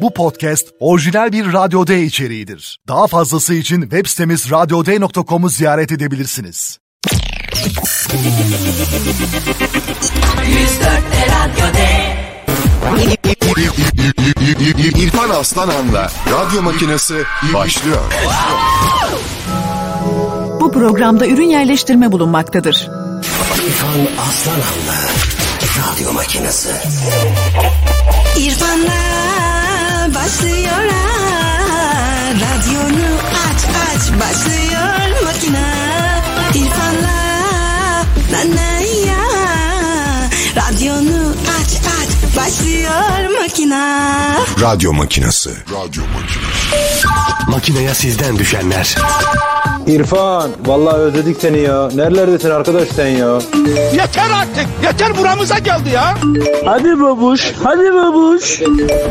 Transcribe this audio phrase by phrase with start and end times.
[0.00, 2.78] Bu podcast orijinal bir Radyo D içeriğidir.
[2.88, 6.78] Daha fazlası için web sitemiz radyoday.com'u ziyaret edebilirsiniz.
[10.46, 10.90] 104
[11.28, 12.16] Radyo D.
[14.98, 17.22] İrfan Aslanhan'la radyo makinesi
[17.54, 18.00] başlıyor.
[20.60, 22.90] Bu programda ürün yerleştirme bulunmaktadır.
[23.66, 24.98] İrfan Aslanan'la
[25.78, 26.70] radyo makinesi.
[28.38, 29.15] İrfan'la
[30.26, 31.08] başlıyor ha.
[32.34, 33.06] Radyonu
[33.48, 35.72] aç aç başlıyor makine.
[36.54, 37.18] İrfan'la
[38.32, 39.24] na na ya.
[40.56, 44.45] Radyonu aç aç başlıyor makine.
[44.60, 45.50] Radyo makinesi.
[45.50, 47.06] Radyo makinesi.
[47.48, 48.94] Makineye sizden düşenler.
[49.86, 51.88] İrfan, vallahi özledik seni ya.
[51.94, 53.38] Nerelerdesin arkadaş sen ya?
[53.92, 54.66] Yeter artık.
[54.82, 56.14] Yeter buramıza geldi ya.
[56.64, 58.60] Hadi babuş, hadi babuş.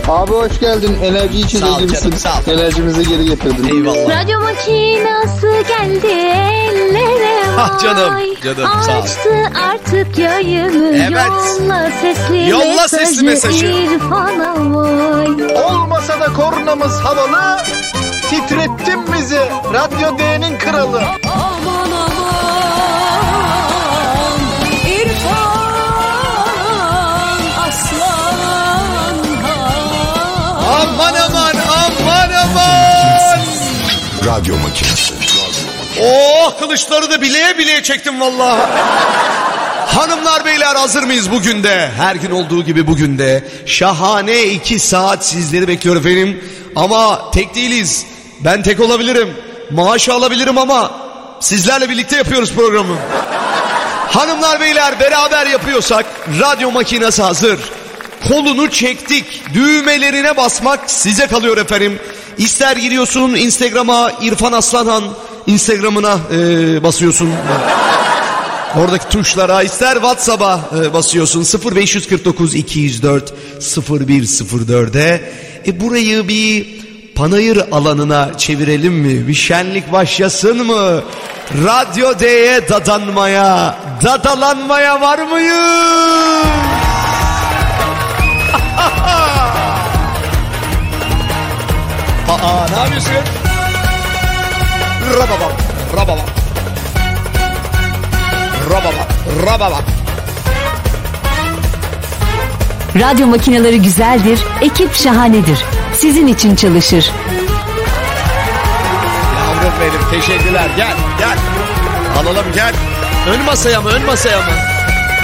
[0.08, 0.98] Abi hoş geldin.
[1.04, 2.14] Enerji içeceğimizsin.
[2.48, 3.76] Enerjimizi geri getirdin.
[3.76, 4.24] Eyvallah.
[4.24, 9.04] Radyo makinası geldi ellere Ah canım, canım, sağ ol.
[9.04, 9.30] Açtı
[9.72, 11.12] artık yayını Evet.
[11.12, 13.66] yolla sesli Yolla mesajı, sesli mesajı.
[13.66, 15.35] İrfan'a vay.
[15.44, 17.58] Olmasa da kornamız havalı.
[18.30, 19.42] Titrettin bizi.
[19.74, 21.04] Radyo D'nin kralı.
[21.26, 22.36] Aman aman
[24.88, 25.76] İrfan
[27.68, 28.36] aslan
[30.70, 33.40] Aman aman aman aman.
[34.26, 35.14] Radyo makinesi.
[36.02, 38.62] Oh kılıçları da bileye bileye çektim vallahi.
[39.96, 41.92] Hanımlar beyler hazır mıyız bugün de?
[41.98, 43.48] Her gün olduğu gibi bugün de.
[43.66, 46.44] Şahane iki saat sizleri bekliyor efendim.
[46.76, 48.06] Ama tek değiliz.
[48.40, 49.30] Ben tek olabilirim.
[49.72, 50.92] Maaş alabilirim ama
[51.40, 52.96] sizlerle birlikte yapıyoruz programı.
[54.12, 56.06] Hanımlar beyler beraber yapıyorsak
[56.40, 57.60] radyo makinesi hazır.
[58.28, 59.44] Kolunu çektik.
[59.54, 62.00] Düğmelerine basmak size kalıyor efendim.
[62.38, 65.04] İster giriyorsun Instagram'a İrfan Aslanhan
[65.48, 67.34] Instagram'ına eee, basıyorsun.
[68.80, 75.22] Oradaki tuşlara ister WhatsApp'a e, basıyorsun 0549 204 0104'e.
[75.68, 76.68] E burayı bir
[77.16, 79.28] panayır alanına çevirelim mi?
[79.28, 81.04] Bir şenlik başlasın mı?
[81.66, 86.46] Radyo D'ye dadanmaya, dadalanmaya var mıyız?
[92.30, 93.14] Aa ne yapıyorsun?
[95.18, 95.52] Rababam,
[95.98, 96.45] rababam.
[98.70, 99.08] Rababam,
[99.46, 99.84] rababam.
[103.00, 105.60] Radyo makineleri güzeldir, ekip şahanedir.
[105.98, 107.12] Sizin için çalışır.
[109.36, 110.70] Yavrum benim teşekkürler.
[110.78, 111.38] Gel gel.
[112.20, 112.74] Alalım gel.
[113.30, 114.54] Ön masaya mı ön masaya mı?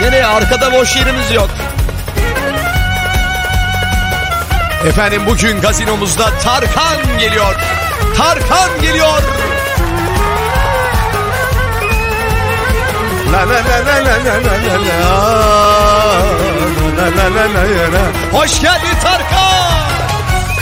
[0.02, 1.50] Nereye arkada boş yerimiz yok.
[4.88, 7.56] Efendim bugün gazinomuzda Tarkan geliyor.
[8.18, 9.22] Tarkan geliyor.
[13.32, 15.00] La la la la la la la la la.
[16.98, 18.04] La la la la la la.
[18.40, 19.72] Hoş geldin Tarkan.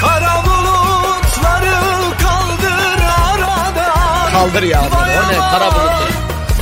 [0.01, 1.75] Kara bulutları
[2.23, 4.31] kaldır aradan.
[4.31, 4.79] Kaldır ya.
[4.81, 6.05] O ne kara bulutu.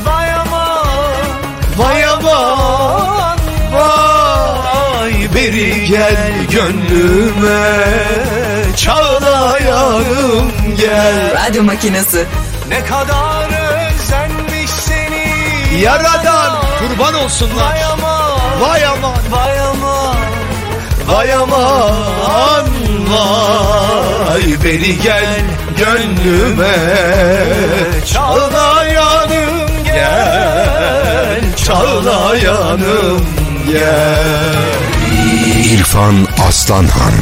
[0.05, 1.27] Vay aman.
[1.77, 3.37] Vay aman
[3.73, 7.75] vay beri gel gönlüme
[8.75, 12.25] çağlayanım gel Radyo makinesi.
[12.69, 13.56] Ne kadar.
[15.81, 18.61] Yaradan kurban olsunlar Vay aman.
[18.61, 20.15] Vay aman Vay aman.
[21.07, 22.65] vay aman
[23.09, 25.43] vay beri gel
[25.77, 26.75] gönlüme
[28.05, 33.25] çağlayanım gel çağlayanım
[33.69, 34.77] gel
[35.73, 37.13] İrfan Aslanhan.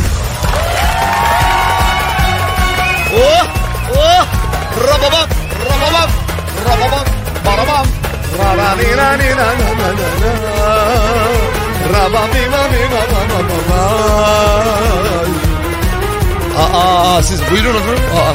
[8.78, 10.31] ni na ni na na na na na
[11.94, 12.81] Raba bi ma bi
[16.58, 18.03] Aa, siz buyurun efendim.
[18.20, 18.34] Aa.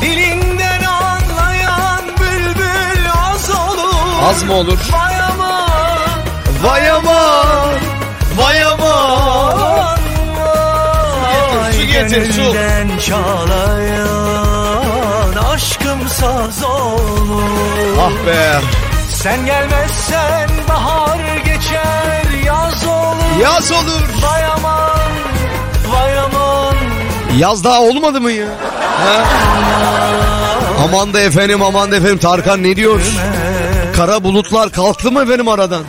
[0.00, 4.28] Dilinden anlayan bülbül az olur.
[4.30, 4.78] Az mı olur?
[4.92, 5.98] Vay aman.
[6.62, 7.74] Vay aman.
[8.36, 9.98] Vay aman.
[11.72, 13.06] Su getir, su getir, su.
[13.06, 14.14] çalayan
[15.52, 17.98] aşkım saz olur.
[18.00, 18.60] Ah be.
[19.24, 23.42] Sen gelmezsen bahar geçer yaz olur.
[23.42, 24.02] Yaz olur.
[24.22, 25.00] Vay aman.
[25.88, 26.74] Vay aman.
[27.38, 28.46] Yaz daha olmadı mı ya?
[28.80, 29.24] Ha?
[30.84, 33.00] Aman da efendim aman da efendim Tarkan ne diyor?
[33.96, 35.82] Kara bulutlar kalktı mı efendim aradan?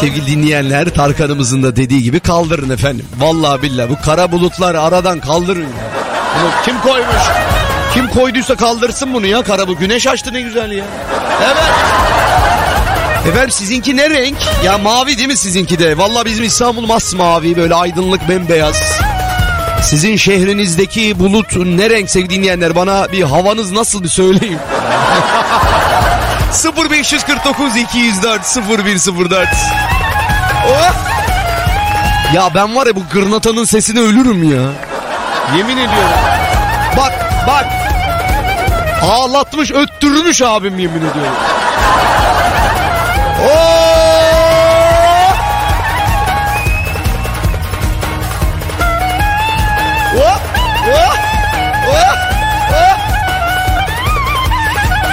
[0.00, 3.06] Sevgili dinleyenler Tarkan'ımızın da dediği gibi kaldırın efendim.
[3.18, 5.66] Vallahi billahi bu kara bulutları aradan kaldırın.
[6.40, 7.55] Bunu kim koymuş?
[7.96, 9.42] Kim koyduysa kaldırsın bunu ya.
[9.42, 10.84] Kara bu güneş açtı ne güzel ya.
[11.44, 11.56] Evet.
[13.28, 14.36] Efendim sizinki ne renk?
[14.64, 15.98] Ya mavi değil mi sizinki de?
[15.98, 18.76] Vallahi bizim İstanbul masmavi böyle aydınlık bembeyaz.
[19.82, 22.76] Sizin şehrinizdeki bulut ne renk sevgili dinleyenler?
[22.76, 24.58] Bana bir havanız nasıl bir söyleyin.
[26.90, 28.56] 0549 204
[28.86, 29.48] 0104
[30.68, 30.94] Oh!
[32.34, 34.62] Ya ben var ya bu gırnatanın sesine ölürüm ya.
[35.56, 36.10] Yemin ediyorum.
[36.96, 37.12] Bak
[37.46, 37.85] bak.
[39.06, 41.36] Ağlatmış öttürmüş abim yemin ediyorum.
[43.48, 43.86] Oh!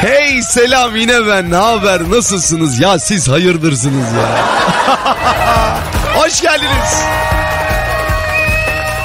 [0.02, 4.40] Hey selam yine ben ne haber nasılsınız ya siz hayırdırsınız ya.
[6.16, 7.04] Hoş geldiniz.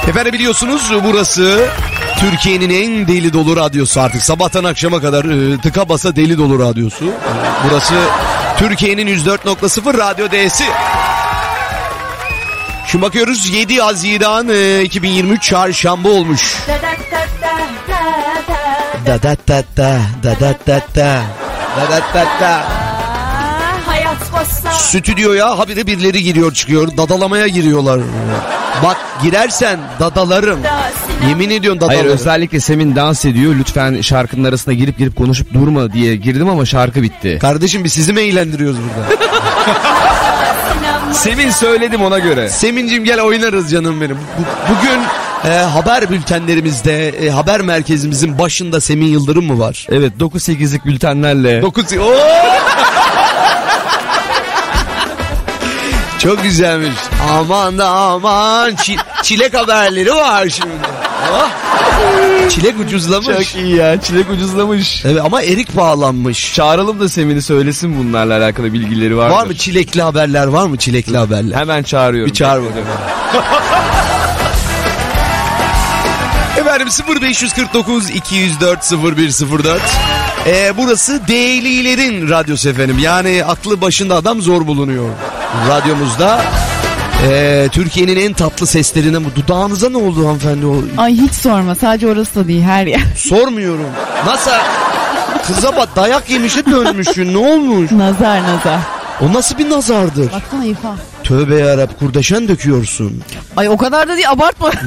[0.07, 1.69] Efendim biliyorsunuz burası
[2.19, 7.05] Türkiye'nin en deli dolu radyosu artık sabahtan akşama kadar e, tıka basa deli dolu radyosu.
[7.63, 7.93] Burası
[8.57, 10.63] Türkiye'nin 104.0 radyo D'si.
[12.87, 16.55] Şimdi bakıyoruz 7 Haziran e, 2023 çarşamba olmuş.
[16.67, 16.73] Da
[19.11, 21.21] da da da da da da da da
[21.89, 22.63] da da da.
[24.73, 26.97] Stüdyoya habire birileri giriyor çıkıyor.
[26.97, 27.99] Dadalamaya giriyorlar.
[28.83, 30.59] Bak girersen dadalarım.
[31.29, 32.17] Yemin ediyorum Hayır dadalarım.
[32.19, 33.55] özellikle Semin dans ediyor.
[33.59, 37.37] Lütfen şarkının arasına girip girip konuşup durma diye girdim ama şarkı bitti.
[37.41, 39.23] Kardeşim biz sizi mi eğlendiriyoruz burada?
[41.13, 42.49] Semin söyledim ona göre.
[42.49, 44.15] Semincim gel oynarız canım benim.
[44.17, 44.99] Bu- bugün
[45.51, 49.87] e, haber bültenlerimizde e, haber merkezimizin başında Semin Yıldırım mı var?
[49.91, 51.61] Evet 9-8'lik bültenlerle.
[51.61, 52.13] 9 Oo!
[56.19, 56.93] Çok güzelmiş.
[57.31, 60.69] Aman da aman çi- çilek haberleri var şimdi.
[61.33, 61.49] Oh!
[62.49, 63.27] Çilek ucuzlamış.
[63.27, 65.05] Çok iyi ya çilek ucuzlamış.
[65.05, 66.53] Evet ama erik bağlanmış.
[66.53, 71.17] Çağıralım da Semin'i söylesin bunlarla alakalı bilgileri var Var mı çilekli haberler var mı çilekli
[71.17, 71.57] haberler?
[71.57, 72.29] Hemen çağırıyorum.
[72.31, 72.85] Bir çağır bakalım.
[76.57, 76.87] Efendim
[77.21, 79.81] 0549 204 0104
[80.47, 82.99] ee, burası Değililerin radyosu efendim.
[82.99, 85.09] Yani aklı başında adam zor bulunuyor.
[85.69, 86.41] Radyomuzda
[87.27, 90.75] ee, Türkiye'nin en tatlı seslerine bu dudağınıza ne oldu hanımefendi o?
[90.97, 93.01] Ay hiç sorma sadece orası da değil her yer.
[93.17, 93.89] Sormuyorum.
[94.25, 94.51] Nasıl?
[95.47, 97.91] Kıza bak dayak yemişe dönmüşsün ne olmuş?
[97.91, 98.79] Nazar nazar.
[99.21, 100.31] O nasıl bir nazardır?
[100.31, 100.97] Baksana İrfan.
[101.23, 103.23] Tövbe yarab kurdeşen döküyorsun.
[103.57, 104.71] Ay o kadar da değil abartma.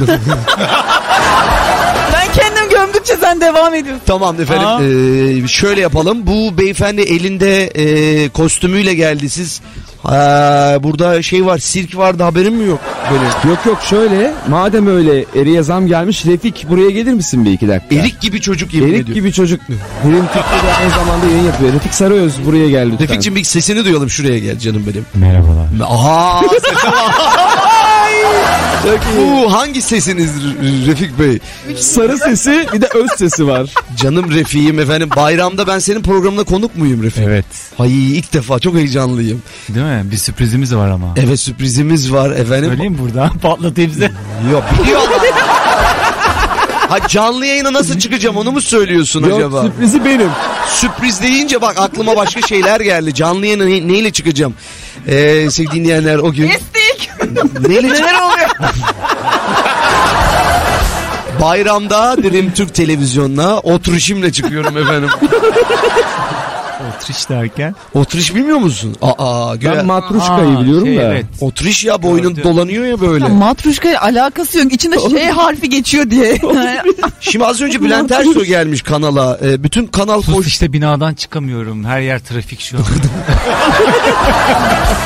[2.92, 4.02] gömdükçe sen devam ediyorsun.
[4.06, 6.26] Tamam efendim ee, şöyle yapalım.
[6.26, 9.30] Bu beyefendi elinde ee, kostümüyle geldi.
[9.30, 9.60] Siz
[10.02, 12.80] ha, burada şey var sirk vardı haberim mi yok?
[13.10, 13.52] Benim.
[13.54, 17.94] Yok yok şöyle madem öyle Eri'ye zam gelmiş Refik buraya gelir misin bir iki dakika?
[17.94, 19.14] Erik gibi çocuk yemin Erik ediyorum.
[19.14, 19.60] gibi çocuk.
[20.04, 21.72] Birim Türk'te aynı zamanda yayın yapıyor.
[21.72, 23.08] Refik Sarıöz buraya gel lütfen.
[23.08, 25.06] Refik'cim bir sesini duyalım şuraya gel canım benim.
[25.14, 25.66] Merhabalar.
[25.88, 26.40] Aha
[29.18, 30.30] Bu hangi sesiniz
[30.86, 31.38] Refik Bey?
[31.76, 33.70] Sarı sesi bir de öz sesi var.
[33.96, 37.24] Canım Refik'im efendim bayramda ben senin programına konuk muyum Refik?
[37.26, 37.44] Evet.
[37.78, 39.42] Ay ilk defa çok heyecanlıyım.
[39.68, 40.02] Değil mi?
[40.10, 41.14] Bir sürprizimiz var ama.
[41.16, 42.68] Evet sürprizimiz var efendim.
[42.70, 44.12] Söyleyeyim burada patlatayım size.
[44.52, 45.08] Yok biliyorlar.
[46.88, 49.62] ha canlı yayına nasıl çıkacağım onu mu söylüyorsun Yok acaba?
[49.62, 50.28] sürprizi benim.
[50.68, 53.14] Sürpriz deyince bak aklıma başka şeyler geldi.
[53.14, 54.54] Canlı yayına ne- neyle çıkacağım?
[55.08, 56.48] Ee, sevgili dinleyenler o gün.
[56.48, 57.10] Kestik.
[57.68, 58.41] Neyle Neler oluyor?
[61.40, 65.10] Bayramda dedim Türk televizyonuna oturuşimle çıkıyorum efendim.
[66.96, 67.74] Otriş derken.
[67.94, 68.96] Oturuş bilmiyor musun?
[69.02, 71.02] Aa, göğe- Ben Matruşka'yı Aa, biliyorum şey, da.
[71.02, 71.26] evet.
[71.40, 72.44] Oturuş ya boynun Gördüm.
[72.44, 73.24] dolanıyor ya böyle.
[73.24, 74.72] Ya matruşka alakası yok.
[74.72, 76.38] İçinde şey harfi geçiyor diye.
[77.20, 79.38] Şimdi az önce Bülent Ersoy gelmiş kanala.
[79.44, 80.46] Ee, bütün kanal Sus koş.
[80.46, 81.84] işte binadan çıkamıyorum.
[81.84, 82.84] Her yer trafik şu an.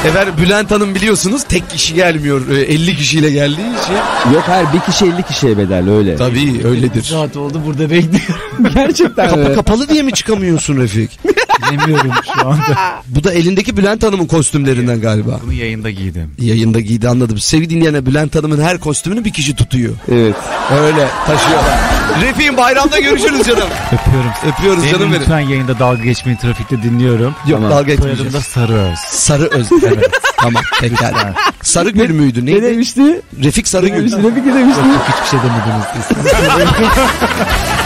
[0.09, 2.49] Efendim Bülent Hanım biliyorsunuz tek kişi gelmiyor.
[2.50, 3.52] Ee, 50 kişiyle geldiği
[3.83, 3.95] için.
[4.35, 6.16] Yok her bir kişi 50 kişiye bedel öyle.
[6.16, 7.02] Tabii öyledir.
[7.02, 8.75] Saat oldu burada bekliyorum.
[8.75, 11.21] Gerçekten Kapı kapalı diye mi çıkamıyorsun Refik?
[11.62, 12.62] Bilemiyorum şu anda.
[13.08, 15.40] Bu da elindeki Bülent Hanım'ın kostümlerinden galiba.
[15.44, 16.34] Bunu yayında giydim.
[16.38, 17.38] Yayında giydi anladım.
[17.38, 19.92] Sevgili dinleyenler Bülent Hanım'ın her kostümünü bir kişi tutuyor.
[20.12, 20.34] Evet.
[20.80, 21.78] Öyle taşıyorlar.
[22.22, 23.68] Refik'im bayramda görüşürüz canım.
[23.86, 24.30] Öpüyorum.
[24.48, 25.20] Öpüyoruz Benim canım benim.
[25.20, 27.34] lütfen yayında dalga geçmeyin trafikte dinliyorum.
[27.46, 28.34] Yok dalga Soyadım etmeyeceğiz.
[28.34, 28.98] da Sarıöz.
[28.98, 29.66] Sarı öz.
[29.86, 30.10] Evet.
[30.36, 31.34] tamam pekala.
[31.62, 32.62] Sarı gül müydü Ne neydi?
[32.62, 33.20] demişti?
[33.42, 33.96] Refik Sarı Ne gül.
[33.98, 34.18] demişti?
[34.22, 34.80] Refik ne demişti?
[34.80, 36.16] Yok hiçbir şey demediniz siz.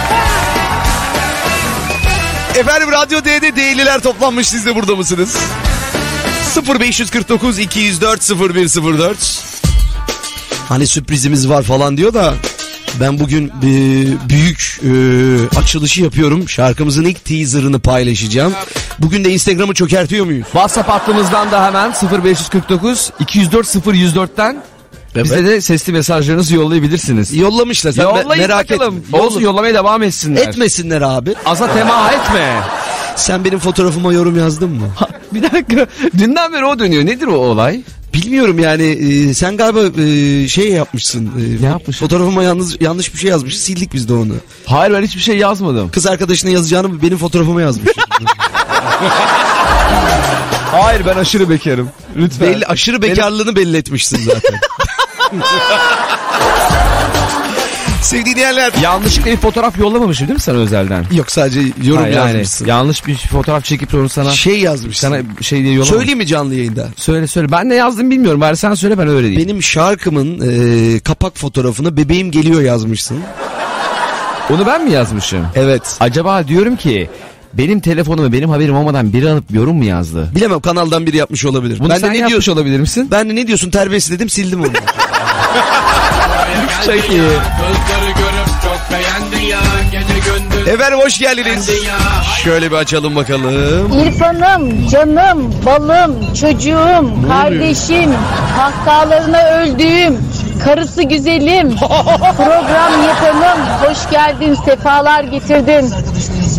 [2.58, 5.36] Efendim Radyo D'de değilliler toplanmış siz de burada mısınız?
[6.68, 9.42] 0549 204 0104
[10.68, 12.34] Hani sürprizimiz var falan diyor da
[13.00, 13.62] ben bugün e,
[14.28, 14.90] büyük e,
[15.58, 16.48] açılışı yapıyorum.
[16.48, 18.52] Şarkımızın ilk teaserını paylaşacağım.
[18.98, 20.44] Bugün de Instagram'ı çökertiyor muyuz?
[20.44, 21.92] WhatsApp hattımızdan da hemen
[22.24, 24.62] 0549 204 0104'ten
[25.14, 27.34] bize de sesli mesajlarınızı yollayabilirsiniz.
[27.36, 27.92] Yollamışlar.
[27.92, 28.96] Sen me- Yollayın merak bakalım.
[28.96, 29.18] etme.
[29.18, 30.48] Olsun Yolla- yollamaya devam etsinler.
[30.48, 31.34] Etmesinler abi.
[31.46, 32.60] Aza tema etme.
[33.16, 34.88] Sen benim fotoğrafıma yorum yazdın mı?
[35.34, 35.86] Bir dakika.
[36.18, 37.06] Dünden beri o dönüyor.
[37.06, 37.80] Nedir o olay?
[38.14, 41.26] Bilmiyorum yani e, sen galiba e, şey yapmışsın.
[41.26, 42.06] E, Ne yapmışım?
[42.06, 43.58] Fotoğrafıma yalnız yanlış bir şey yazmış.
[43.58, 44.32] Sildik biz de onu.
[44.66, 45.90] Hayır ben hiçbir şey yazmadım.
[45.90, 47.92] Kız arkadaşına yazacağını benim fotoğrafıma yazmış.
[50.72, 51.88] Hayır ben aşırı bekarım.
[52.16, 52.48] Lütfen.
[52.48, 54.60] belli aşırı bekarlığını belli etmişsin zaten.
[58.02, 58.72] Sevgili dinleyenler.
[58.82, 61.04] Yanlışlıkla bir fotoğraf yollamamışım değil mi sana özelden?
[61.12, 62.66] Yok sadece yorum Hayır, yani yazmışsın.
[62.66, 65.08] yanlış bir fotoğraf çekip onu sana Şey yazmışsın.
[65.08, 65.96] sana şey diye yollamamışım.
[65.96, 66.88] Söyleyeyim mi canlı yayında?
[66.96, 67.52] Söyle söyle.
[67.52, 68.40] Ben ne yazdım bilmiyorum.
[68.40, 69.48] Bari sen söyle ben öyle diyeyim.
[69.48, 70.40] Benim şarkımın
[70.96, 73.18] e, kapak fotoğrafına bebeğim geliyor yazmışsın.
[74.50, 75.46] Onu ben mi yazmışım?
[75.54, 75.96] Evet.
[76.00, 77.10] Acaba diyorum ki
[77.54, 80.28] benim telefonumu benim haberim olmadan biri alıp yorum mu yazdı?
[80.34, 81.78] Bilemem kanaldan biri yapmış olabilir.
[81.78, 82.52] Bunu ben sen de ne yapmış diyorsun?
[82.52, 83.08] olabilir misin?
[83.10, 84.68] Ben de ne diyorsun terbiyesiz dedim sildim onu.
[86.86, 87.22] Çok iyi.
[90.66, 91.70] Efendim hoş geldiniz.
[92.44, 94.00] Şöyle bir açalım bakalım.
[94.00, 98.14] İrfan'ım, canım, balım, çocuğum, kardeşim,
[98.56, 100.18] kahkahalarına öldüğüm,
[100.64, 101.76] karısı güzelim,
[102.36, 105.92] program yapanım, hoş geldin, sefalar getirdin.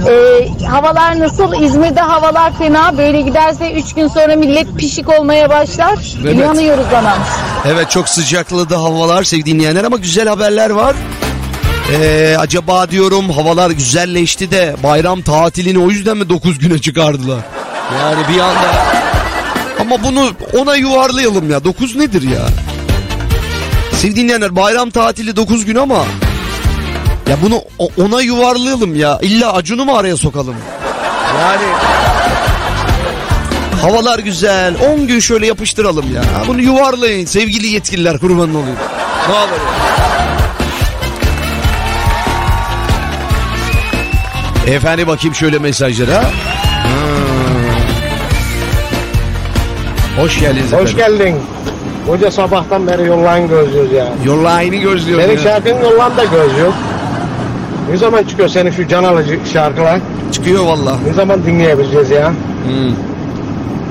[0.09, 1.63] Ee, havalar nasıl?
[1.63, 2.97] İzmir'de havalar fena.
[2.97, 5.99] Böyle giderse 3 gün sonra millet pişik olmaya başlar.
[6.23, 6.35] Evet.
[6.35, 7.17] İnanıyoruz ona.
[7.65, 10.95] Evet çok sıcakladı havalar sevgili dinleyenler ama güzel haberler var.
[11.93, 17.39] Ee, acaba diyorum havalar güzelleşti de bayram tatilini o yüzden mi 9 güne çıkardılar?
[17.99, 18.71] Yani bir anda
[19.79, 20.29] ama bunu
[20.59, 22.41] ona yuvarlayalım ya 9 nedir ya?
[23.91, 26.05] Sevgili dinleyenler bayram tatili 9 gün ama
[27.29, 27.61] ya bunu
[27.97, 29.19] ona yuvarlayalım ya.
[29.21, 30.55] İlla Acun'u mu araya sokalım?
[31.41, 31.61] Yani
[33.81, 34.73] Havalar güzel.
[34.93, 36.21] 10 gün şöyle yapıştıralım ya.
[36.47, 38.75] Bunu yuvarlayın sevgili yetkililer kurbanın olayım.
[39.29, 39.91] Ne olur ya.
[44.75, 46.21] Efendim bakayım şöyle mesajlara.
[46.21, 46.29] Hmm.
[50.23, 50.97] Hoş geldiniz Hoş efendim.
[51.19, 51.35] geldin.
[52.07, 54.07] Hoca sabahtan beri yollayın gözlüyoruz ya.
[54.25, 55.43] Yollayını gözlüyorum Senin ya.
[55.43, 56.73] şarkının yollan da göz yok.
[57.91, 59.99] Ne zaman çıkıyor senin şu can alıcı şarkılar?
[60.31, 60.97] Çıkıyor valla.
[61.07, 62.33] Ne zaman dinleyebileceğiz ya?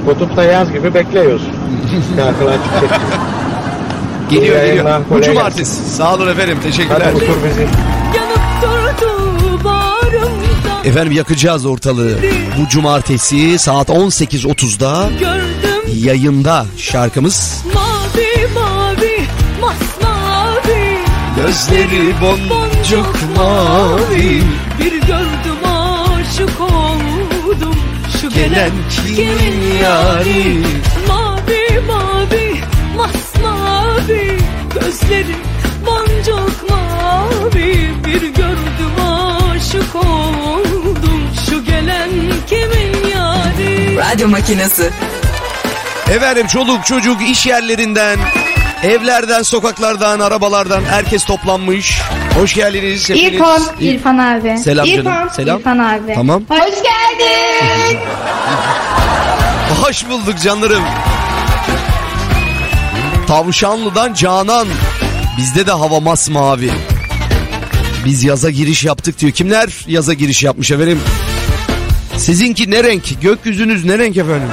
[0.07, 1.42] Kutupta yaz gibi bekliyoruz.
[2.16, 3.00] şarkılar çıkacak.
[4.30, 5.00] Geliyor İyi geliyor.
[5.11, 5.90] Bu cumartesi.
[5.97, 6.59] Sağ olun efendim.
[6.62, 7.00] Teşekkürler.
[7.04, 7.66] Hadi otur bizi.
[10.85, 12.19] Efendim yakacağız ortalığı.
[12.59, 17.64] Bu cumartesi saat 18.30'da Gördüm yayında şarkımız.
[17.75, 19.21] mavi mavi
[19.61, 20.97] masmavi
[21.37, 22.14] Gözleri
[22.81, 24.43] boncuk mavi.
[24.79, 27.77] Bir gördüm aşık oldum.
[28.21, 30.63] Şu Gelen gelen kimin yari?
[31.09, 32.61] Mavi mavi
[32.97, 34.39] masmavi.
[34.75, 35.37] Gözleri
[35.87, 37.91] boncuk mavi.
[38.07, 38.97] Bir gördüm
[39.51, 41.23] aşık oldum.
[41.51, 42.11] Şu gelen
[42.47, 43.97] kimin yari?
[43.97, 44.91] Radyo makinesi.
[46.11, 48.19] Efendim çoluk çocuk iş yerlerinden,
[48.83, 52.01] evlerden, sokaklardan, arabalardan herkes toplanmış.
[52.39, 53.11] Hoş geldiniz.
[53.11, 53.33] hepiniz.
[53.35, 54.59] İrfan, İrfan abi.
[54.59, 55.59] Selam canım, İrfan, selam.
[55.59, 56.15] İrfan abi.
[56.15, 56.43] Tamam.
[56.49, 57.99] Hoş geldin.
[59.83, 60.83] Hoş bulduk canlarım.
[63.27, 64.69] Tavşanlı'dan Canan.
[65.39, 66.71] Bizde de hava masmavi.
[68.05, 69.33] Biz yaza giriş yaptık diyor.
[69.33, 71.01] Kimler yaza giriş yapmış efendim?
[72.17, 73.21] Sizinki ne renk?
[73.23, 74.49] Gökyüzünüz ne renk efendim?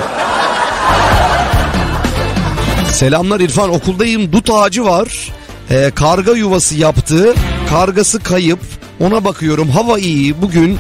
[2.98, 3.70] Selamlar İrfan.
[3.70, 4.32] Okuldayım.
[4.32, 5.34] Dut ağacı var.
[5.72, 7.34] Ee, karga yuvası yaptı.
[7.70, 8.60] Kargası kayıp.
[9.00, 9.70] Ona bakıyorum.
[9.70, 10.42] Hava iyi.
[10.42, 10.78] Bugün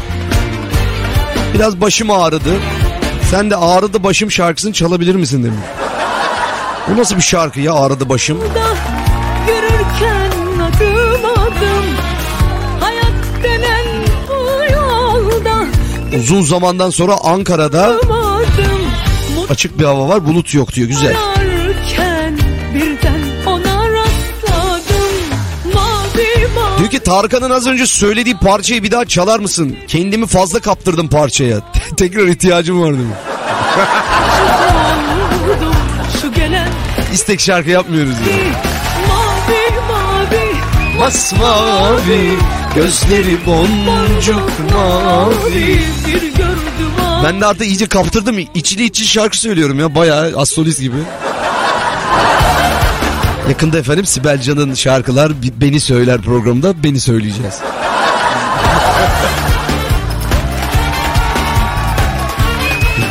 [1.54, 2.60] biraz başım ağrıdı.
[3.32, 5.60] Sen de ağrıdı başım şarkısını çalabilir misin demiş.
[6.88, 8.38] Bu nasıl bir şarkı ya ağrıdı başım?
[9.48, 10.32] Yürürken
[10.62, 11.86] adım adım
[12.80, 13.86] Hayat denen
[14.28, 15.66] bu yolda
[16.20, 17.96] Uzun zamandan sonra Ankara'da
[19.50, 21.37] açık bir hava var bulut yok diyor güzel.
[26.78, 29.76] Diyor ki Tarkan'ın az önce söylediği parçayı bir daha çalar mısın?
[29.88, 31.58] Kendimi fazla kaptırdım parçaya.
[31.98, 33.18] Tekrar ihtiyacım var demiş.
[37.14, 38.14] İstek şarkı yapmıyoruz
[39.08, 40.56] mavi mavi
[41.00, 42.32] Masmavi
[42.76, 45.80] gözleri boncuk mavi.
[46.08, 46.92] Bir gördüm
[47.24, 48.38] Ben de artık iyice kaptırdım.
[48.54, 49.96] İçli içli şarkı söylüyorum ya.
[49.96, 50.96] Bayağı astrolist gibi.
[53.50, 57.54] Yakında efendim Sibel Can'ın şarkılar Beni Söyler programında beni söyleyeceğiz.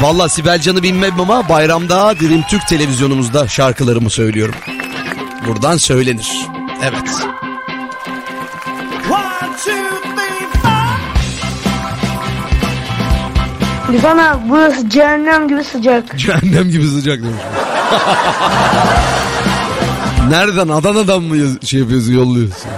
[0.01, 4.55] Valla Sibel Can'ı bilmem ama bayramda Dirim Türk televizyonumuzda şarkılarımı söylüyorum.
[5.47, 6.33] Buradan söylenir.
[6.83, 7.11] Evet.
[13.93, 16.19] İrfan abi burası cehennem gibi sıcak.
[16.19, 17.43] Cehennem gibi sıcak demiş.
[20.31, 20.69] Nereden?
[20.69, 22.71] Adana'dan mı şey yapıyorsun yolluyorsun?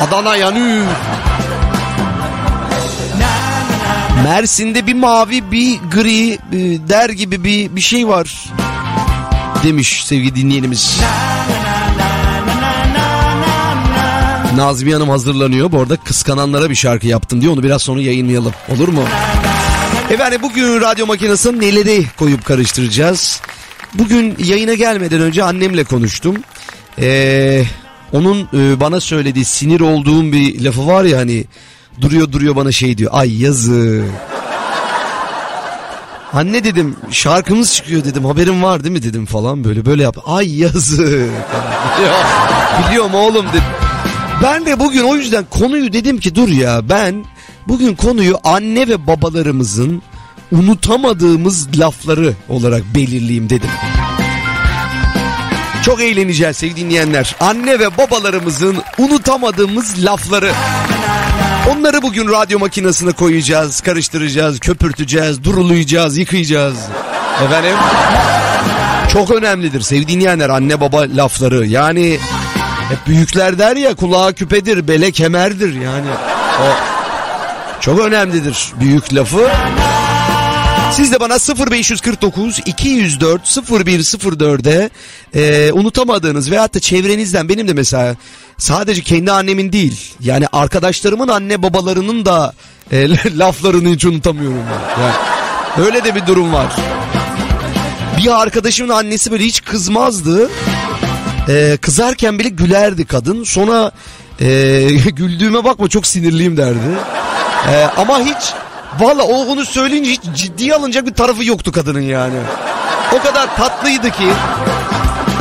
[0.00, 0.86] Adana yanıyor.
[4.24, 6.38] Mersin'de bir mavi bir gri e,
[6.88, 8.44] der gibi bir, bir şey var.
[9.64, 11.00] Demiş sevgili dinleyenimiz.
[14.56, 15.72] Nazmiye Hanım hazırlanıyor.
[15.72, 18.52] Bu arada kıskananlara bir şarkı yaptım diye onu biraz sonra yayınlayalım.
[18.68, 19.04] Olur mu?
[20.10, 23.40] Efendim bugün radyo makinesine neleri koyup karıştıracağız?
[23.94, 26.36] Bugün yayına gelmeden önce annemle konuştum.
[26.98, 27.64] Ee,
[28.12, 31.44] onun e, bana söylediği sinir olduğum bir lafı var ya hani
[32.00, 33.10] duruyor duruyor bana şey diyor.
[33.14, 34.04] Ay yazık.
[36.32, 40.16] Anne dedim şarkımız çıkıyor dedim haberin var değil mi dedim falan böyle böyle yap.
[40.26, 41.08] Ay yazık.
[42.88, 43.62] Biliyorum oğlum dedim.
[44.42, 47.24] Ben de bugün o yüzden konuyu dedim ki dur ya ben
[47.68, 50.02] bugün konuyu anne ve babalarımızın
[50.52, 53.70] unutamadığımız lafları olarak belirleyeyim dedim.
[55.84, 57.36] Çok eğleneceğiz sevgili dinleyenler.
[57.40, 60.52] Anne ve babalarımızın unutamadığımız lafları.
[61.70, 66.76] Onları bugün radyo makinesine koyacağız, karıştıracağız, köpürteceğiz, durulayacağız, yıkayacağız.
[67.44, 67.76] Efendim?
[69.12, 71.66] Çok önemlidir sevgili dinleyenler anne baba lafları.
[71.66, 72.18] Yani
[72.88, 76.08] hep büyükler der ya kulağa küpedir, bele kemerdir yani.
[76.60, 76.66] O
[77.80, 79.50] çok önemlidir büyük lafı.
[80.96, 84.90] Siz de bana 0549 204 0104'e
[85.34, 88.16] e, unutamadığınız veyahut da çevrenizden benim de mesela
[88.58, 92.52] sadece kendi annemin değil yani arkadaşlarımın anne babalarının da
[92.92, 94.58] e, laflarını hiç unutamıyorum.
[94.58, 95.02] ben.
[95.02, 95.14] Yani,
[95.86, 96.72] öyle de bir durum var.
[98.18, 100.50] Bir arkadaşımın annesi böyle hiç kızmazdı.
[101.48, 103.44] E, kızarken bile gülerdi kadın.
[103.44, 103.92] Sonra
[104.40, 104.46] e,
[105.12, 106.98] güldüğüme bakma çok sinirliyim derdi.
[107.72, 108.52] E, ama hiç
[109.00, 112.34] valla o onu söyleyince hiç ciddiye alınacak bir tarafı yoktu kadının yani.
[113.18, 114.26] O kadar tatlıydı ki.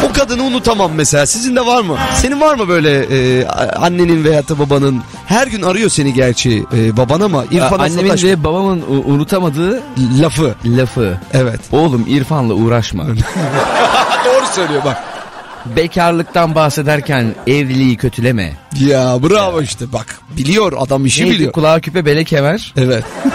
[0.10, 1.26] O kadını unutamam mesela.
[1.26, 1.98] Sizin de var mı?
[2.16, 3.48] Senin var mı böyle e,
[3.80, 8.24] annenin veyahut da babanın her gün arıyor seni gerçi e, baban ama İrfan Annemin Asataş-
[8.24, 9.82] ve babamın unutamadığı
[10.22, 10.56] lafı.
[10.66, 11.18] Lafı.
[11.34, 11.60] Evet.
[11.72, 13.04] Oğlum İrfan'la uğraşma.
[14.26, 15.04] Doğru söylüyor bak.
[15.66, 18.54] Bekarlıktan bahsederken evliliği kötüleme.
[18.80, 20.20] Ya bravo işte bak.
[20.38, 21.34] Biliyor adam işi Neydi?
[21.36, 21.52] biliyor.
[21.52, 22.74] Kulağa küpe bele kemer.
[22.78, 23.04] Evet.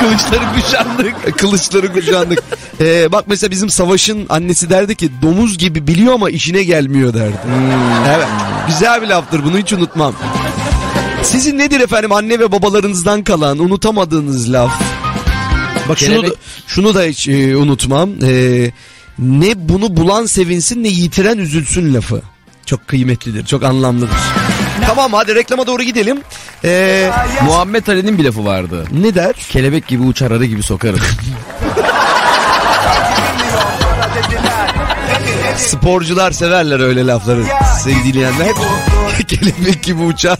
[0.00, 1.38] Kılıçları kuşandık.
[1.38, 2.42] Kılıçları kuşandık.
[2.80, 7.36] Ee, bak mesela bizim Savaş'ın annesi derdi ki domuz gibi biliyor ama işine gelmiyor derdi.
[8.16, 8.26] Evet.
[8.68, 10.14] Güzel bir laftır bunu hiç unutmam.
[11.22, 14.82] Sizin nedir efendim anne ve babalarınızdan kalan unutamadığınız laf?
[15.88, 16.34] Bak şunu da,
[16.66, 18.10] şunu da hiç e, unutmam.
[18.22, 18.70] Ee,
[19.20, 22.22] ne bunu bulan sevinsin ne yitiren üzülsün lafı.
[22.66, 24.16] Çok kıymetlidir, çok anlamlıdır.
[24.86, 26.20] Tamam hadi reklama doğru gidelim.
[26.64, 27.10] Ee,
[27.44, 28.84] Muhammed Ali'nin bir lafı vardı.
[28.92, 29.32] Ne der?
[29.34, 31.00] Kelebek gibi uçar arı gibi sokarım.
[35.56, 37.44] Sporcular severler öyle lafları
[37.84, 38.48] sevgili dinleyenler.
[39.28, 40.38] Kelebek gibi uçar.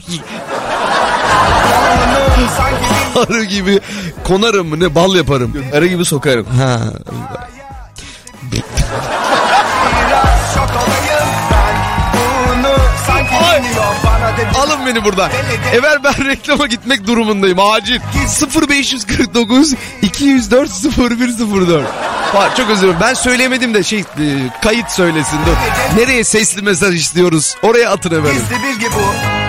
[3.16, 3.80] Arı gibi
[4.24, 5.64] konarım mı ne bal yaparım.
[5.74, 6.46] arı gibi sokarım.
[6.46, 6.80] Ha.
[14.58, 15.30] Alın beni buradan.
[15.72, 18.00] Eğer ben reklama gitmek durumundayım acil.
[18.70, 21.84] 0549 204 0104.
[22.34, 22.98] Var çok özür dilerim.
[23.00, 24.04] Ben söylemedim de şey e,
[24.62, 25.38] kayıt söylesin.
[25.46, 26.00] Dur.
[26.00, 27.56] Nereye sesli mesaj istiyoruz?
[27.62, 28.32] Oraya atın efendim.
[28.32, 29.39] Gizli bilgi bu.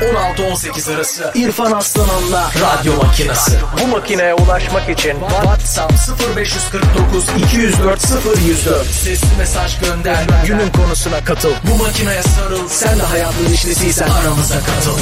[0.00, 3.58] 16-18 arası İrfan Aslanan'la Radyo Makinesi.
[3.82, 5.92] Bu makineye ulaşmak için WhatsApp
[6.36, 8.00] 0549 204
[8.42, 10.24] 0104 Sesli mesaj gönder.
[10.46, 11.52] Günün konusuna katıl.
[11.62, 12.68] Bu makineye sarıl.
[12.68, 14.98] Sen de hayatın işlesiysen aramıza katıl.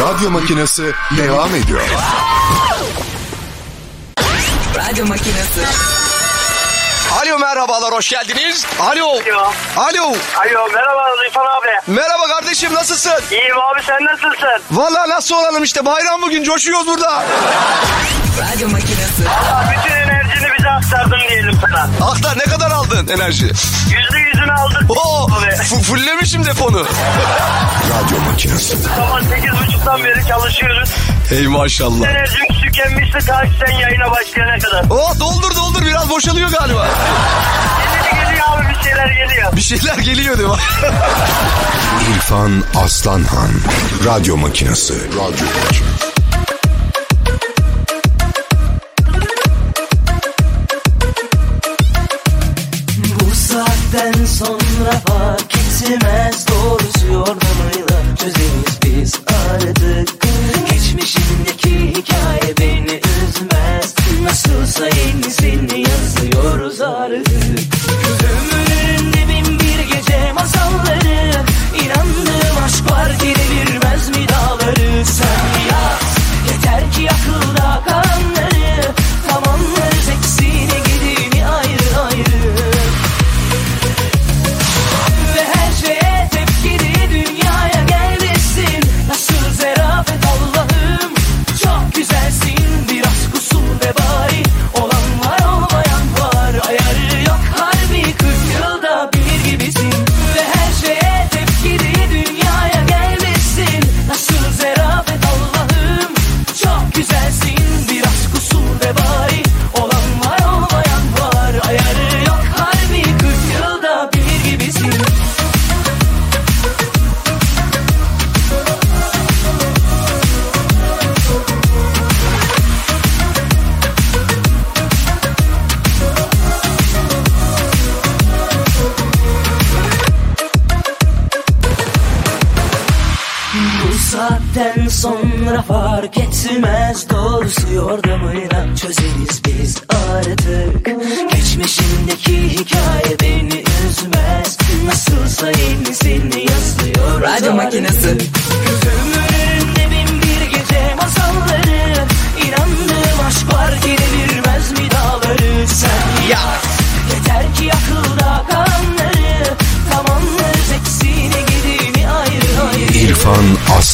[0.00, 1.82] Radyo makinesi devam ediyor.
[4.76, 5.60] Radyo makinesi.
[7.22, 8.66] Alo merhabalar hoş geldiniz.
[8.80, 9.08] Alo.
[9.76, 10.04] Alo.
[10.36, 11.68] Alo merhaba Rıfan abi.
[11.86, 13.12] Merhaba kardeşim nasılsın?
[13.30, 14.62] İyiyim abi sen nasılsın?
[14.70, 17.22] Valla nasıl olalım işte bayram bugün coşuyoruz burada.
[18.54, 19.22] Radyo makinesi.
[19.70, 22.10] Bütün enerjini bize aktardım diyelim sana.
[22.10, 23.44] Aktar ne kadar aldın enerji?
[23.44, 24.90] Yüzde yüzünü aldık.
[24.90, 25.50] Oo, Abi.
[25.56, 26.86] f- fullemişim deponu.
[27.90, 28.76] Radyo makinesi.
[28.76, 30.90] Sabah sekiz buçuktan beri çalışıyoruz.
[31.30, 32.08] Ey maşallah.
[32.08, 34.84] Enerjim tükenmişti ta ki sen yayına başlayana kadar.
[34.90, 36.86] Oo, doldur doldur biraz boşalıyor galiba.
[39.56, 40.44] Bir şeyler geliyor mi?
[42.16, 43.50] İrfan Aslanhan.
[44.04, 44.94] Radyo makinesi.
[44.94, 46.06] Radyo makinesi.
[53.20, 59.14] Bu saatten sonra fark etmez Doğrusu yordamıyla çözeriz biz
[59.54, 60.22] artık
[60.70, 67.45] Geçmişindeki hikaye beni üzmez Nasılsa yenisini yazıyoruz artık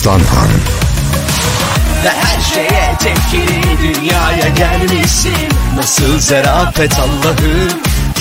[0.03, 0.49] Aslanhan.
[2.05, 7.69] ve her şeye tepkili dünyaya gelmişsin Nasıl zerafet Allah'ım.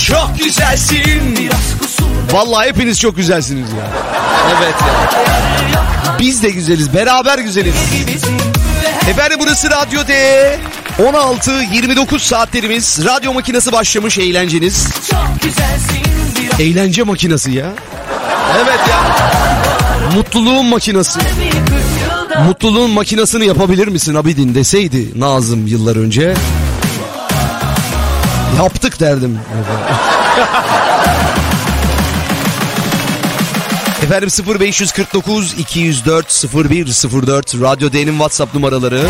[0.08, 1.36] Çok güzelsin.
[1.38, 3.88] Biraz kusur Vallahi hepiniz çok güzelsiniz ya.
[4.58, 4.76] Evet
[5.74, 6.18] ya.
[6.20, 6.94] Biz de güzeliz.
[6.94, 7.76] Beraber güzeliz.
[9.10, 10.60] Efendim burası Radyo D.
[11.00, 13.06] 16-29 saatlerimiz.
[13.06, 14.88] Radyo makinesi başlamış eğlenceniz.
[16.60, 17.66] Eğlence makinesi ya.
[18.58, 19.32] Evet ya.
[20.16, 21.20] Mutluluğun makinesi.
[22.40, 26.34] Mutluluğun makinasını yapabilir misin Abidin deseydi Nazım yıllar önce.
[28.58, 29.40] Yaptık derdim.
[34.04, 39.02] Efendim 0549 204 0104 Radyo D'nin WhatsApp numaraları.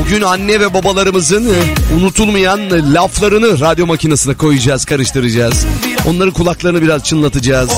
[0.00, 1.54] Bugün anne ve babalarımızın
[1.96, 2.60] unutulmayan
[2.94, 5.66] laflarını radyo makinesine koyacağız, karıştıracağız.
[6.06, 7.70] Onların kulaklarını biraz çınlatacağız.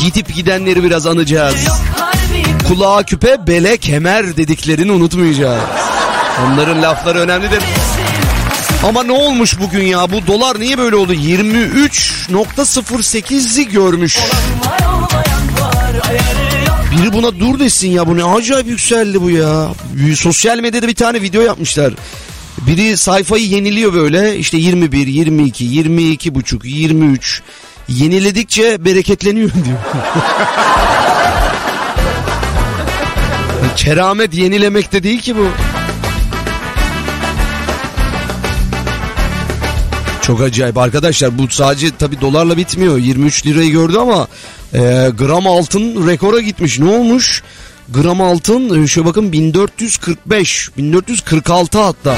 [0.00, 1.68] Gidip gidenleri biraz anacağız.
[2.68, 5.62] Kulağa küpe, bele, kemer dediklerini unutmayacağız.
[6.46, 7.62] Onların lafları önemlidir.
[8.84, 10.10] Ama ne olmuş bugün ya?
[10.12, 11.14] Bu dolar niye böyle oldu?
[11.14, 14.18] 23.08'i görmüş.
[16.92, 19.68] Biri buna dur desin ya bu ne acayip yükseldi bu ya.
[20.16, 21.94] Sosyal medyada bir tane video yapmışlar.
[22.58, 27.42] Biri sayfayı yeniliyor böyle işte 21, 22, 22 buçuk, 23.
[27.88, 29.78] Yeniledikçe bereketleniyor diyor.
[33.76, 35.48] Keramet yenilemekte değil ki bu.
[40.22, 40.78] Çok acayip.
[40.78, 42.98] Arkadaşlar bu sadece tabi dolarla bitmiyor.
[42.98, 44.28] 23 lirayı gördü ama
[44.74, 46.78] e, gram altın rekora gitmiş.
[46.78, 47.42] Ne olmuş?
[47.88, 52.16] Gram altın e, şöyle bakın 1445 1446 hatta.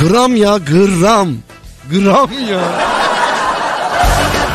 [0.00, 1.28] Gram ya gram.
[1.90, 2.60] Gram ya.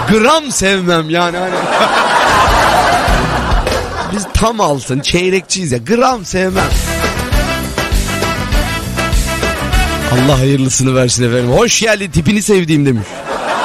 [0.10, 1.38] Gram sevmem yani.
[1.38, 1.56] Hani
[4.16, 6.70] biz tam altın çeyrekçiyiz ya gram sevmem
[10.14, 11.52] Allah hayırlısını versin efendim.
[11.52, 13.08] Hoş geldin tipini sevdiğim demiş.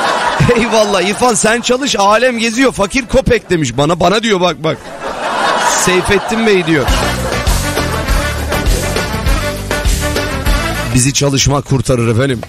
[0.56, 4.78] Eyvallah İrfan sen çalış alem geziyor fakir kopek demiş bana bana diyor bak bak.
[5.84, 6.86] Seyfettin Bey diyor.
[10.94, 12.40] Bizi çalışmak kurtarır efendim.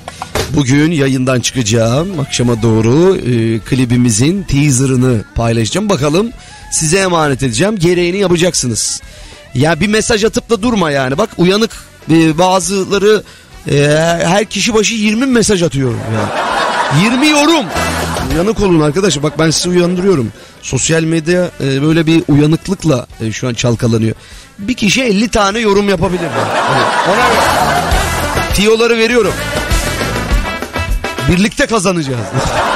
[0.56, 2.20] Bugün yayından çıkacağım.
[2.20, 5.90] Akşama doğru e, klibimizin teaserını paylaşacağım.
[5.90, 6.32] Bakalım
[6.72, 7.76] size emanet edeceğim.
[7.80, 9.02] Gereğini yapacaksınız.
[9.54, 11.18] Ya bir mesaj atıp da durma yani.
[11.18, 11.72] Bak uyanık
[12.12, 13.24] e, bazıları
[13.70, 13.74] Ee,
[14.24, 17.04] her kişi başı 20 mesaj atıyorum yani.
[17.04, 17.66] 20 yorum.
[18.34, 19.24] Uyanık olun arkadaşlar.
[19.24, 20.32] Bak ben sizi uyandırıyorum.
[20.62, 24.16] Sosyal medya e, böyle bir uyanıklıkla e, şu an çalkalanıyor.
[24.60, 26.24] Bir kişi 50 tane yorum yapabilir.
[26.24, 26.84] Yani.
[27.10, 27.30] Ona.
[28.54, 29.34] Tiyoları veriyorum.
[31.30, 32.20] Birlikte kazanacağız.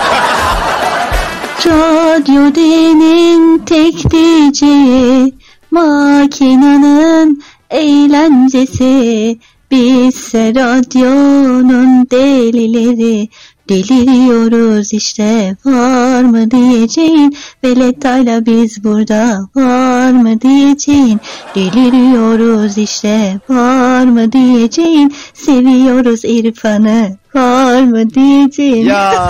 [1.63, 5.33] Radyo demin tek diyeceği
[5.71, 9.39] makinanın eğlencesi.
[9.71, 13.27] Bizse radyonun delileri
[13.69, 21.21] deliriyoruz işte var mı diyeceğin Veletayla biz burada var mı diyeceğin
[21.56, 29.30] deliriyoruz işte var mı diyeceğin seviyoruz İrfan'ı var mı diyeceğin Ya.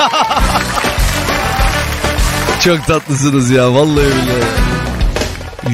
[2.64, 4.70] Çok tatlısınız ya vallahi billahi.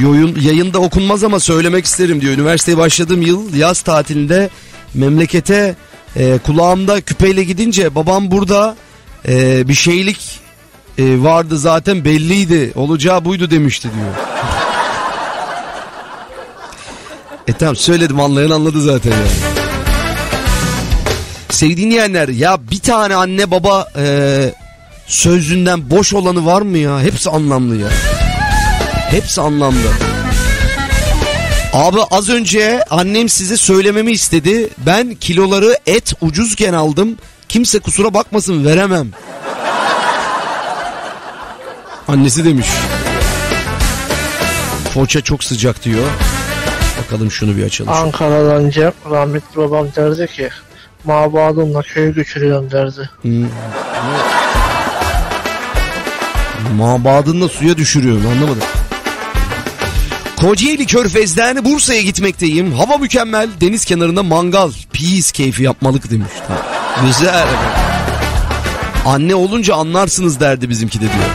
[0.03, 2.35] Yoyun, yayında okunmaz ama söylemek isterim diyor.
[2.35, 4.51] Üniversiteye başladığım yıl yaz tatilinde
[4.95, 5.77] memlekete
[6.17, 8.77] e, kulağımda küpeyle gidince babam burada
[9.29, 10.41] e, bir şeylik
[10.99, 12.73] e, vardı zaten belliydi.
[12.75, 14.09] Olacağı buydu demişti diyor.
[17.49, 19.57] e tamam söyledim anlayan anladı zaten yani.
[21.51, 24.55] Sevgili dinleyenler ya bir tane anne baba e,
[25.07, 27.01] sözünden boş olanı var mı ya?
[27.01, 27.89] Hepsi anlamlı ya.
[29.11, 30.06] Hepsi anlamlı.
[31.77, 34.69] Abi az önce annem size söylememi istedi.
[34.79, 37.17] Ben kiloları et ucuzken aldım.
[37.49, 39.09] Kimse kusura bakmasın veremem.
[42.09, 42.67] Annesi demiş.
[44.95, 46.05] Foça çok sıcak diyor.
[47.03, 47.93] Bakalım şunu bir açalım.
[47.93, 50.49] Ankara'dan Cem rahmetli babam derdi ki
[51.05, 53.11] mabadımla köyü götürüyorum derdi.
[53.23, 53.49] Hmm.
[56.77, 58.63] Mabadınla suya düşürüyorum anlamadım.
[60.41, 62.73] Kocaeli Körfez'den Bursa'ya gitmekteyim.
[62.73, 63.49] Hava mükemmel.
[63.61, 64.71] Deniz kenarında mangal.
[64.93, 66.29] Peace keyfi yapmalık demiş.
[66.49, 66.63] Tamam.
[67.07, 67.47] Güzel.
[69.07, 71.31] Anne olunca anlarsınız derdi bizimki de diyor.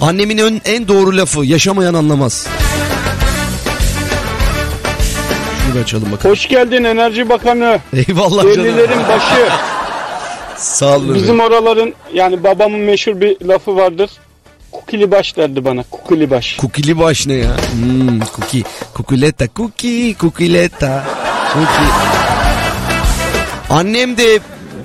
[0.00, 2.46] Annemin ön, en doğru lafı yaşamayan anlamaz.
[5.66, 6.30] Şunu bir açalım bakalım.
[6.30, 7.78] Hoş geldin Enerji Bakanı.
[7.92, 8.56] Eyvallah canım.
[8.56, 9.48] Delilerin başı.
[10.56, 11.14] Sağ olun.
[11.14, 14.10] Bizim oraların yani babamın meşhur bir lafı vardır.
[14.72, 15.82] Kukili baş derdi bana.
[15.90, 16.56] Kukili baş.
[16.56, 17.50] Kukili baş ne ya?
[17.72, 18.64] Hmm, kuki.
[18.94, 19.48] Kukuleta.
[19.48, 20.14] Kuki.
[20.18, 21.04] Kukileta.
[21.52, 21.90] Kuki.
[23.70, 24.38] Annem de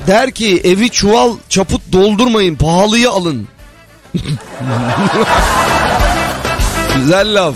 [0.08, 3.48] der ki evi çuval çaput doldurmayın pahalıyı alın.
[6.95, 7.56] Güzel laf.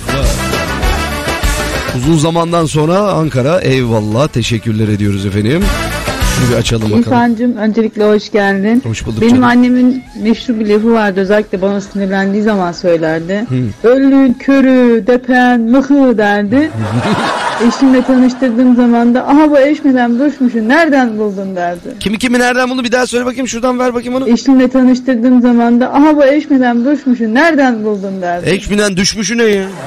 [1.98, 5.66] Uzun zamandan sonra Ankara eyvallah teşekkürler ediyoruz efendim.
[6.40, 7.02] Şunu bir açalım bakalım.
[7.02, 8.82] İrfan'cığım öncelikle hoş geldin.
[8.86, 9.44] Hoş bulduk Benim canım.
[9.50, 13.46] annemin meşhur bir lafı vardı özellikle bana sinirlendiği zaman söylerdi.
[13.50, 13.88] Hı.
[13.88, 16.72] Öllün, körü, depen, mıhı derdi.
[17.68, 21.90] Eşimle tanıştırdığım zaman da aha bu eşmeden duruşmuşsun nereden buldun derdi.
[22.00, 24.30] Kimi kimi nereden bunu bir daha söyle bakayım şuradan ver bakayım onu.
[24.30, 28.50] Eşimle tanıştırdığım zaman da aha bu eşmeden duruşmuşsun nereden buldun derdi.
[28.50, 29.66] Ekşminen düşmüşü ne ya?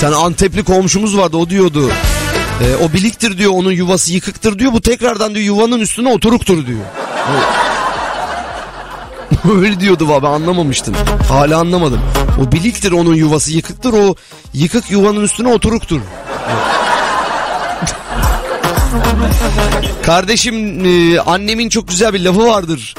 [0.00, 1.90] Tane Antepli komşumuz vardı o diyordu.
[2.64, 4.72] E, o biliktir diyor onun yuvası yıkıktır diyor.
[4.72, 6.84] Bu tekrardan diyor yuvanın üstüne oturuktur diyor.
[9.62, 10.94] Öyle diyordu ben anlamamıştım.
[11.28, 12.00] Hala anlamadım.
[12.42, 14.14] O biliktir onun yuvası yıkıktır o
[14.54, 16.00] yıkık yuvanın üstüne oturuktur.
[20.02, 22.94] Kardeşim e, annemin çok güzel bir lafı vardır.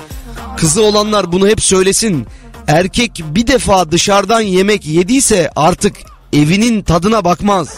[0.58, 2.28] Kızı olanlar bunu hep söylesin.
[2.68, 5.96] Erkek bir defa dışarıdan yemek yediyse artık
[6.34, 7.78] evinin tadına bakmaz.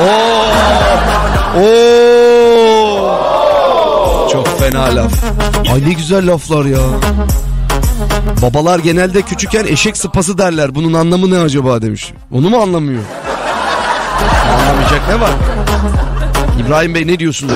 [0.00, 1.60] Oo!
[1.60, 3.18] Oo!
[4.32, 5.12] Çok fena laf.
[5.74, 6.78] Ay ne güzel laflar ya.
[8.42, 10.74] Babalar genelde küçükken eşek sıpası derler.
[10.74, 12.12] Bunun anlamı ne acaba demiş.
[12.32, 13.02] Onu mu anlamıyor?
[14.58, 15.30] Anlamayacak ne var?
[16.66, 17.50] İbrahim Bey ne diyorsun.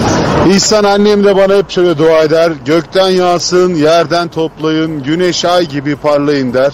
[0.50, 2.52] İhsan annem de bana hep şöyle dua eder.
[2.66, 6.72] Gökten yağsın, yerden toplayın, güneş ay gibi parlayın der.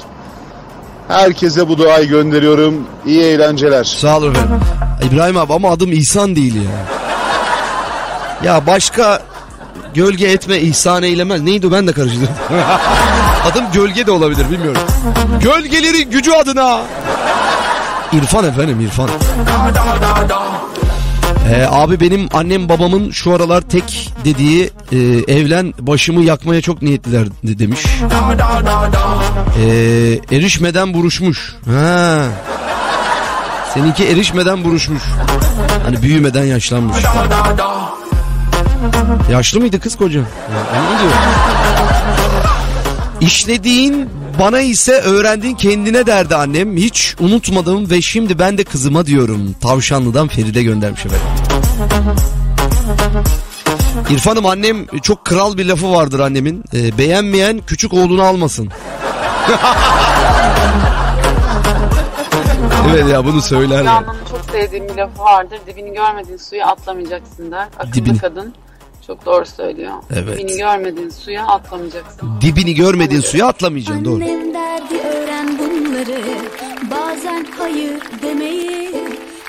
[1.11, 2.87] Herkese bu duayı gönderiyorum.
[3.07, 3.85] İyi eğlenceler.
[3.85, 4.61] Sağ olun efendim.
[5.11, 6.71] İbrahim abi ama adım İhsan değil ya.
[8.45, 9.23] Ya başka
[9.95, 11.41] gölge etme ihsan eylemez.
[11.43, 12.29] Neydi o ben de karıştırdım.
[13.51, 14.83] adım gölge de olabilir bilmiyorum.
[15.41, 16.81] Gölgelerin gücü adına.
[18.13, 19.11] İrfan efendim İrfan.
[21.51, 24.97] Ee, abi benim annem babamın şu aralar tek dediği e,
[25.35, 27.81] evlen başımı yakmaya çok niyetliler de- demiş.
[29.63, 31.55] Ee, erişmeden buruşmuş.
[31.67, 32.23] Ha.
[33.75, 35.03] Seninki erişmeden buruşmuş.
[35.85, 36.97] Hani büyümeden yaşlanmış.
[39.31, 40.21] Yaşlı mıydı kız koca?
[40.21, 40.27] Mu
[41.01, 41.13] diyor?
[43.21, 44.09] İşlediğin
[44.41, 46.77] Bana ise öğrendin kendine derdi annem.
[46.77, 49.55] Hiç unutmadım ve şimdi ben de kızıma diyorum.
[49.61, 51.27] Tavşanlı'dan Feride göndermiş efendim.
[54.11, 56.65] İrfan'ım annem çok kral bir lafı vardır annemin.
[56.75, 58.69] Ee, beğenmeyen küçük oğlunu almasın.
[62.91, 63.85] evet ya bunu söylerler.
[63.85, 65.59] Canan'ın çok sevdiğim bir lafı vardır.
[65.67, 67.69] Dibini görmediğin suya atlamayacaksın der.
[67.79, 68.55] Akıllı Dibini- kadın
[69.07, 69.93] çok doğru söylüyor.
[70.11, 70.39] Evet.
[70.39, 72.41] Dibini görmediğin suya atlamayacaksın.
[72.41, 74.15] Dibini görmediğin suya atlamayacaksın doğru.
[74.15, 76.21] Annem derdi öğren bunları
[76.91, 78.91] Bazen hayır demeyi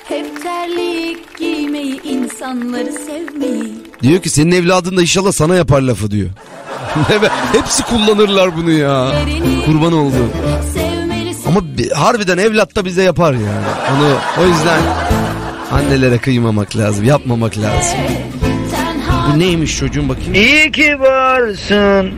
[0.07, 6.29] Hep terlik giymeyi insanları sevmeyi Diyor ki senin evladın da inşallah sana yapar lafı diyor.
[7.51, 9.11] Hepsi kullanırlar bunu ya.
[9.65, 10.15] Kurban oldu.
[11.47, 13.65] Ama bi- harbiden evlat da bize yapar yani.
[13.97, 14.79] Onu o yüzden
[15.71, 17.97] annelere kıymamak lazım, yapmamak lazım.
[19.33, 20.33] Bu neymiş çocuğum bakayım?
[20.33, 22.11] İyi ki varsın.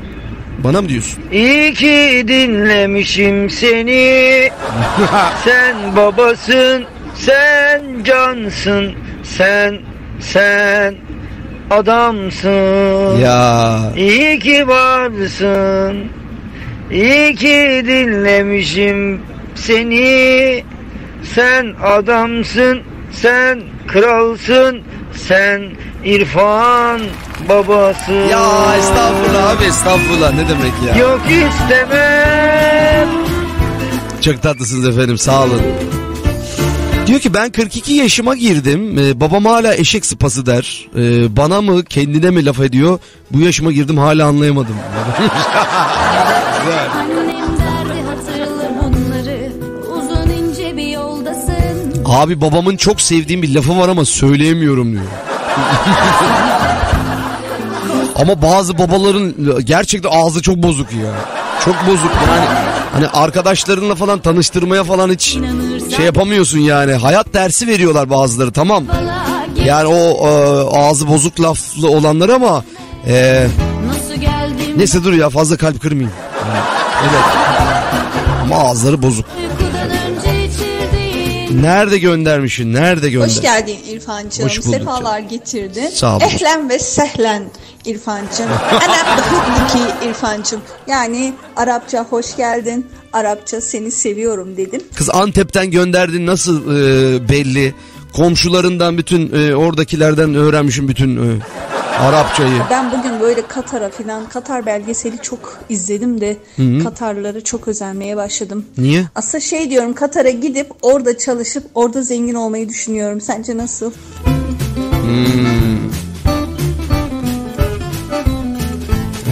[0.63, 1.23] Bana mı diyorsun?
[1.31, 4.49] İyi ki dinlemişim seni.
[5.43, 9.79] sen babasın, sen cansın, sen
[10.19, 10.95] sen
[11.71, 13.17] adamsın.
[13.19, 13.79] Ya.
[13.97, 15.97] İyi ki varsın.
[16.91, 19.21] İyi ki dinlemişim
[19.55, 20.63] seni.
[21.35, 24.81] Sen adamsın, sen kralsın,
[25.15, 25.61] sen
[26.05, 27.01] İrfan
[27.49, 28.11] babası.
[28.11, 30.97] Ya estağfurullah abi estağfurullah ne demek ya.
[31.07, 33.09] Yok istemem.
[34.21, 35.61] Çok tatlısınız efendim sağ olun.
[37.07, 38.99] Diyor ki ben 42 yaşıma girdim.
[38.99, 40.87] Ee, babam hala eşek sıpası der.
[40.95, 42.99] Ee, bana mı kendine mi laf ediyor?
[43.31, 44.75] Bu yaşıma girdim hala anlayamadım.
[50.93, 55.03] Yoldasın Abi babamın çok sevdiğim bir lafı var ama söyleyemiyorum diyor.
[58.15, 59.33] ama bazı babaların
[59.65, 61.11] gerçekten ağzı çok bozuk ya.
[61.65, 62.45] Çok bozuk yani.
[62.93, 65.37] Hani arkadaşlarınla falan tanıştırmaya falan hiç
[65.95, 66.93] şey yapamıyorsun yani.
[66.93, 68.83] Hayat dersi veriyorlar bazıları tamam.
[69.65, 70.31] Yani o e,
[70.77, 72.63] ağzı bozuk laflı olanlar ama
[73.07, 73.47] e,
[74.77, 76.11] neyse dur ya fazla kalp kırmayayım.
[77.03, 77.21] Evet.
[78.43, 79.25] Ama ağızları bozuk.
[81.61, 82.73] Nerede göndermişsin?
[82.73, 83.27] Nerede gönder?
[83.27, 84.45] Hoş geldin İrfancığım.
[84.45, 85.89] Hoş bulduk Sefalar getirdin.
[85.93, 86.25] Sağ olun.
[86.25, 87.43] Ehlen ve sehlen
[87.85, 88.49] İrfancığım.
[88.71, 90.61] Enem ki İrfancığım.
[90.87, 92.87] Yani Arapça hoş geldin.
[93.13, 94.81] Arapça seni seviyorum dedim.
[94.95, 97.73] Kız Antep'ten gönderdin nasıl e, belli?
[98.13, 101.39] Komşularından bütün e, oradakilerden öğrenmişim bütün e,
[101.99, 102.61] Arapçayı.
[102.69, 106.83] Ben bugün böyle Katar'a filan Katar belgeseli çok izledim de Hı hı.
[106.83, 108.65] Katarlara çok özenmeye başladım.
[108.77, 109.05] Niye?
[109.15, 113.21] Aslında şey diyorum Katar'a gidip orada çalışıp orada zengin olmayı düşünüyorum.
[113.21, 113.91] Sence nasıl?
[115.03, 115.91] Hmm.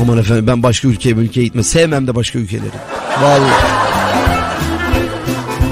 [0.02, 1.64] Aman efendim ben başka ülkeye ülkeye gitme.
[1.64, 2.72] Sevmem de başka ülkeleri.
[3.22, 3.52] Vallahi.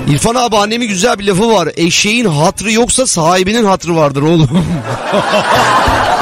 [0.09, 1.69] İrfan abi annemin güzel bir lafı var.
[1.75, 4.49] Eşeğin hatrı yoksa sahibinin hatrı vardır oğlum.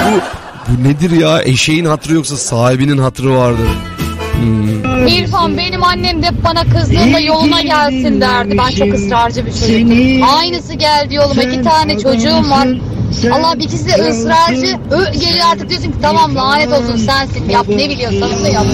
[0.05, 0.19] bu,
[0.69, 1.41] bu nedir ya?
[1.43, 3.67] Eşeğin hatrı yoksa sahibinin hatrı vardır.
[4.33, 5.07] Hmm.
[5.07, 8.57] İrfan benim annem de bana kızdığında yoluna gelsin derdi.
[8.57, 10.23] Ben çok ısrarcı bir çocuktum.
[10.37, 11.43] Aynısı geldi yoluma.
[11.43, 12.67] iki tane çocuğum var.
[13.31, 14.77] Allah ikisi de ısrarcı.
[14.91, 17.49] Ö, geliyor artık diyorsun ki tamam lanet olsun sensin.
[17.49, 18.65] Yap ne biliyorsan onu yap.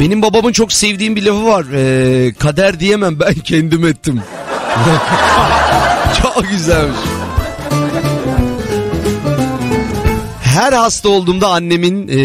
[0.00, 1.64] Benim babamın çok sevdiğim bir lafı var.
[1.74, 4.22] Ee, kader diyemem ben kendim ettim.
[6.22, 6.96] çok güzelmiş.
[10.58, 12.18] Her hasta olduğumda annemin e,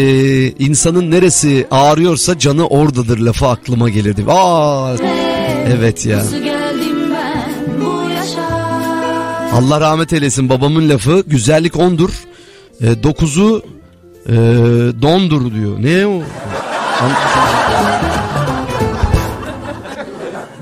[0.48, 4.24] insanın neresi ağrıyorsa canı oradadır lafı aklıma gelirdi.
[4.28, 4.94] Aa,
[5.76, 6.22] evet ya.
[9.52, 12.10] Allah rahmet eylesin babamın lafı güzellik ondur.
[12.80, 13.62] E, dokuzu
[14.28, 14.32] e,
[15.02, 15.76] dondur diyor.
[15.78, 16.22] Ne o?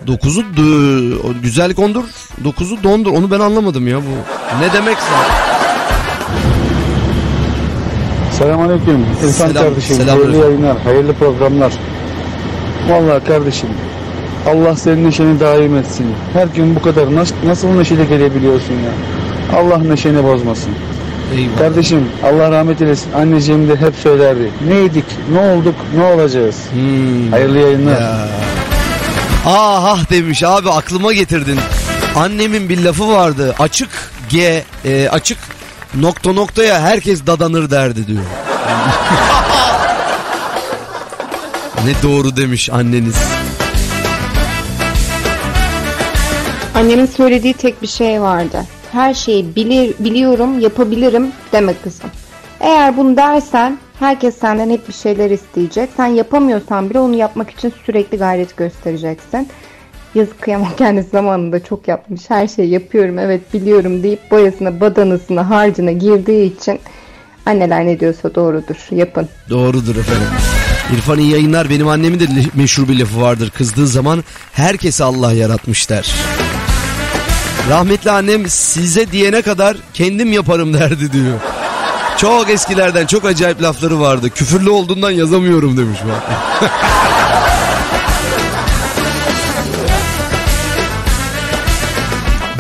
[0.06, 0.44] Dokuzu
[1.42, 2.04] güzellik ondur.
[2.44, 3.10] Dokuzu dondur.
[3.12, 4.10] Onu ben anlamadım ya bu.
[4.60, 5.12] Ne demekse.
[8.42, 9.06] Selamünaleyküm.
[9.24, 9.96] İrfan Selam- kardeşim.
[9.96, 11.72] selam hayırlı yayınlar, hayırlı programlar.
[12.88, 13.68] Vallahi kardeşim
[14.50, 16.06] Allah senin neşeni daim etsin.
[16.32, 18.90] Her gün bu kadar nasıl, nasıl neşeyle gelebiliyorsun ya?
[19.58, 20.72] Allah neşeni bozmasın.
[21.58, 23.12] Kardeşim Allah rahmet eylesin.
[23.12, 24.50] Anneciğim de hep söylerdi.
[24.68, 26.56] Neydik, ne olduk, ne olacağız?
[27.30, 28.02] Hayırlı yayınlar.
[29.46, 31.58] Ah ah demiş abi aklıma getirdin.
[32.16, 33.54] Annemin bir lafı vardı.
[33.58, 33.88] Açık
[34.28, 35.38] G e, açık
[35.94, 38.22] nokta noktaya herkes dadanır derdi diyor.
[41.84, 43.16] ne doğru demiş anneniz.
[46.74, 48.64] Annemin söylediği tek bir şey vardı.
[48.92, 52.10] Her şeyi bilir, biliyorum, yapabilirim deme kızım.
[52.60, 55.90] Eğer bunu dersen Herkes senden hep bir şeyler isteyecek.
[55.96, 59.48] Sen yapamıyorsan bile onu yapmak için sürekli gayret göstereceksin.
[60.14, 62.20] Yazık kıyamam kendisi zamanında çok yapmış.
[62.28, 66.80] Her şeyi yapıyorum evet biliyorum deyip boyasına, badanasına, harcına girdiği için
[67.46, 68.76] anneler ne diyorsa doğrudur.
[68.90, 69.28] Yapın.
[69.50, 70.28] Doğrudur efendim.
[70.96, 71.70] İrfan iyi yayınlar.
[71.70, 73.50] Benim annemin de meşhur bir lafı vardır.
[73.50, 76.14] Kızdığı zaman herkesi Allah yaratmış der.
[77.70, 81.38] Rahmetli annem size diyene kadar kendim yaparım derdi diyor.
[82.16, 84.30] Çok eskilerden çok acayip lafları vardı.
[84.30, 86.22] Küfürlü olduğundan yazamıyorum demiş bak.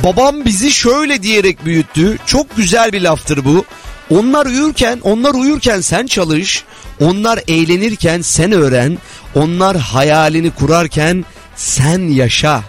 [0.04, 2.16] Babam bizi şöyle diyerek büyüttü.
[2.26, 3.64] Çok güzel bir laftır bu.
[4.10, 6.64] Onlar uyurken, onlar uyurken sen çalış.
[7.00, 8.98] Onlar eğlenirken sen öğren.
[9.34, 11.24] Onlar hayalini kurarken
[11.56, 12.62] sen yaşa.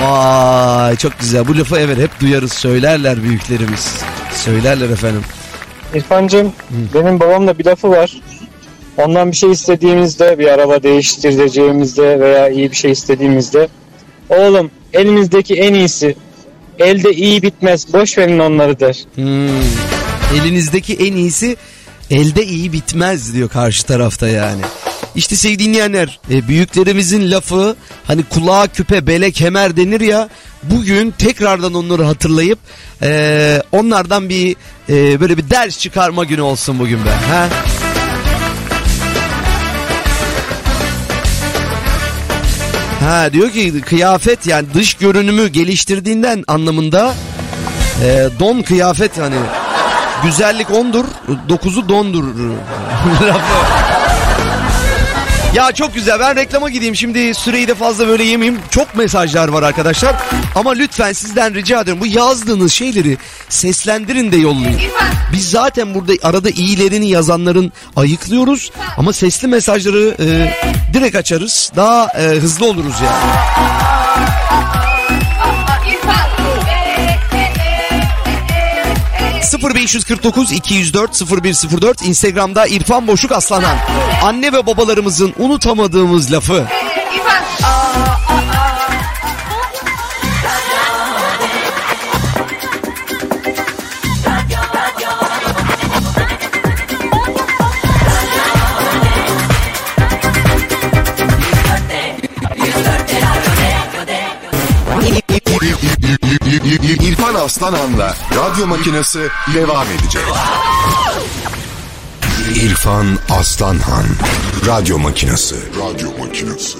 [0.00, 1.48] Vay çok güzel.
[1.48, 3.94] Bu lafı evet hep duyarız söylerler büyüklerimiz.
[4.34, 5.22] Söylerler efendim.
[5.94, 6.52] İrfancığım
[6.94, 8.12] benim babamda bir lafı var.
[8.96, 13.68] Ondan bir şey istediğimizde bir araba değiştireceğimizde veya iyi bir şey istediğimizde
[14.28, 16.16] oğlum elimizdeki en iyisi
[16.78, 18.98] elde iyi bitmez boş verin onları der.
[19.14, 20.40] Hmm.
[20.40, 21.56] Elinizdeki en iyisi
[22.10, 24.62] elde iyi bitmez diyor karşı tarafta yani.
[25.14, 27.76] İşte sevgili dinleyenler e, büyüklerimizin lafı
[28.06, 30.28] hani kulağa küpe bele kemer denir ya
[30.62, 32.58] bugün tekrardan onları hatırlayıp
[33.02, 34.56] e, onlardan bir
[34.88, 37.10] e, böyle bir ders çıkarma günü olsun bugün be.
[37.10, 37.48] Ha?
[43.08, 47.14] Ha diyor ki kıyafet yani dış görünümü geliştirdiğinden anlamında
[48.04, 49.36] e, don kıyafet hani
[50.24, 51.04] güzellik ondur
[51.48, 52.24] dokuzu dondur.
[55.54, 58.60] Ya çok güzel ben reklama gideyim şimdi süreyi de fazla böyle yemeyeyim.
[58.70, 60.16] Çok mesajlar var arkadaşlar
[60.54, 63.16] ama lütfen sizden rica ediyorum bu yazdığınız şeyleri
[63.48, 64.80] seslendirin de yollayın.
[65.32, 70.54] Biz zaten burada arada iyilerini yazanların ayıklıyoruz ama sesli mesajları e,
[70.92, 73.34] direkt açarız daha e, hızlı oluruz yani.
[79.56, 83.76] 0549 204 0104 Instagram'da İrfan Boşuk Aslanhan.
[84.22, 86.66] Anne ve babalarımızın unutamadığımız lafı.
[87.14, 87.42] İrfan
[107.48, 110.22] Aslanan'la radyo makinesi devam edecek.
[112.54, 114.06] İrfan Aslanhan
[114.66, 115.56] radyo makinesi.
[115.56, 116.78] Radyo makinesi.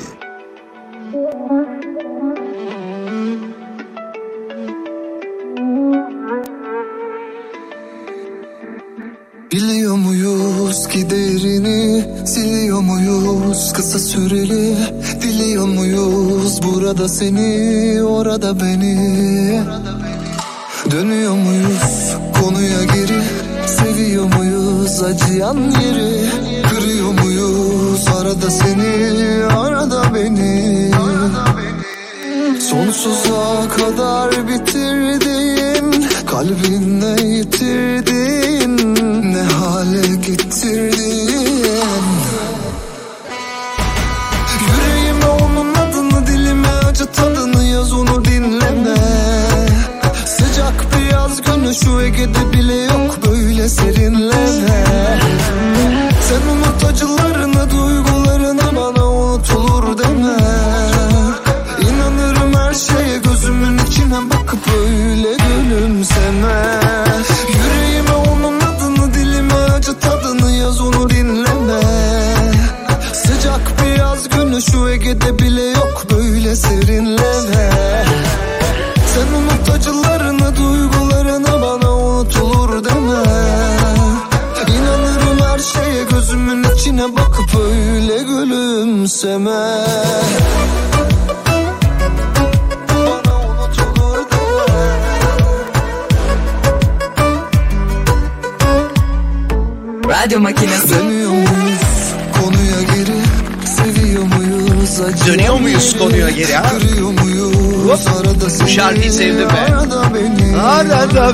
[9.52, 14.76] Biliyor muyuz ki değerini Siliyor muyuz kısa süreli
[15.22, 19.17] Diliyor muyuz burada seni Orada beni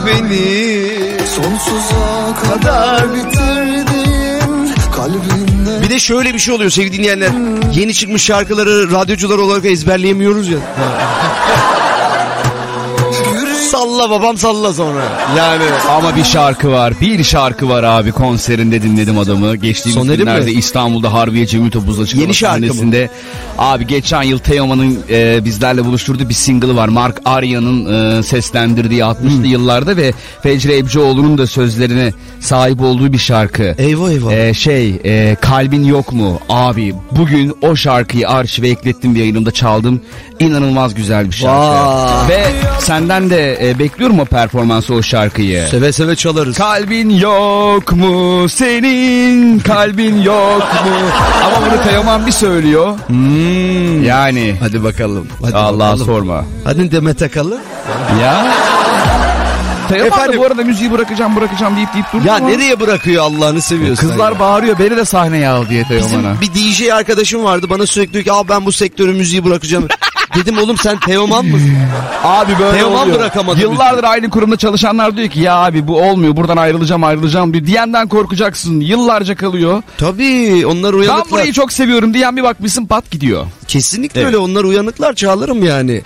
[0.06, 0.94] beni
[1.26, 7.30] Sonsuza kadar bitirdin Kalbinle Bir de şöyle bir şey oluyor sevgili dinleyenler.
[7.74, 10.58] Yeni çıkmış şarkıları radyocular olarak ezberleyemiyoruz ya.
[14.04, 15.02] Salla babam salla sonra.
[15.36, 16.94] Yani Ama bir şarkı var.
[17.00, 19.56] Bir şarkı var abi konserinde dinledim adamı.
[19.56, 20.52] Geçtiğimiz Soner'in günlerde mi?
[20.52, 22.66] İstanbul'da Harbiye Cemil Topuz'da çıkan Yeni şarkı mı?
[22.66, 23.10] sahnesinde.
[23.58, 26.88] Abi geçen yıl Teoman'ın e, bizlerle buluşturduğu bir single'ı var.
[26.88, 33.74] Mark Arya'nın e, seslendirdiği 60'lı yıllarda ve Fecri Ebcioğlu'nun da sözlerine sahip olduğu bir şarkı.
[33.78, 34.32] Eyvah eyvah.
[34.32, 36.40] E, şey e, kalbin yok mu?
[36.48, 40.00] Abi bugün o şarkıyı arşive eklettim bir yayınımda çaldım.
[40.40, 41.58] İnanılmaz güzel bir şarkı.
[41.58, 42.28] Vay.
[42.28, 42.44] Ve
[42.78, 45.66] senden de e, bekliyorum o performansı o şarkıyı.
[45.70, 46.56] Seve seve çalarız.
[46.58, 50.90] Kalbin yok mu senin kalbin yok mu?
[51.44, 52.98] Ama bunu Teoman bir söylüyor.
[54.04, 54.56] Yani.
[54.60, 55.26] Hadi bakalım.
[55.42, 56.44] Hadi Allah sorma.
[56.64, 57.60] Hadi Demet Akalın.
[58.22, 58.46] Ya.
[59.88, 60.40] Teoman da Efendim?
[60.40, 62.48] bu arada müziği bırakacağım bırakacağım deyip deyip durdu Ya ama.
[62.48, 64.08] nereye bırakıyor Allah'ını seviyorsun.
[64.08, 64.38] Kızlar ya?
[64.38, 66.40] bağırıyor beni de sahneye al diye Teoman'a.
[66.40, 69.88] Bizim bir DJ arkadaşım vardı bana sürekli diyor ki Aa, ben bu sektörün müziği bırakacağım.
[70.36, 71.72] Dedim oğlum sen Teoman mısın?
[72.24, 73.18] Abi böyle Teoman oluyor.
[73.18, 77.66] bırakamadı Yıllardır aynı kurumda çalışanlar diyor ki ya abi bu olmuyor buradan ayrılacağım ayrılacağım diyor.
[77.66, 79.82] Diyenden korkacaksın yıllarca kalıyor.
[79.98, 81.30] Tabii onlar Ben uyanıklar.
[81.30, 83.46] burayı çok seviyorum diyen bir bakmışsın pat gidiyor.
[83.68, 84.26] Kesinlikle Evet.
[84.26, 86.02] öyle onlar uyanıklar çağlarım yani.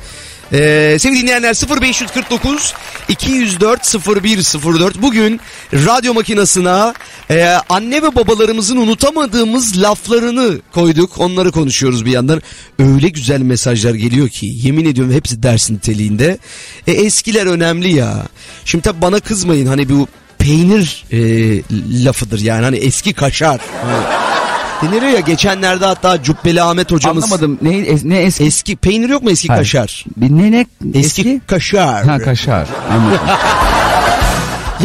[0.53, 2.75] Ee, sevgili dinleyenler 0549
[3.09, 3.95] 204
[4.25, 5.41] 0104 bugün
[5.73, 6.95] radyo makinasına
[7.31, 11.19] e, anne ve babalarımızın unutamadığımız laflarını koyduk.
[11.19, 12.43] Onları konuşuyoruz bir yandan.
[12.79, 16.39] Öyle güzel mesajlar geliyor ki yemin ediyorum hepsi ders niteliğinde.
[16.87, 18.27] E, eskiler önemli ya.
[18.65, 21.19] Şimdi tabii bana kızmayın hani bu peynir e,
[22.05, 23.61] lafıdır yani hani eski kaşar.
[24.83, 27.25] Denir ya geçenlerde hatta Cübbeli Ahmet hocamız.
[27.25, 28.45] Anlamadım ne, es- ne eski?
[28.45, 29.61] Eski peynir yok mu eski Hayır.
[29.63, 30.05] kaşar?
[30.17, 30.67] Ne ne?
[30.95, 32.05] Eski, kaşar.
[32.07, 32.67] Ha kaşar.
[32.91, 33.19] Anladım.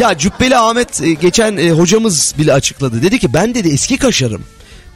[0.00, 3.02] Ya Cübbeli Ahmet e, geçen e, hocamız bile açıkladı.
[3.02, 4.42] Dedi ki ben dedi eski kaşarım.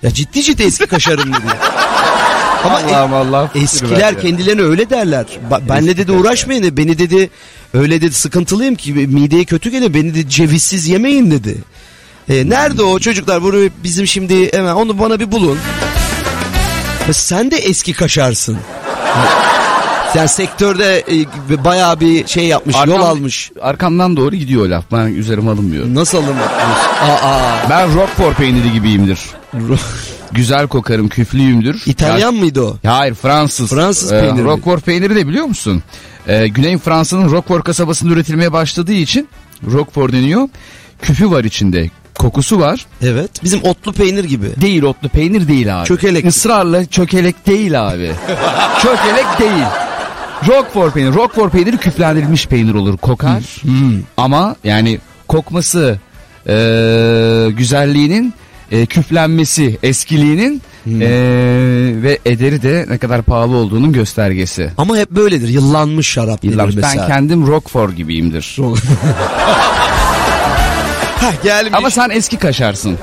[0.03, 1.41] Ya ciddi ciddi eski kaşarım dedi.
[2.65, 3.51] Ama e- Allah Allah.
[3.55, 5.25] eskiler kendilerine öyle derler.
[5.51, 6.77] Ba- benle dedi uğraşmayın dedi.
[6.77, 7.31] Beni dedi
[7.75, 9.95] öyle dedi sıkıntılıyım ki mideye kötü gelir.
[9.95, 11.59] Beni dedi cevizsiz yemeyin dedi.
[12.29, 13.43] E, nerede o çocuklar?
[13.43, 15.59] Bunu bizim şimdi hemen onu bana bir bulun.
[17.09, 18.59] Ya sen de eski kaşarsın.
[20.13, 21.05] Sen sektörde
[21.51, 23.51] e, bayağı bir şey yapmış, yol Arkam- almış.
[23.61, 24.85] Arkamdan doğru gidiyor laf.
[24.93, 25.95] Ben üzerime alınmıyorum.
[25.95, 26.57] Nasıl alınmıyorsun?
[27.03, 29.19] Aa, Ben Roquefort peyniri gibiyimdir.
[30.33, 31.83] Güzel kokarım, küflüyümdür.
[31.87, 32.77] İtalyan Ya- mıydı o?
[32.87, 33.71] Hayır Fransız.
[33.71, 34.45] Fransız Ee, peyniri?
[34.45, 35.83] Roquefort peyniri de biliyor musun?
[36.29, 39.29] Ee, Güney Fransa'nın Roquefort kasabasında üretilmeye başladığı için
[39.67, 40.49] Roquefort deniyor.
[41.03, 41.91] Küfü var içinde.
[42.19, 42.87] Kokusu var.
[43.03, 43.31] Evet.
[43.45, 44.47] Bizim otlu peynir gibi.
[44.61, 45.87] Değil otlu peynir değil abi.
[45.89, 46.25] Çökelek.
[46.25, 48.11] Israrla çökelek değil abi.
[48.83, 49.65] çökelek değil.
[50.49, 51.15] Roquefort peyniri.
[51.15, 52.97] Roquefort peyniri küflendirilmiş peynir olur.
[52.97, 53.43] Kokar.
[53.63, 54.01] Hmm.
[54.17, 54.99] Ama yani
[55.29, 55.99] kokması,
[56.49, 56.53] e,
[57.57, 58.35] güzelliğinin,
[58.73, 61.03] e, küflenmesi, eskiliğinin Hmm.
[61.03, 61.09] e,
[62.03, 64.71] ve ederi de ne kadar pahalı olduğunun göstergesi.
[64.79, 65.49] Ama hep böyledir.
[65.49, 67.07] Yıllanmış şarap Yıllar ben mesela.
[67.07, 68.57] kendim Roquefort gibiyimdir.
[71.21, 71.73] Heh, gelmiş.
[71.77, 72.99] Ama sen eski kaşarsın.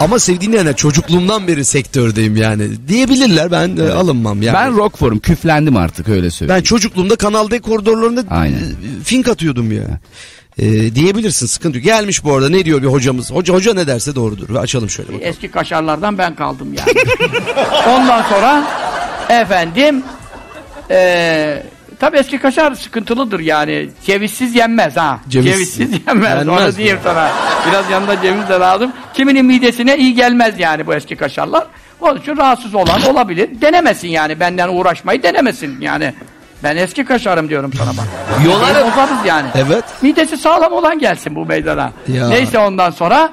[0.00, 2.88] Ama sevdiğin yani çocukluğumdan beri sektördeyim yani.
[2.88, 4.54] Diyebilirler ben e, alınmam yani.
[4.54, 5.18] Ben Roquefort'um.
[5.18, 6.58] Küflendim artık öyle söyleyeyim.
[6.58, 8.56] Ben çocukluğumda Kanal D koridorlarında Aynen.
[8.56, 9.84] e, fink atıyordum ya.
[10.58, 11.84] E, diyebilirsin sıkıntı yok.
[11.84, 13.30] Gelmiş bu arada ne diyor bir hocamız.
[13.30, 14.54] Hoca hoca ne derse doğrudur.
[14.54, 15.26] Ve açalım şöyle bakalım.
[15.28, 16.92] Eski kaşarlardan ben kaldım yani.
[17.88, 18.64] Ondan sonra
[19.28, 20.02] efendim
[20.90, 21.66] eee
[22.00, 23.88] tabii eski kaşar sıkıntılıdır yani.
[24.06, 25.20] Cevizsiz yenmez ha.
[25.28, 26.30] Ceviz- Cevizsiz yenmez.
[26.32, 27.30] Yenmez Onu diyeyim sana.
[27.68, 28.92] Biraz yanında ceviz de lazım.
[29.14, 31.66] Kiminin midesine iyi gelmez yani bu eski kaşarlar.
[32.00, 33.60] Onun için rahatsız olan olabilir.
[33.60, 34.40] Denemesin yani.
[34.40, 36.14] Benden uğraşmayı denemesin yani.
[36.62, 38.04] Ben eski kaşarım diyorum sana bak.
[38.46, 38.90] Yolarım.
[38.90, 39.48] Bozarız yani.
[39.54, 39.84] Evet.
[40.02, 41.92] Midesi sağlam olan gelsin bu meydana.
[42.08, 42.28] Ya.
[42.28, 43.30] Neyse ondan sonra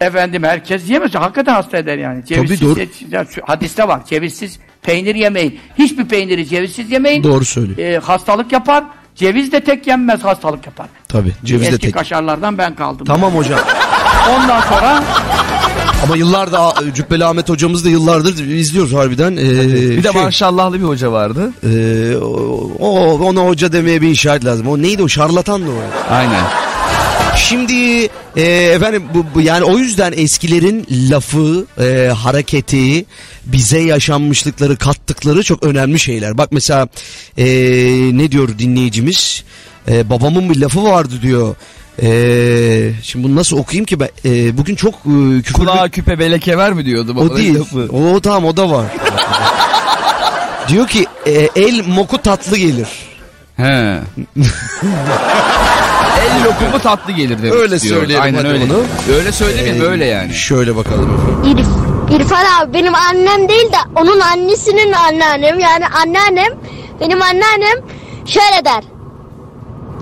[0.00, 1.14] efendim herkes yemez.
[1.14, 2.24] Hakikaten hasta eder yani.
[2.24, 2.80] Cevizsiz, doğru.
[3.10, 4.00] ya şu hadiste var.
[4.06, 5.58] Cevizsiz peynir yemeyin.
[5.78, 7.22] Hiçbir peyniri cevizsiz yemeyin.
[7.24, 7.78] Doğru söylüyor.
[7.78, 8.84] Ee, hastalık yapar.
[9.14, 10.86] Ceviz de tek yenmez hastalık yapar.
[11.08, 11.94] Tabii ceviz de Eski tek.
[11.94, 13.06] kaşarlardan ben kaldım.
[13.06, 13.60] Tamam hocam.
[14.30, 15.04] Ondan sonra
[16.04, 19.32] Ama yıllarda Cübbeli Ahmet hocamız da yıllardır izliyoruz harbiden.
[19.32, 19.40] Ee,
[19.96, 21.52] Bir de şey, maşallahlı bir hoca vardı.
[21.64, 24.66] e, o, o- ona hoca demeye bir işaret lazım.
[24.68, 26.12] O neydi o şarlatan mı o?
[26.14, 26.42] Aynen.
[27.36, 28.42] Şimdi e,
[28.74, 33.04] efendim bu, bu yani o yüzden eskilerin lafı, e, hareketi,
[33.46, 36.38] bize yaşanmışlıkları kattıkları çok önemli şeyler.
[36.38, 36.88] Bak mesela
[37.38, 37.44] e,
[38.12, 39.44] ne diyor dinleyicimiz?
[39.88, 41.54] E, babamın bir lafı vardı diyor.
[42.02, 42.08] E,
[43.02, 44.08] şimdi bunu nasıl okuyayım ki ben?
[44.24, 44.98] E, bugün çok e,
[45.42, 45.52] küfürlü...
[45.52, 47.14] Kulağa küpe beleke ver mi diyordu?
[47.18, 47.54] O değil.
[47.60, 47.88] lafı?
[47.92, 48.86] O tamam o da var.
[50.68, 52.88] diyor ki e, el moku tatlı gelir.
[53.56, 53.62] He.
[56.20, 57.96] El lokumu tatlı gelir demek Öyle istiyor.
[58.00, 58.64] söyleyelim Aynen hadi öyle.
[58.64, 58.82] onu.
[59.16, 60.34] Öyle söylemeyin Ee, böyle yani.
[60.34, 61.56] Şöyle bakalım efendim.
[62.10, 66.52] İrfan abi benim annem değil de onun annesinin anneannem yani anneannem
[67.00, 67.78] Benim anneannem
[68.26, 68.84] şöyle der.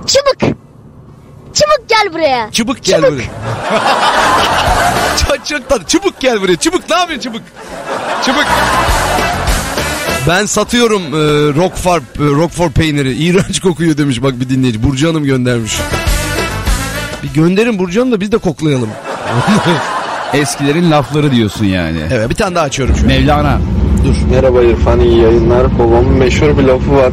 [0.06, 0.56] Çabuk.
[1.54, 2.50] Çabuk gel buraya.
[2.50, 3.30] Çubuk gel buraya.
[5.28, 5.86] çok çok tatlı.
[5.86, 6.56] Çubuk gel buraya.
[6.56, 7.42] Çubuk ne yapıyorsun çubuk?
[8.26, 8.44] Çubuk.
[10.28, 11.18] Ben satıyorum e,
[11.54, 13.12] Rockford, e, Rockford peyniri.
[13.14, 14.82] İğrenç kokuyor demiş bak bir dinleyici.
[14.82, 15.78] Burcu Hanım göndermiş.
[17.22, 18.90] Bir gönderin Burcu Hanım da biz de koklayalım.
[20.34, 21.98] Eskilerin lafları diyorsun yani.
[22.12, 23.18] Evet bir tane daha açıyorum şöyle.
[23.18, 23.58] Mevlana.
[24.04, 24.14] Dur.
[24.30, 25.78] Merhaba İrfan iyi yayınlar.
[25.78, 27.12] Babamın meşhur bir lafı var.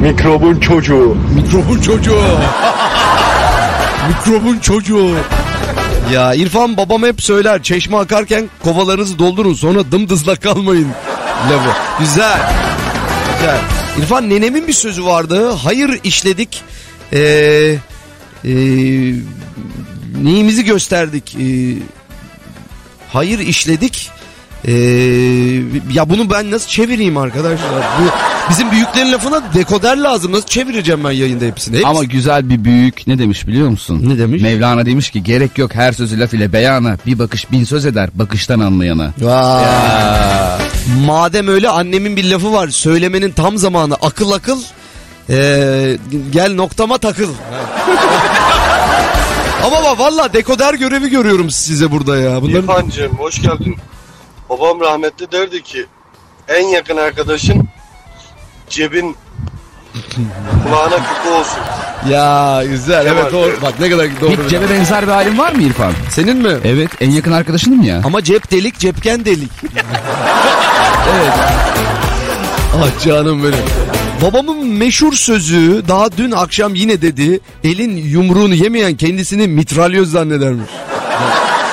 [0.00, 1.16] Mikrobun çocuğu.
[1.34, 2.22] Mikrobun çocuğu.
[4.08, 5.10] Mikrobun çocuğu.
[6.12, 10.88] Ya İrfan babam hep söyler çeşme akarken kovalarınızı doldurun sonra dımdızlak kalmayın.
[11.50, 11.78] Lafı.
[12.00, 12.40] Güzel.
[13.38, 13.58] Güzel.
[13.98, 15.50] İrfan nenemin bir sözü vardı.
[15.50, 16.62] Hayır işledik.
[17.12, 17.18] Ee,
[18.44, 18.50] ee,
[20.22, 21.36] neyimizi gösterdik.
[21.40, 21.76] Ee,
[23.12, 24.10] hayır işledik.
[24.64, 24.72] Ee,
[25.92, 27.82] ya bunu ben nasıl çevireyim arkadaşlar?
[28.00, 28.04] Bu
[28.50, 30.32] bizim büyüklerin lafına dekoder lazım.
[30.32, 31.76] Nasıl çevireceğim ben yayında hepsini?
[31.76, 34.02] Hepsi- Ama güzel bir büyük ne demiş biliyor musun?
[34.06, 34.42] Ne demiş?
[34.42, 38.10] Mevlana demiş ki gerek yok her sözü laf ile beyana bir bakış bin söz eder
[38.14, 39.12] bakıştan anlayana.
[39.20, 39.64] Vay.
[41.06, 42.68] Madem öyle annemin bir lafı var.
[42.68, 43.94] Söylemenin tam zamanı.
[43.94, 44.58] Akıl akıl.
[45.30, 45.98] Ee,
[46.32, 47.28] gel noktama takıl.
[49.64, 52.42] Ama bak valla dekoder görevi görüyorum size burada ya.
[52.42, 52.62] Bunların...
[52.62, 53.76] İrfancığım hoş geldin.
[54.50, 55.86] Babam rahmetli derdi ki
[56.48, 57.68] en yakın arkadaşın
[58.68, 59.16] cebin
[60.64, 61.58] kulağına küpe olsun.
[62.10, 63.62] Ya güzel Kemal evet doğru.
[63.62, 64.30] Bak ne kadar doğru.
[64.44, 65.92] Hiç cebe benzer bir halin var mı İrfan?
[66.10, 66.56] Senin mi?
[66.64, 68.00] Evet en yakın arkadaşınım ya.
[68.04, 69.50] Ama cep delik cepken delik.
[71.14, 71.32] evet.
[72.76, 73.81] Ah canım benim.
[74.22, 77.40] Babamın meşhur sözü daha dün akşam yine dedi.
[77.64, 80.70] Elin yumruğunu yemeyen kendisini mitralyoz zannedermiş.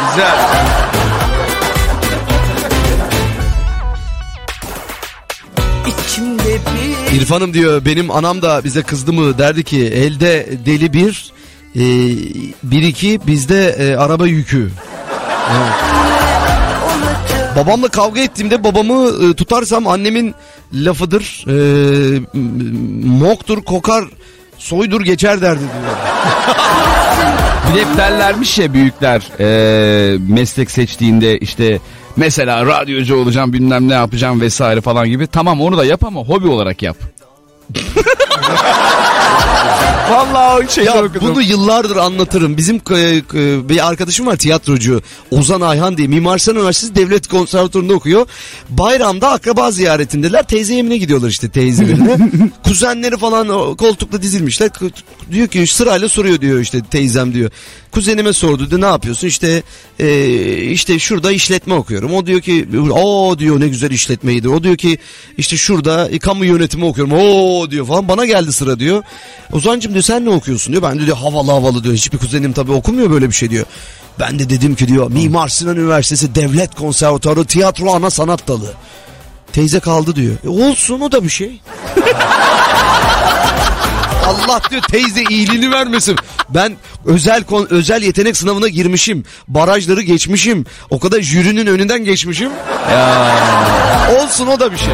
[0.10, 0.38] Güzel.
[5.88, 6.60] İçimde
[7.14, 11.34] bir İrfan'ım diyor benim anam da bize kızdı mı derdi ki elde deli bir
[11.76, 11.82] e,
[12.64, 14.72] bir iki bizde e, araba yükü.
[15.52, 15.74] Evet.
[17.56, 20.36] Babamla kavga ettiğimde babamı e, tutarsam annemin
[20.74, 21.46] lafıdır.
[21.48, 21.52] E,
[22.34, 24.06] m- moktur kokar
[24.58, 25.96] soydur geçer derdi diyor.
[27.76, 31.80] Bir hep derlermiş ya büyükler eee, meslek seçtiğinde işte
[32.16, 35.28] mesela radyocu olacağım bilmem ne yapacağım vesaire falan gibi.
[35.28, 36.98] Tamam onu da yap ama hobi olarak yap.
[40.10, 41.22] Vallahi o şeyi ya okudum.
[41.22, 42.58] bunu yıllardır anlatırım.
[42.58, 45.02] Bizim e, e, bir arkadaşım var tiyatrocu.
[45.32, 46.08] Ozan Ayhan diye.
[46.08, 48.28] Mimar Sinan Üniversitesi Devlet Konservatuvarı'nda okuyor.
[48.70, 50.44] Bayramda akraba ziyaretindeler.
[50.44, 52.18] Teyze evine gidiyorlar işte teyzelerine.
[52.64, 54.70] Kuzenleri falan koltukta dizilmişler.
[55.32, 57.52] Diyor ki sırayla soruyor diyor işte teyzem diyor.
[57.92, 59.28] Kuzenime sordu diyor ne yapıyorsun?
[59.28, 59.64] İşte
[60.00, 62.14] e, işte şurada işletme okuyorum.
[62.14, 64.50] O diyor ki o diyor ne güzel işletmeydi.
[64.50, 64.98] O diyor ki
[65.38, 67.14] işte şurada e, kamu yönetimi okuyorum.
[67.14, 68.08] O diyor falan.
[68.08, 69.04] Bana geldi sıra diyor.
[69.52, 70.84] Ozancım diyor sen ne okuyorsun diyor.
[70.84, 71.96] Ben de diyor havalı havalı diyor.
[71.96, 73.66] Hiçbir kuzenim tabii okumuyor böyle bir şey diyor.
[74.20, 78.74] Ben de dedim ki diyor Mimar Sinan Üniversitesi Devlet Konservatuarı Tiyatro Ana Sanat Dalı.
[79.54, 80.36] Teyze kaldı diyor.
[80.46, 81.62] E olsun o da bir şey.
[84.28, 86.16] Allah diyor teyze iyiliğini vermesin.
[86.50, 86.76] Ben
[87.06, 89.24] özel kon- özel yetenek sınavına girmişim.
[89.48, 90.66] Barajları geçmişim.
[90.90, 92.52] O kadar jürinin önünden geçmişim.
[94.22, 94.94] Olsun o da bir şey.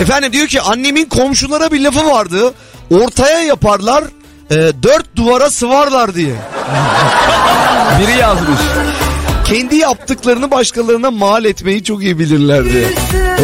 [0.00, 2.54] Efendim diyor ki annemin komşulara bir lafı vardı.
[2.90, 4.04] Ortaya yaparlar,
[4.50, 6.34] e, dört duvara sıvarlar diye.
[8.00, 8.60] Biri yazmış.
[9.44, 12.88] Kendi yaptıklarını başkalarına mal etmeyi çok iyi bilirlerdi.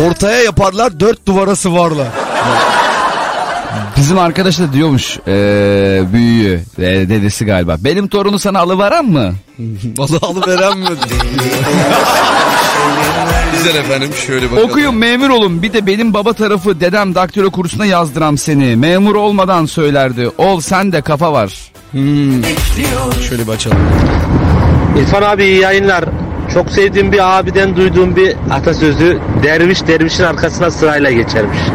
[0.08, 2.06] Ortaya yaparlar, dört duvara sıvarlar.
[3.96, 7.76] Bizim arkadaş da diyormuş eee büyüğü e, dedesi galiba.
[7.80, 9.34] Benim torunu sana alıveren mı?
[9.98, 10.86] Vallahi alıveren mi?
[13.52, 14.70] Güzel efendim şöyle bakalım.
[14.70, 18.76] Okuyun memur olun bir de benim baba tarafı dedem daktilo kursuna yazdıram seni.
[18.76, 20.30] Memur olmadan söylerdi.
[20.38, 21.52] Ol sen de kafa var.
[21.92, 22.42] Hmm.
[23.28, 23.78] Şöyle bir açalım.
[24.98, 26.04] İrfan abi iyi yayınlar.
[26.54, 31.58] Çok sevdiğim bir abiden duyduğum bir atasözü derviş dervişin arkasına sırayla geçermiş.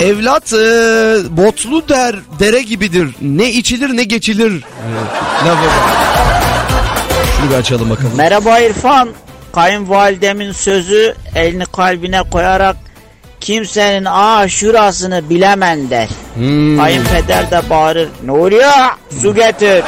[0.00, 0.56] Evlat e,
[1.30, 3.08] botlu der dere gibidir.
[3.22, 4.50] Ne içilir ne geçilir.
[4.52, 5.08] Evet.
[5.46, 6.43] Lafı
[7.50, 8.12] bir açalım bakalım.
[8.16, 9.08] Merhaba İrfan.
[9.52, 12.76] Kayınvalidemin sözü elini kalbine koyarak
[13.40, 16.08] kimsenin aa şurasını bilemen der.
[16.34, 16.78] Hmm.
[16.78, 18.08] Kayınpeder de bağırır.
[18.24, 18.70] Ne oluyor?
[19.22, 19.84] Su getir.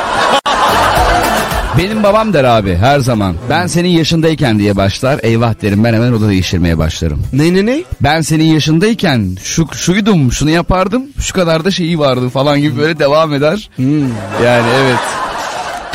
[1.78, 3.36] Benim babam der abi her zaman.
[3.50, 5.20] Ben senin yaşındayken diye başlar.
[5.22, 7.22] Eyvah derim ben hemen oda değiştirmeye başlarım.
[7.32, 7.84] Ne ne ne?
[8.00, 11.02] Ben senin yaşındayken şu şuydum şunu yapardım.
[11.20, 13.70] Şu kadar da şeyi vardı falan gibi böyle devam eder.
[14.44, 14.98] Yani evet.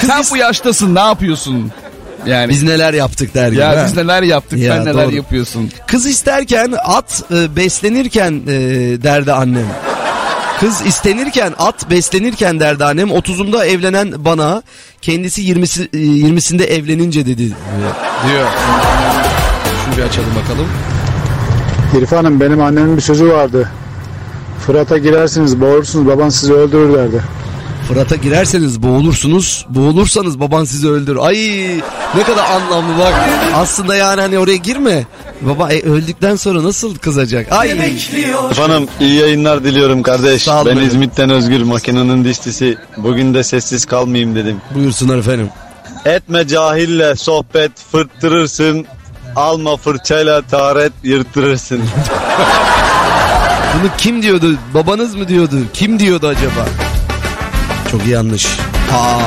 [0.07, 1.71] Sen bu yaştasın ne yapıyorsun?
[2.25, 3.59] Yani Biz neler yaptık der gibi.
[3.61, 3.83] Ya ha?
[3.85, 5.15] biz neler yaptık Ya, sen neler doğru.
[5.15, 5.69] yapıyorsun.
[5.87, 8.51] Kız isterken at e, beslenirken e,
[9.03, 9.65] derdi annem.
[10.59, 13.09] Kız istenirken at beslenirken derdi annem.
[13.09, 14.63] 30'umda evlenen bana
[15.01, 18.47] kendisi 20'si, e, 20'sinde evlenince dedi diyor.
[19.85, 20.67] Şunu bir açalım bakalım.
[22.01, 23.69] İrfan'ım benim annemin bir sözü vardı.
[24.65, 27.21] Fırat'a girersiniz boğulursunuz baban sizi öldürür derdi.
[27.93, 29.65] Fırat'a girerseniz boğulursunuz.
[29.69, 31.19] Boğulursanız baban sizi öldürür.
[31.21, 31.37] Ay
[32.15, 33.13] ne kadar anlamlı bak.
[33.55, 35.05] Aslında yani hani oraya girme.
[35.41, 37.51] Baba e, öldükten sonra nasıl kızacak?
[37.51, 37.71] Ay.
[38.51, 40.43] Efendim iyi yayınlar diliyorum kardeş.
[40.43, 40.77] Sağ ben.
[40.77, 42.77] İzmit'ten Özgür makinenin dişlisi.
[42.97, 44.61] Bugün de sessiz kalmayayım dedim.
[44.75, 45.49] Buyursunlar efendim.
[46.05, 48.85] Etme cahille sohbet fırttırırsın.
[49.35, 51.81] Alma fırçayla taharet yırttırırsın.
[53.73, 54.57] Bunu kim diyordu?
[54.73, 55.55] Babanız mı diyordu?
[55.73, 56.90] Kim diyordu acaba?
[57.91, 58.47] Çok yanlış.
[58.91, 59.19] Ha.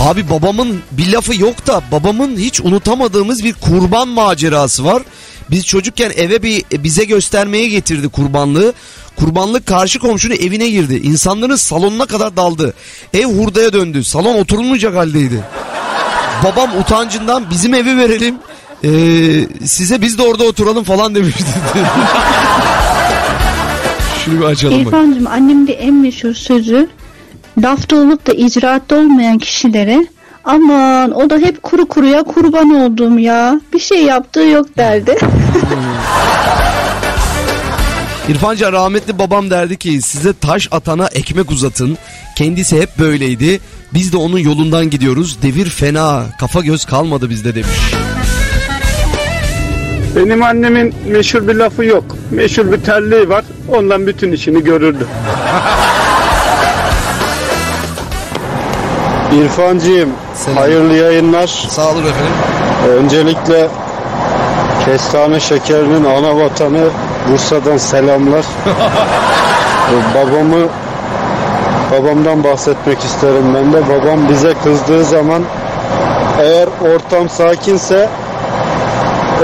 [0.00, 5.02] Abi babamın bir lafı yok da babamın hiç unutamadığımız bir kurban macerası var.
[5.50, 8.72] Biz çocukken eve bir bize göstermeye getirdi kurbanlığı.
[9.16, 10.94] Kurbanlık karşı komşunun evine girdi.
[10.94, 12.74] İnsanların salonuna kadar daldı.
[13.14, 14.04] Ev hurdaya döndü.
[14.04, 15.40] Salon oturulmayacak haldeydi.
[16.44, 18.34] Babam utancından bizim evi verelim.
[18.84, 18.88] ee,
[19.66, 21.44] size biz de orada oturalım falan demişti.
[24.24, 24.80] Şunu bir açalım.
[24.80, 26.88] İrfan'cığım annemin de en meşhur sözü
[27.58, 30.06] lafta olup da icraatta olmayan kişilere
[30.44, 35.18] aman o da hep kuru kuruya kurban oldum ya bir şey yaptığı yok derdi.
[38.28, 41.98] İrfanca rahmetli babam derdi ki size taş atana ekmek uzatın.
[42.36, 43.60] Kendisi hep böyleydi.
[43.94, 45.42] Biz de onun yolundan gidiyoruz.
[45.42, 46.26] Devir fena.
[46.40, 47.70] Kafa göz kalmadı bizde demiş.
[50.16, 52.04] Benim annemin meşhur bir lafı yok.
[52.30, 53.44] Meşhur bir terliği var.
[53.72, 55.06] Ondan bütün işini görürdü.
[59.32, 60.10] İrfancığım
[60.54, 61.46] hayırlı yayınlar.
[61.46, 62.34] Sağ olun efendim.
[62.98, 63.68] Öncelikle
[64.84, 66.84] kestane şekerinin ana vatanı
[67.32, 68.44] Bursa'dan selamlar.
[69.82, 70.66] Ee, Babamı
[71.92, 73.82] babamdan bahsetmek isterim ben de.
[73.88, 75.42] Babam bize kızdığı zaman
[76.40, 78.08] eğer ortam sakinse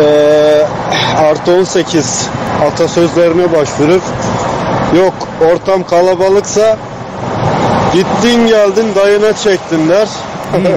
[0.03, 0.67] eee,
[1.31, 2.29] artı 18
[2.67, 4.01] atasözlerine başvurur.
[4.97, 5.15] Yok
[5.53, 6.77] ortam kalabalıksa
[7.93, 10.09] gittin geldin dayına çektin der.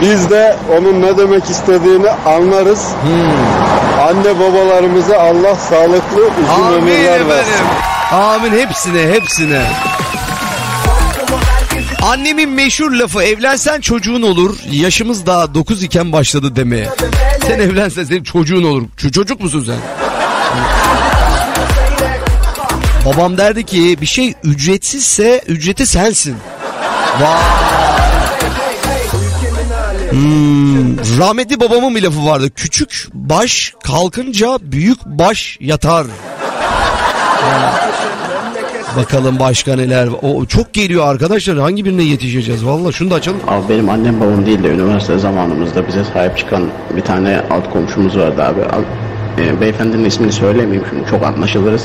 [0.00, 2.86] Biz de onun ne demek istediğini anlarız.
[4.08, 7.52] Anne babalarımıza Allah sağlıklı uzun Amin ömürler versin.
[8.12, 9.62] Amin hepsine hepsine.
[12.02, 14.56] Annemin meşhur lafı evlensen çocuğun olur.
[14.70, 16.88] Yaşımız daha 9 iken başladı demeye.
[17.46, 18.82] Sen evlensen senin çocuğun olur.
[18.98, 19.76] Ç- çocuk musun sen?
[23.06, 26.36] Babam derdi ki bir şey ücretsizse ücreti sensin.
[27.20, 27.38] Vay.
[30.10, 32.50] Hmm, rahmetli babamın bir lafı vardı.
[32.56, 36.06] Küçük baş kalkınca büyük baş yatar.
[38.96, 40.08] Bakalım başka neler.
[40.22, 41.58] O çok geliyor arkadaşlar.
[41.58, 42.66] Hangi birine yetişeceğiz?
[42.66, 43.40] Vallahi şunu da açalım.
[43.48, 46.62] Abi benim annem babam değil de üniversite zamanımızda bize sahip çıkan
[46.96, 48.60] bir tane alt komşumuz vardı abi.
[49.42, 51.84] E, beyefendinin ismini söylemeyeyim şimdi çok anlaşılırız.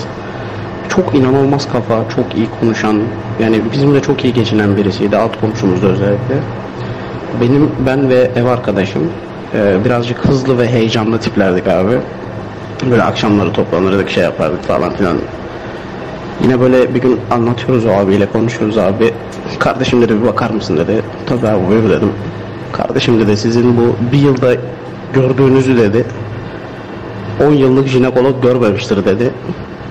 [0.90, 3.02] Çok inanılmaz kafa, çok iyi konuşan,
[3.40, 6.36] yani bizimle çok iyi geçinen birisiydi alt komşumuzda özellikle.
[7.42, 9.12] Benim, ben ve ev arkadaşım
[9.54, 11.98] e, birazcık hızlı ve heyecanlı tiplerdik abi.
[12.92, 15.18] Böyle akşamları toplanırdık şey yapardık falan filan.
[16.44, 19.14] Yine böyle bir gün anlatıyoruz o abiyle konuşuyoruz abi.
[19.60, 21.02] Kardeşim dedi bir bakar mısın dedi.
[21.26, 22.12] Tabii abi buyur dedim.
[22.72, 24.56] Kardeşim dedi sizin bu bir yılda
[25.14, 26.06] gördüğünüzü dedi.
[27.48, 29.32] 10 yıllık jinekolog görmemiştir dedi.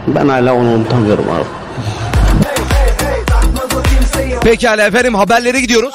[0.06, 1.44] Ben hala onu unutamıyorum abi.
[4.40, 5.94] Pekala efendim haberlere gidiyoruz.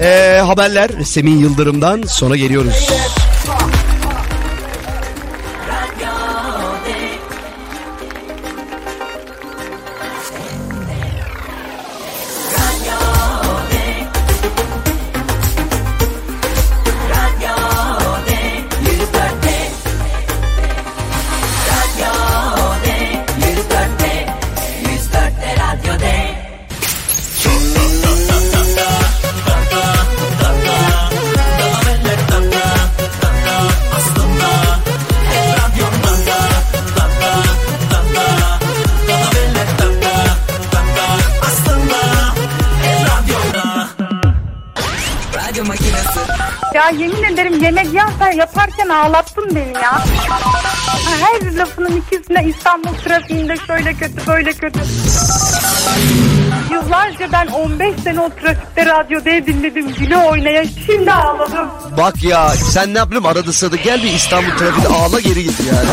[0.00, 2.90] Ee, haberler Semih Yıldırım'dan sonra geliyoruz.
[46.74, 50.04] Ya yemin ederim yemek yapar, yaparken ağlattın beni ya.
[51.20, 54.80] Her lafının ikisine İstanbul trafiğinde şöyle kötü böyle kötü.
[56.70, 59.94] Yıllarca ben 15 sene o trafikte radyo diye dinledim.
[59.94, 61.68] Güle oynaya şimdi ağladım.
[61.96, 65.88] Bak ya sen ne yapayım arada sırada gel bir İstanbul trafiğinde ağla geri git yani.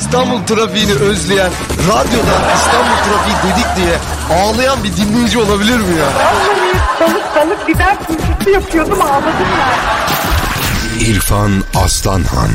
[0.00, 1.50] İstanbul trafiğini özleyen,
[1.88, 3.96] radyodan İstanbul trafiği dedik diye
[4.38, 6.06] ağlayan bir dinleyici olabilir mi ya?
[6.06, 11.10] Vallahi balık balık biber turşusu yapıyordum ağladım yani.
[11.10, 11.52] İrfan
[11.84, 12.50] Aslanhan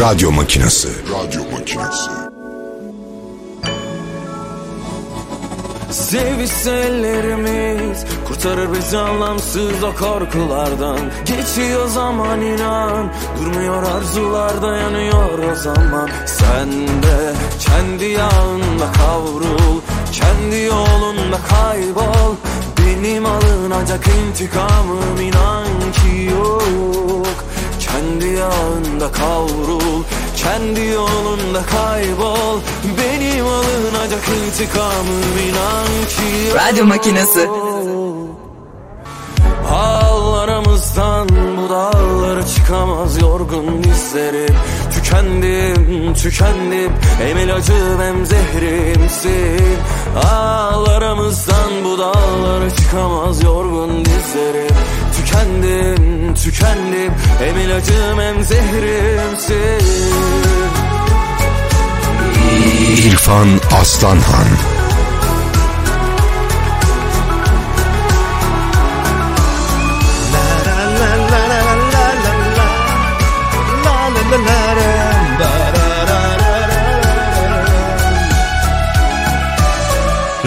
[0.00, 0.88] Radyo Makinesi.
[0.88, 2.10] Radyo Makinesi.
[5.90, 10.98] Sevişse ellerimiz Kurtarır bizi anlamsız o korkulardan.
[11.24, 16.10] Geçiyor zaman inan Durmuyor arzular dayanıyor o zaman.
[16.26, 19.80] Sen de kendi yağında kavrul
[20.12, 22.34] Kendi yolunda kaybol
[23.02, 27.44] Benim alınacak intikamım inan ki yok.
[27.80, 30.02] Kendi yağında kavrul
[30.36, 32.60] Kendi yolunda kaybol.
[32.98, 36.56] Benim alınacak intikamım inan ki yok.
[36.56, 37.48] Radyo makinesi.
[39.72, 44.56] Ağlarımızdan bu dağlara çıkamaz yorgun dizlerim.
[44.94, 46.92] Tükendim, tükendim.
[47.18, 49.78] Hem ilacım hem zehrimsin
[50.16, 54.76] Ağlarımızdan bu dağlara çıkamaz yorgun dizlerim.
[55.16, 59.84] Tükendim, tükendim Hem ilacım hem zehrimsin
[63.06, 63.48] İrfan
[63.80, 64.46] Aslanhan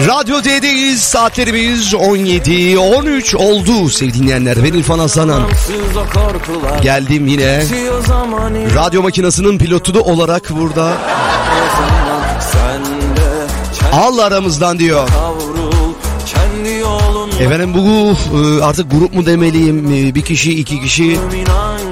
[0.06, 1.02] Radyo D'deyiz.
[1.02, 4.64] Saatlerimiz 17 13 oldu sevgili dinleyenler.
[4.64, 4.98] Ben İrfan
[6.14, 7.64] korkular Geldim yine.
[8.74, 10.92] Radyo makinasının pilotu da olarak burada.
[13.92, 15.08] Al aramızdan diyor.
[17.40, 21.18] Efendim bu e, artık grup mu demeliyim e, bir kişi iki kişi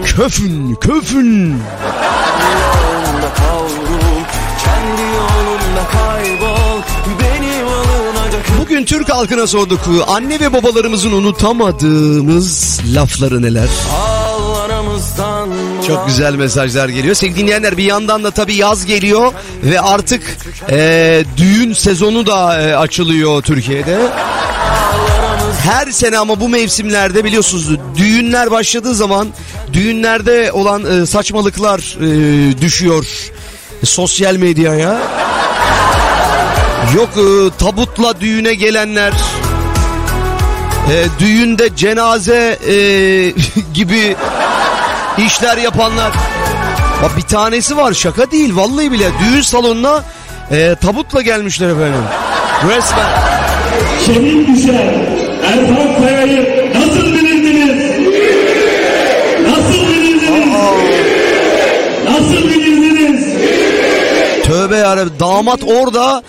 [0.04, 1.56] köfün köfün
[8.86, 13.68] Türk halkına sorduk anne ve babalarımızın unutamadığımız lafları neler?
[15.86, 17.14] Çok güzel mesajlar geliyor.
[17.14, 19.32] Sevgili dinleyenler bir yandan da tabii yaz geliyor
[19.64, 20.36] ve artık
[20.70, 23.98] e, düğün sezonu da e, açılıyor Türkiye'de.
[25.64, 29.28] Her sene ama bu mevsimlerde biliyorsunuz düğünler başladığı zaman
[29.72, 33.30] düğünlerde olan e, saçmalıklar e, düşüyor
[33.84, 34.98] sosyal medyaya.
[36.94, 39.12] Yok e, tabutla düğüne gelenler,
[40.92, 42.74] e, düğünde cenaze e,
[43.74, 44.16] gibi
[45.26, 46.12] işler yapanlar.
[47.02, 50.04] Bak bir tanesi var şaka değil vallahi bile düğün salonuna
[50.50, 52.02] e, tabutla gelmişler efendim.
[52.68, 53.06] Resmen.
[54.06, 54.94] Şehit düşer
[55.44, 57.76] Erfan Kaya'yı nasıl bilirdiniz?
[59.48, 60.48] Nasıl bilirdiniz?
[62.04, 63.24] Nasıl bilirdiniz?
[64.44, 66.22] Tövbe yarabbim damat orada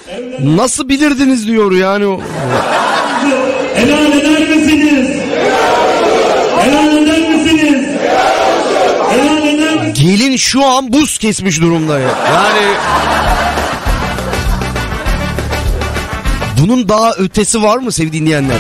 [0.44, 2.06] nasıl bilirdiniz diyor yani.
[2.08, 2.22] o-
[3.76, 5.08] Helal eder misiniz?
[6.60, 7.86] Helal eder misiniz?
[9.10, 9.94] Helal eder misiniz?
[10.20, 12.08] Gelin şu an buz kesmiş durumda ya.
[12.08, 12.68] Yani
[16.62, 18.58] bunun daha ötesi var mı sevgili dinleyenler?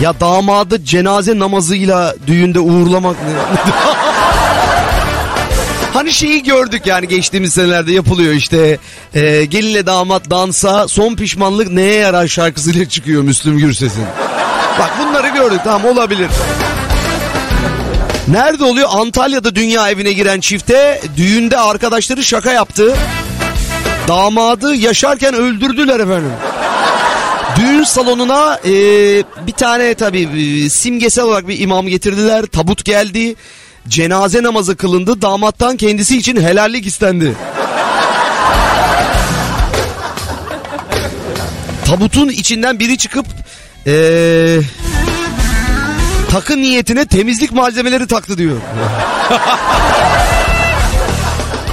[0.00, 3.30] Ya damadı cenaze namazıyla düğünde uğurlamak ne?
[5.92, 8.78] Hani şeyi gördük yani geçtiğimiz senelerde yapılıyor işte
[9.14, 14.04] e, gelinle damat dansa son pişmanlık neye yarar şarkısıyla çıkıyor Müslüm Gürses'in.
[14.78, 16.28] Bak bunları gördük tamam olabilir.
[18.28, 18.88] Nerede oluyor?
[18.92, 22.96] Antalya'da dünya evine giren çifte düğünde arkadaşları şaka yaptı.
[24.08, 26.32] Damadı yaşarken öldürdüler efendim.
[27.56, 28.72] Düğün salonuna e,
[29.46, 30.28] bir tane tabii
[30.64, 32.46] e, simgesel olarak bir imam getirdiler.
[32.46, 33.34] Tabut geldi.
[33.88, 35.22] Cenaze namazı kılındı.
[35.22, 37.36] Damattan kendisi için helallik istendi.
[41.86, 43.26] Tabutun içinden biri çıkıp
[43.86, 43.94] e,
[46.30, 48.56] takı niyetine temizlik malzemeleri taktı diyor.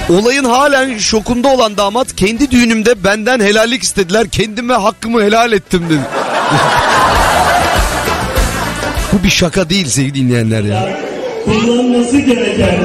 [0.08, 4.28] Olayın halen şokunda olan damat kendi düğünümde benden helallik istediler.
[4.28, 6.00] Kendime hakkımı helal ettim dedi.
[9.12, 11.09] Bu bir şaka değil sevgili dinleyenler ya.
[11.44, 12.78] Kullanılması gereken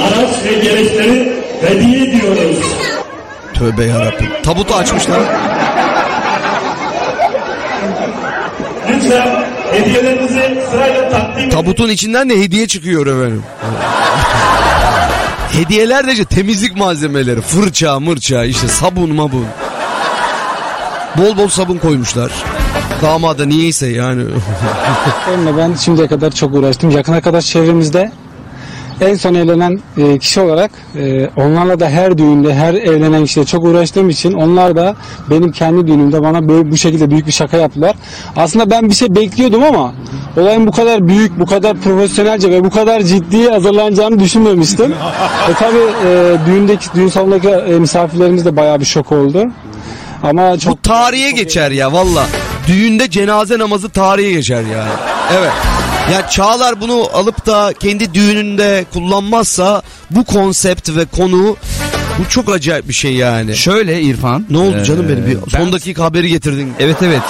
[0.00, 2.56] araç ve gereçleri hediye ediyoruz.
[3.54, 4.28] Tövbe yarabbim.
[4.42, 5.20] Tabutu açmışlar.
[8.90, 13.42] Lütfen hediyelerinizi sırayla takdim Tabutun içinden de hediye çıkıyor efendim.
[15.52, 17.40] Hediyeler de işte temizlik malzemeleri.
[17.40, 19.46] Fırça, mırça, işte sabun mabun.
[21.16, 22.30] Bol bol sabun koymuşlar.
[23.02, 24.22] Damada niyeyse yani.
[25.34, 26.90] Onunla ben şimdiye kadar çok uğraştım.
[26.90, 28.12] Yakın arkadaş çevremizde
[29.00, 33.64] en son evlenen e, kişi olarak e, onlarla da her düğünde, her evlenen kişiyle çok
[33.64, 34.96] uğraştığım için onlar da
[35.30, 37.96] benim kendi düğünümde bana böyle bu şekilde büyük bir şaka yaptılar.
[38.36, 39.94] Aslında ben bir şey bekliyordum ama
[40.36, 44.94] olayın bu kadar büyük, bu kadar profesyonelce ve bu kadar ciddi hazırlanacağını düşünmemiştim.
[45.50, 49.46] e tabi e, düğündeki, düğün salonundaki e, misafirlerimiz de bayağı bir şok oldu.
[50.22, 52.26] Ama çok Bu tarihe geçer ya valla.
[52.66, 54.90] Düğünde cenaze namazı tarihe geçer yani.
[55.38, 55.52] Evet.
[56.12, 61.56] Ya Çağlar bunu alıp da kendi düğününde kullanmazsa bu konsept ve konu
[62.18, 63.56] bu çok acayip bir şey yani.
[63.56, 64.46] Şöyle İrfan.
[64.50, 65.26] Ne oldu canım benim?
[65.26, 66.72] Bir ben- son dakika haberi getirdin.
[66.78, 67.22] Evet evet.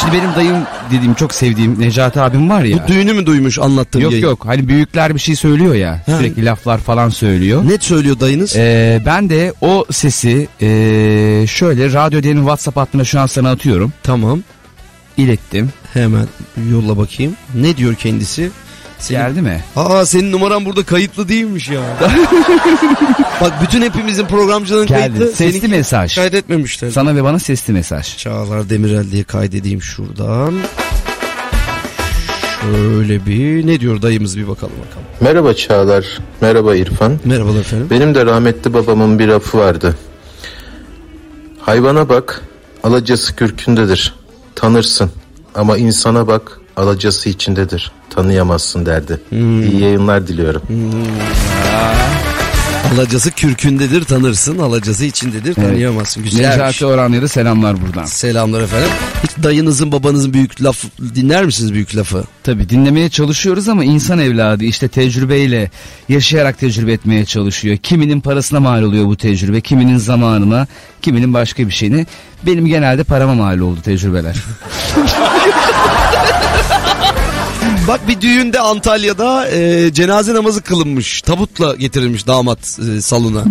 [0.00, 2.78] Şimdi benim dayım dediğim çok sevdiğim Necati abim var ya.
[2.84, 4.26] Bu düğünü mü duymuş anlattığım Yok yayın?
[4.26, 7.62] yok hani büyükler bir şey söylüyor ya sürekli laflar falan söylüyor.
[7.68, 8.56] Ne söylüyor dayınız?
[8.56, 13.92] Ee, ben de o sesi ee, şöyle radyo diyenin WhatsApp hattına şu an sana atıyorum.
[14.02, 14.42] Tamam.
[15.18, 15.70] İlettim.
[15.94, 16.26] Hemen
[16.70, 17.36] yolla bakayım.
[17.54, 18.50] Ne diyor kendisi?
[19.08, 19.64] Geldi mi?
[19.76, 21.80] Aa senin numaran burada kayıtlı değilmiş ya.
[23.40, 24.98] Bak bütün hepimizin programcıların Geldi.
[25.00, 25.26] kayıtlı.
[25.26, 26.14] Sesli seninki mesaj.
[26.14, 26.90] Kaydetmemişler.
[26.90, 28.16] Sana ve bana sesli mesaj.
[28.16, 30.54] Çağlar Demirel diye kaydedeyim şuradan.
[32.60, 35.06] Şöyle bir ne diyor dayımız bir bakalım bakalım.
[35.20, 37.18] Merhaba Çağlar, merhaba İrfan.
[37.24, 37.86] Merhabalar efendim.
[37.90, 39.96] Benim de rahmetli babamın bir lafı vardı.
[41.60, 42.42] Hayvana bak,
[42.84, 44.17] alacası kürkündedir.
[44.58, 45.10] Tanırsın.
[45.54, 47.92] Ama insana bak, alacası içindedir.
[48.10, 49.20] Tanıyamazsın derdi.
[49.32, 50.62] İyi yayınlar diliyorum.
[52.94, 56.22] Alacası kürkündedir tanırsın, alacası içindedir tanıyamazsın.
[56.22, 56.48] Güzelmiş.
[56.48, 58.04] Necati Orhan'a da selamlar buradan.
[58.04, 58.88] Selamlar efendim.
[59.22, 62.24] Hiç dayınızın babanızın büyük laf dinler misiniz büyük lafı?
[62.42, 65.70] Tabii dinlemeye çalışıyoruz ama insan evladı işte tecrübeyle
[66.08, 67.76] yaşayarak tecrübe etmeye çalışıyor.
[67.76, 70.66] Kiminin parasına mal oluyor bu tecrübe, kiminin zamanına,
[71.02, 72.06] kiminin başka bir şeyine.
[72.46, 74.36] Benim genelde parama mal oldu tecrübeler.
[77.88, 81.22] Bak bir düğünde Antalya'da e, cenaze namazı kılınmış.
[81.22, 83.40] Tabutla getirilmiş damat e, salona.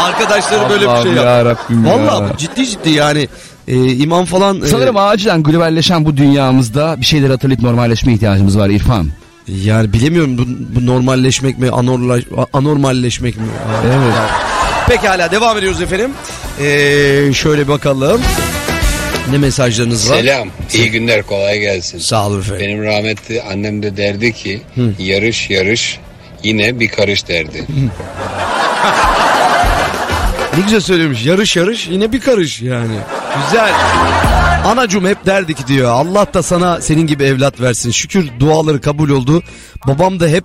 [0.00, 1.20] Arkadaşları böyle bir şey Allah'ım yaptı.
[1.26, 2.32] yarabbim ya.
[2.38, 3.28] Ciddi ciddi yani
[3.68, 4.62] e, imam falan.
[4.62, 9.08] e, Sanırım acilen globalleşen bu dünyamızda bir şeyleri hatırlayıp normalleşme ihtiyacımız var İrfan.
[9.48, 10.42] Yani bilemiyorum bu,
[10.80, 12.18] bu normalleşmek mi anorla,
[12.52, 13.42] anormalleşmek mi?
[13.86, 14.14] Evet.
[14.88, 16.10] Pekala devam ediyoruz efendim.
[16.60, 18.20] Ee, şöyle bakalım.
[19.30, 20.16] Ne mesajlarınız var?
[20.16, 20.48] Selam.
[20.74, 21.98] iyi günler kolay gelsin.
[21.98, 22.60] Sağ olun efendim.
[22.66, 24.62] Benim rahmetli annem de derdi ki
[24.98, 25.98] yarış yarış
[26.42, 27.66] yine bir karış derdi.
[30.56, 31.24] Ne güzel söylemiş.
[31.26, 32.94] Yarış yarış yine bir karış yani.
[33.46, 33.72] Güzel.
[34.64, 37.90] Anacım hep derdi ki diyor Allah da sana senin gibi evlat versin.
[37.90, 39.42] Şükür duaları kabul oldu.
[39.86, 40.44] Babam da hep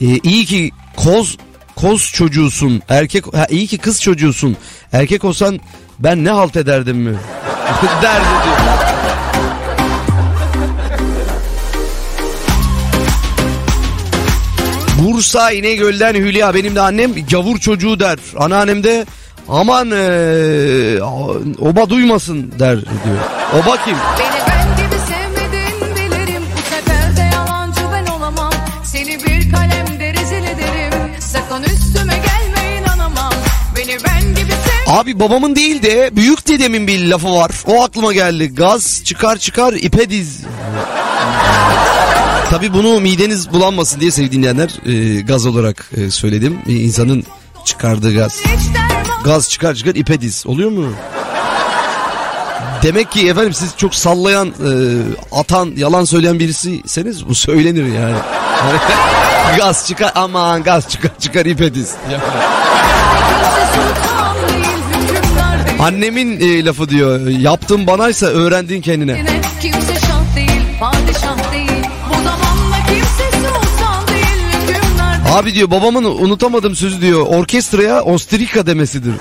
[0.00, 1.36] e, iyi ki koz
[1.76, 2.82] koz çocuğusun.
[2.88, 4.56] Erkek ha, iyi ki kız çocuğusun.
[4.92, 5.60] Erkek olsan
[5.98, 7.16] ben ne halt ederdim mi?
[8.02, 8.56] derdi diyor.
[14.98, 18.18] Bursa İnegöl'den Hülya benim de annem gavur çocuğu der.
[18.38, 19.06] Anneannem de
[19.48, 21.02] aman eee,
[21.60, 23.16] oba duymasın der diyor.
[23.54, 23.96] Oba kim?
[31.20, 31.85] Sakın üstüme
[34.86, 37.50] Abi babamın değil de büyük dedemin bir lafı var.
[37.66, 38.54] O aklıma geldi.
[38.54, 40.40] Gaz çıkar çıkar ipe diz.
[42.50, 46.58] Tabi bunu mideniz bulanmasın diye sevgili dinleyenler e, gaz olarak e, söyledim.
[46.68, 47.24] E, insanın
[47.64, 48.40] çıkardığı gaz.
[49.24, 50.46] Gaz çıkar çıkar ipe diz.
[50.46, 50.92] Oluyor mu?
[52.82, 54.70] Demek ki efendim siz çok sallayan, e,
[55.32, 58.16] atan, yalan söyleyen birisiyseniz bu söylenir yani.
[59.58, 61.94] gaz çıkar aman gaz çıkar çıkar ipe diz.
[65.80, 67.26] Annemin e, lafı diyor.
[67.26, 69.24] Yaptığın banaysa öğrendiğin kendine.
[69.62, 72.76] Kimse şah değil padişah değil Bu zamanda
[75.38, 77.26] Abi diyor babamın unutamadığım sözü diyor.
[77.26, 79.14] Orkestraya ostrika demesidir.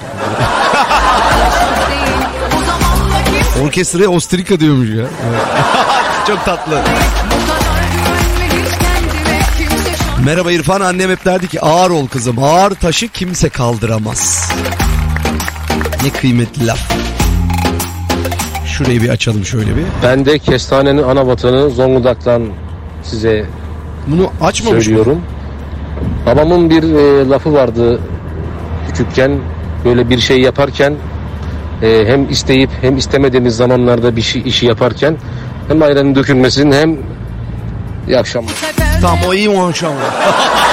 [3.63, 5.05] Orkestraya ostrika diyormuş ya.
[6.27, 6.81] Çok tatlı.
[10.25, 12.43] Merhaba İrfan annem hep derdi ki ağır ol kızım.
[12.43, 14.51] Ağır taşı kimse kaldıramaz.
[16.05, 16.91] Ne kıymetli laf.
[18.65, 19.83] Şurayı bir açalım şöyle bir.
[20.03, 22.43] Ben de kestanenin ana vatanı Zonguldak'tan
[23.03, 23.45] size
[24.07, 24.83] Bunu açmamış mı?
[24.83, 25.21] söylüyorum.
[26.25, 27.99] Babamın bir e, lafı vardı
[28.87, 29.39] küçükken
[29.85, 30.93] böyle bir şey yaparken
[31.81, 35.17] e, hem isteyip hem istemediğimiz zamanlarda bir şey işi yaparken
[35.67, 36.97] hem ayranın dökülmesin hem
[38.07, 38.53] iyi akşamlar.
[39.01, 39.93] Tamam o iyi o akşam.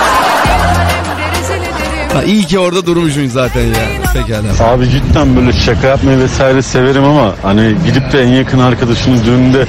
[2.15, 3.75] Ha, iyi ki orada durmuşsun zaten ya.
[4.13, 4.71] Pekala.
[4.73, 9.67] Abi cidden böyle şaka yapmayı vesaire severim ama hani gidip de en yakın arkadaşının düğünde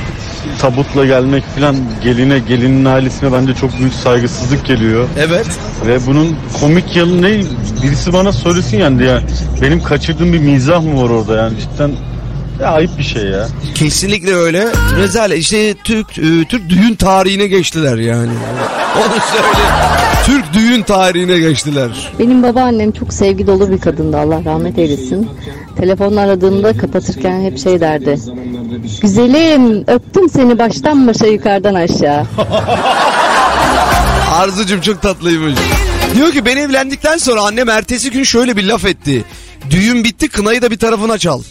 [0.60, 5.08] tabutla gelmek falan geline gelinin ailesine bence çok büyük saygısızlık geliyor.
[5.18, 5.48] Evet.
[5.88, 7.42] Ve bunun komik yanı ne?
[7.84, 9.22] Birisi bana söylesin yani ya
[9.62, 11.92] benim kaçırdığım bir mizah mı var orada yani cidden
[12.62, 13.48] ya ayıp bir şey ya.
[13.76, 14.68] Kesinlikle öyle.
[14.98, 15.38] Rezalet.
[15.40, 18.32] İşte Türk e, Türk düğün tarihine geçtiler yani.
[18.98, 19.68] Onu söyle.
[20.26, 22.12] Türk düğün tarihine geçtiler.
[22.20, 25.30] Benim babaannem çok sevgi dolu bir kadındı Allah rahmet eylesin.
[25.78, 28.20] Telefonla aradığımda kapatırken hep şey derdi.
[29.02, 32.26] Güzelim öptüm seni baştan başa yukarıdan aşağı.
[34.34, 35.56] Arzucum çok tatlıymış.
[36.16, 39.24] Diyor ki ben evlendikten sonra annem ertesi gün şöyle bir laf etti.
[39.70, 41.42] Düğün bitti kınayı da bir tarafına çal.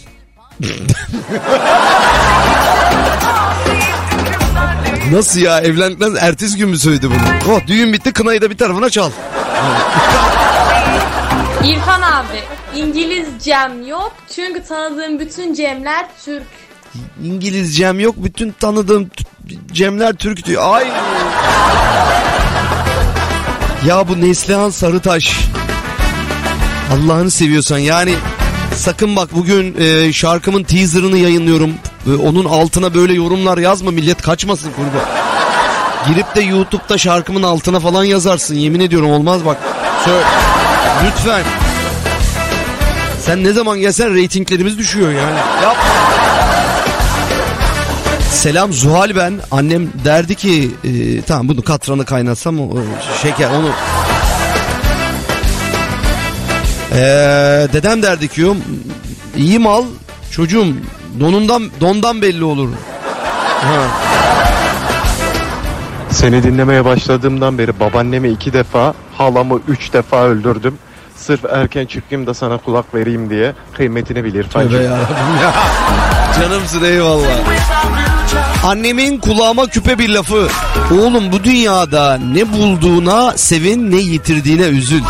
[5.11, 7.53] Nasıl ya evlendikten ertesi gün mü söyledi bunu?
[7.53, 9.11] Oh düğün bitti kınayı da bir tarafına çal.
[11.63, 12.43] İrfan abi
[12.75, 16.43] İngilizcem yok çünkü tanıdığım bütün Cemler Türk.
[17.23, 19.09] İngilizcem yok bütün tanıdığım
[19.71, 20.75] Cemler Türk diyor.
[20.75, 20.87] Ay.
[23.85, 25.39] Ya bu Neslihan Sarıtaş.
[26.93, 28.15] Allah'ını seviyorsan yani
[28.83, 31.73] sakın bak bugün e, şarkımın teaserını yayınlıyorum.
[32.07, 35.07] E, onun altına böyle yorumlar yazma millet kaçmasın kurban.
[36.07, 39.57] Girip de YouTube'da şarkımın altına falan yazarsın yemin ediyorum olmaz bak.
[40.05, 40.25] Söyle.
[41.05, 41.43] Lütfen.
[43.25, 45.37] Sen ne zaman gelsen reytinglerimiz düşüyor yani.
[45.63, 45.77] Yap.
[48.31, 49.33] Selam Zuhal ben.
[49.51, 52.69] Annem derdi ki e, tamam bunu katranı kaynatsam o,
[53.21, 53.69] şeker onu.
[56.93, 58.55] Ee, dedem derdi ki "Yo,
[59.37, 59.83] iyi mal
[60.31, 60.67] çocuğum
[61.19, 62.69] donundan dondan belli olur.
[63.61, 63.81] Ha.
[66.11, 70.77] Seni dinlemeye başladığımdan beri babaannemi iki defa, halamı üç defa öldürdüm.
[71.15, 74.43] Sırf erken çıkayım da sana kulak vereyim diye kıymetini bilir.
[74.43, 74.97] Tövbe ya.
[76.41, 77.27] Canımsın eyvallah.
[78.65, 80.47] Annemin kulağıma küpe bir lafı.
[80.91, 85.01] Oğlum bu dünyada ne bulduğuna sevin ne yitirdiğine üzül.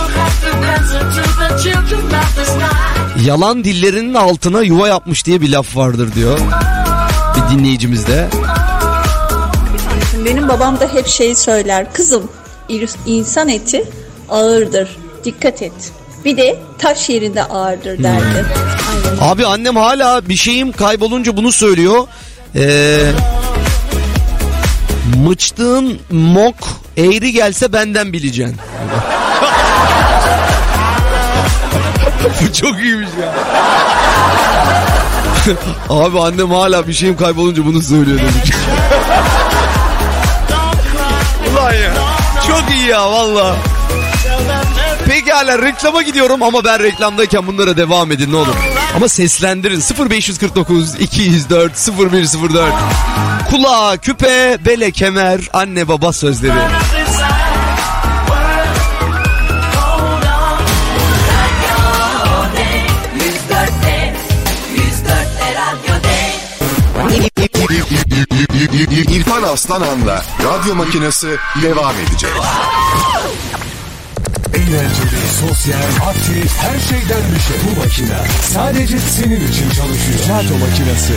[3.26, 6.40] Yalan dillerinin altına yuva yapmış diye bir laf vardır diyor.
[7.36, 8.28] Bir dinleyicimiz de.
[10.26, 11.94] Benim babam da hep şey söyler.
[11.94, 12.32] Kızım
[13.06, 13.86] insan eti
[14.30, 14.98] ağırdır.
[15.26, 15.92] Dikkat et.
[16.26, 18.46] Bir de taş yerinde ağırdır derdi.
[18.90, 19.32] Aynen.
[19.32, 22.08] Abi annem hala bir şeyim kaybolunca bunu söylüyor.
[22.56, 23.12] Ee,
[25.26, 26.56] mıçtığın mok
[26.98, 28.58] eğri gelse benden bileceksin.
[32.24, 33.34] Bu çok iyiymiş ya.
[35.90, 38.52] Abi annem hala bir şeyim kaybolunca bunu söylüyor demiş.
[41.52, 41.94] Ulan ya.
[42.48, 43.56] Çok iyi ya valla.
[45.08, 48.56] Pekala reklama gidiyorum ama ben reklamdayken bunlara devam edin ne olur.
[48.96, 51.72] Ama seslendirin 0549 204
[52.14, 52.74] 0104.
[53.50, 56.54] Kulağa, küpe, bele, kemer, anne baba sözleri.
[69.24, 71.28] İrfan Aslanan'la radyo makinesi
[71.62, 72.32] devam edecek.
[74.54, 77.58] Eğlenceli, sosyal, aktif, her şeyden bir şey.
[77.64, 78.18] Bu makine
[78.54, 80.20] sadece senin için çalışıyor.
[80.30, 81.14] Radyo makinesi.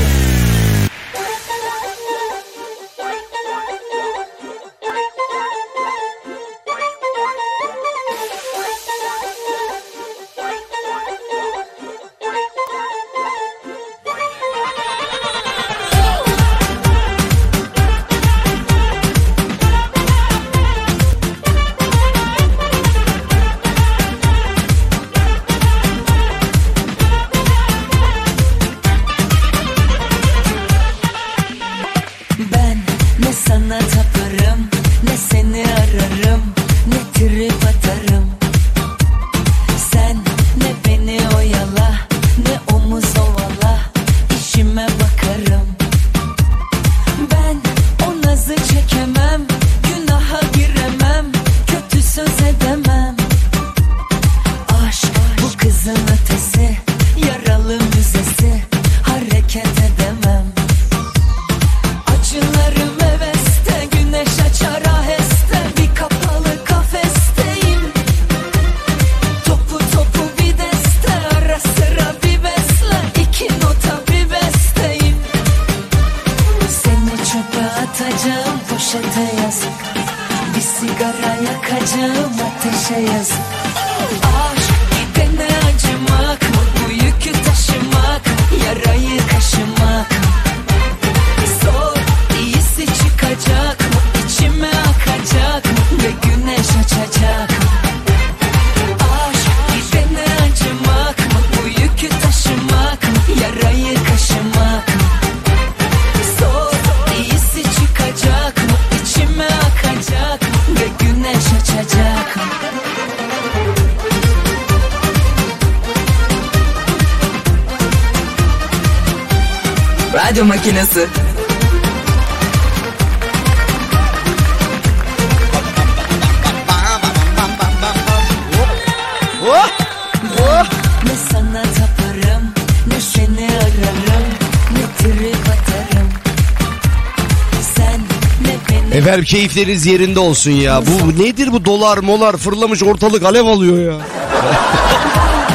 [139.26, 140.82] Keyifleriniz yerinde olsun ya.
[140.86, 144.00] Bu nedir bu dolar molar fırlamış ortalık alev alıyor ya.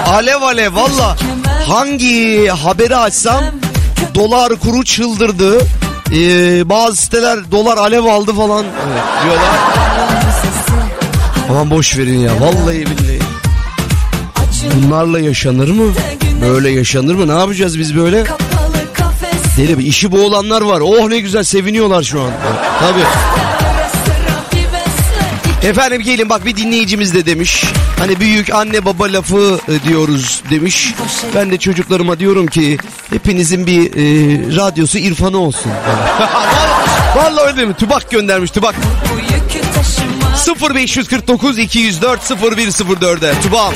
[0.14, 1.18] alev alev valla.
[1.68, 3.44] Hangi haberi açsam
[4.16, 5.58] dolar kuru çıldırdı.
[6.16, 8.66] Ee, bazı siteler dolar alev aldı falan
[9.24, 9.60] diyorlar.
[11.50, 13.20] Aman boş verin ya vallahi billahi.
[14.76, 15.94] Bunlarla yaşanır mı?
[16.42, 17.28] Böyle yaşanır mı?
[17.28, 18.24] Ne yapacağız biz böyle?
[19.58, 20.80] Deli işi bu olanlar var.
[20.80, 22.32] Oh ne güzel seviniyorlar şu an.
[22.80, 23.04] Tabii.
[25.64, 27.66] Efendim gelin bak bir dinleyicimiz de demiş.
[28.00, 30.94] Hani büyük anne baba lafı e, diyoruz demiş.
[31.36, 32.78] Ben de çocuklarıma diyorum ki
[33.10, 34.06] hepinizin bir e,
[34.56, 35.72] radyosu irfanı olsun.
[37.16, 37.74] Vallahi öyle mi?
[37.74, 38.76] Tübak göndermiş Tübak.
[40.76, 43.74] 0549 204 0104'e Tübak.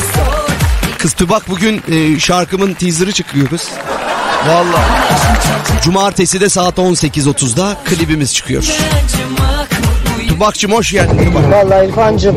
[0.98, 3.70] Kız Tübak bugün e, şarkımın teaser'ı çıkıyor kız.
[4.48, 4.86] Vallahi.
[5.84, 8.64] Cumartesi de saat 18.30'da klibimiz çıkıyor.
[10.30, 11.52] Tubakçım hoş geldin Tubak.
[11.52, 12.36] Vallahi İrfan'cığım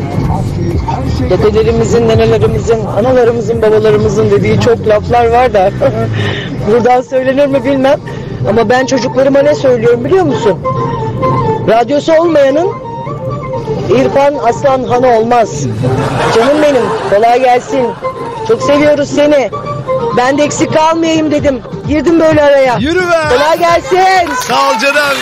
[1.29, 5.71] dedelerimizin, nenelerimizin, analarımızın, babalarımızın dediği çok laflar var da
[6.71, 7.99] buradan söylenir mi bilmem.
[8.49, 10.59] Ama ben çocuklarıma ne söylüyorum biliyor musun?
[11.67, 12.67] Radyosu olmayanın
[13.89, 15.63] İrfan Aslan Hanı olmaz.
[16.35, 17.87] Canım benim kolay gelsin.
[18.47, 19.49] Çok seviyoruz seni.
[20.17, 21.61] Ben de eksik kalmayayım dedim.
[21.87, 22.77] Girdim böyle araya.
[22.77, 23.15] Yürü be.
[23.29, 24.33] Kolay gelsin.
[24.47, 25.17] Sağ ol canım.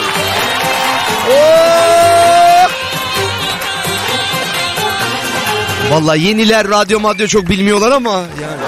[5.91, 8.61] Vallahi yeniler radyo madyo çok bilmiyorlar ama yani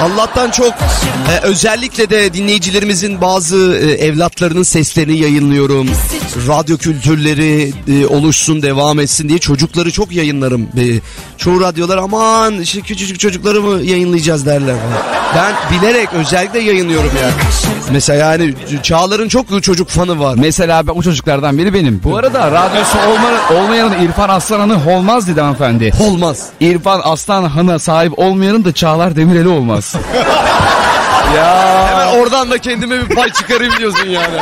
[0.00, 5.90] Allah'tan çok e, özellikle de dinleyicilerimizin bazı e, evlatlarının seslerini yayınlıyorum.
[6.48, 10.62] Radyo kültürleri e, oluşsun devam etsin diye çocukları çok yayınlarım.
[10.62, 10.84] E,
[11.38, 14.76] çoğu radyolar aman işte küçücük çocukları mı yayınlayacağız derler.
[15.36, 17.32] Ben bilerek özellikle yayınlıyorum yani.
[17.90, 20.34] Mesela yani Çağlar'ın çok çocuk fanı var.
[20.38, 22.00] Mesela ben, o çocuklardan biri benim.
[22.04, 25.92] Bu arada radyosu olma, olmayanın İrfan Aslanhan'ı olmaz dedi hanımefendi.
[26.00, 26.46] Olmaz.
[26.60, 29.94] İrfan Aslanhan'a sahip olmayanın da Çağlar Demirel'i olmaz.
[31.36, 31.88] ya.
[31.88, 34.36] Hemen oradan da kendime bir pay çıkarayım diyorsun yani.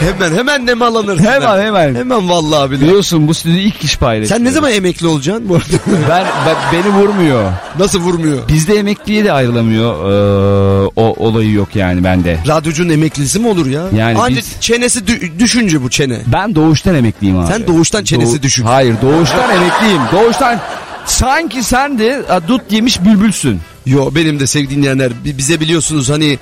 [0.00, 1.24] Hemen hemen nemalanırsın.
[1.24, 1.94] Hemen hemen.
[1.94, 2.82] Hemen vallahi billahi.
[2.84, 4.34] Biliyorsun bu stüdyoyu ilk kişi paylaştı.
[4.34, 5.66] Sen ne zaman emekli olacaksın bu arada?
[6.08, 7.52] Ben, ben beni vurmuyor.
[7.78, 8.48] Nasıl vurmuyor?
[8.48, 9.94] Bizde emekliye de ayrılamıyor.
[9.94, 12.38] Ee, o olayı yok yani bende.
[12.48, 13.82] Radyocunun emeklisi mi olur ya?
[13.96, 16.18] Yani Anca biz- çenesi dü- düşünce bu çene.
[16.26, 17.46] Ben doğuştan emekliyim abi.
[17.46, 18.64] Sen doğuştan çenesi düşün.
[18.64, 20.00] Hayır doğuştan emekliyim.
[20.12, 20.60] Doğuştan
[21.06, 23.60] sanki sen de dut yemiş bülbülsün.
[23.86, 26.38] Yo benim de sevgili dinleyenler bi- bize biliyorsunuz hani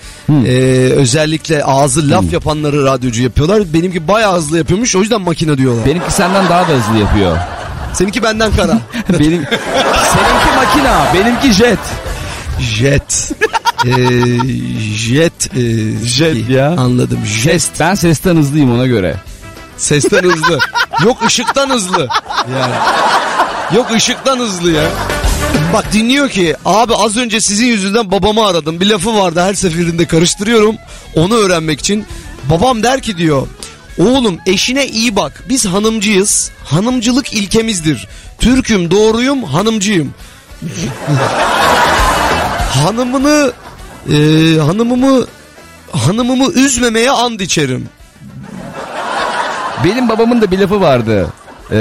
[0.47, 0.53] e,
[0.97, 3.62] özellikle ağzı laf yapanları radyocu yapıyorlar.
[3.75, 5.87] Benimki bayağı hızlı yapıyormuş o yüzden makine diyorlar.
[5.87, 7.37] Benimki senden daha da hızlı yapıyor.
[7.93, 8.79] Seninki benden kara.
[9.09, 9.45] Benim
[10.12, 11.79] seninki makina, benimki jet.
[12.61, 13.33] Jet.
[13.87, 13.91] Ee,
[14.97, 15.57] jet.
[15.57, 15.61] e,
[16.07, 16.69] Jet ya.
[16.79, 17.19] Anladım.
[17.27, 17.71] Jet.
[17.81, 19.16] Ben sesten hızlıyım ona göre.
[19.77, 20.59] Sesten hızlı.
[21.05, 22.09] Yok ışıktan hızlı.
[22.59, 22.75] Yani.
[23.77, 24.83] Yok ışıktan hızlı ya.
[25.75, 28.81] Bak dinliyor ki abi az önce sizin yüzünden babamı aradım.
[28.81, 30.77] Bir lafı vardı her seferinde karıştırıyorum.
[31.15, 32.07] Onu öğrenmek için.
[32.51, 33.47] Babam der ki diyor.
[33.99, 35.45] Oğlum eşine iyi bak.
[35.49, 36.51] Biz hanımcıyız.
[36.65, 38.09] Hanımcılık ilkemizdir.
[38.39, 40.15] Türküm, doğruyum, hanımcıyım.
[42.71, 43.53] Hanımını
[44.09, 44.15] e,
[44.59, 45.27] hanımımı
[45.93, 47.89] hanımımı üzmemeye and içerim.
[49.85, 51.29] Benim babamın da bir lafı vardı.
[51.71, 51.77] Ee,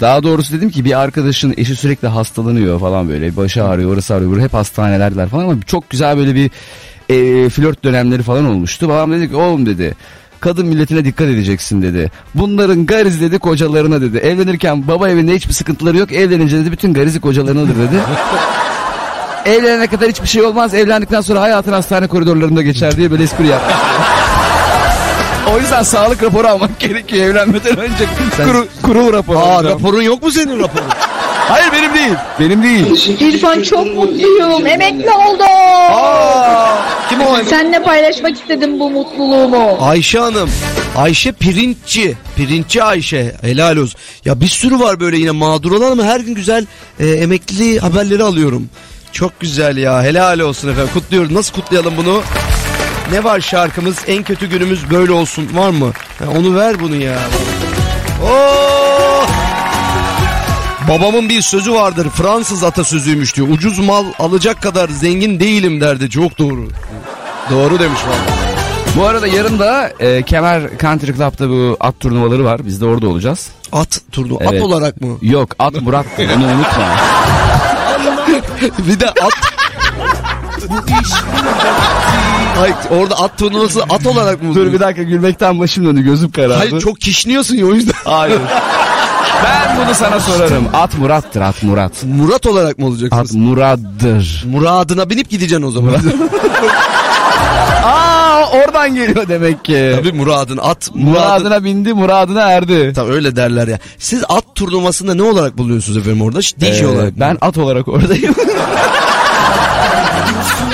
[0.00, 3.36] daha doğrusu dedim ki bir arkadaşın eşi sürekli hastalanıyor falan böyle.
[3.36, 4.40] Başı ağrıyor, orası ağrıyor.
[4.40, 6.50] Hep hastanelerler falan ama çok güzel böyle bir
[7.08, 8.88] e, flört dönemleri falan olmuştu.
[8.88, 9.94] Babam dedi ki oğlum dedi.
[10.40, 12.10] Kadın milletine dikkat edeceksin dedi.
[12.34, 14.16] Bunların gariz dedi kocalarına dedi.
[14.18, 16.12] Evlenirken baba evinde hiçbir sıkıntıları yok.
[16.12, 18.00] Evlenince dedi bütün garizi kocalarınadır dedi.
[19.44, 20.74] Evlenene kadar hiçbir şey olmaz.
[20.74, 23.74] Evlendikten sonra hayatın hastane koridorlarında geçer diye böyle espri yapmış.
[25.52, 28.04] O yüzden sağlık raporu almak gerekiyor evlenmeden önce.
[28.36, 29.38] Kuru, kurul raporu.
[29.38, 29.78] Aa alacağım.
[29.78, 30.86] raporun yok mu senin raporun?
[31.48, 32.14] Hayır benim değil.
[32.40, 33.06] Benim değil.
[33.20, 34.66] İrfan çok mutluyum.
[34.66, 35.46] Emekli oldum.
[35.90, 36.76] Aa,
[37.08, 37.36] Kim o?
[37.50, 39.76] Seninle paylaşmak istedim bu mutluluğumu.
[39.80, 40.50] Ayşe Hanım.
[40.96, 42.14] Ayşe Pirinççi.
[42.36, 43.34] Pirinççi Ayşe.
[43.42, 44.00] Helal olsun.
[44.24, 46.66] Ya bir sürü var böyle yine mağdur olan ama her gün güzel
[47.00, 48.68] e, emekli haberleri alıyorum.
[49.12, 50.02] Çok güzel ya.
[50.02, 50.90] Helal olsun efendim.
[50.94, 51.30] Kutluyoruz.
[51.32, 52.22] Nasıl kutlayalım bunu?
[53.10, 53.96] Ne var şarkımız?
[54.06, 55.48] En kötü günümüz böyle olsun.
[55.54, 55.92] Var mı?
[56.18, 57.18] Ha, onu ver bunu ya.
[58.24, 59.26] Oo!
[60.88, 62.08] Babamın bir sözü vardır.
[62.10, 63.48] Fransız atasözüymüş diyor.
[63.48, 66.10] Ucuz mal alacak kadar zengin değilim derdi.
[66.10, 66.68] Çok doğru.
[67.50, 68.36] Doğru demiş valla.
[68.96, 72.66] Bu arada yarın da e, Kemer Country Club'da bu at turnuvaları var.
[72.66, 73.48] Biz de orada olacağız.
[73.72, 74.44] At turnuva.
[74.48, 75.18] At olarak mı?
[75.22, 76.96] Yok at Murat'tı onu unutma.
[78.88, 79.32] bir de at...
[82.62, 84.54] Ay orada at turnuvası at olarak mı?
[84.54, 86.54] Dur bir dakika gülmekten başım döndü gözüm karardı.
[86.54, 87.94] Hayır çok kişniyorsun ya o yüzden.
[88.04, 88.40] Hayır.
[89.44, 90.64] Ben bunu sana sorarım.
[90.72, 91.92] At Murat'tır at Murat.
[92.04, 93.12] Murat olarak mı olacak?
[93.12, 94.44] At Murad'dır.
[94.50, 95.94] Muradına binip gideceksin o zaman.
[97.84, 99.92] Aa oradan geliyor demek ki.
[99.96, 102.92] Tabii Murad'ın at Muradına bindi muradına erdi.
[102.94, 103.78] Tabii öyle derler ya.
[103.98, 106.40] Siz at turnuvasında ne olarak buluyorsunuz efendim orada?
[106.40, 107.20] DJ Ee, olarak.
[107.20, 108.34] Ben at olarak oradayım.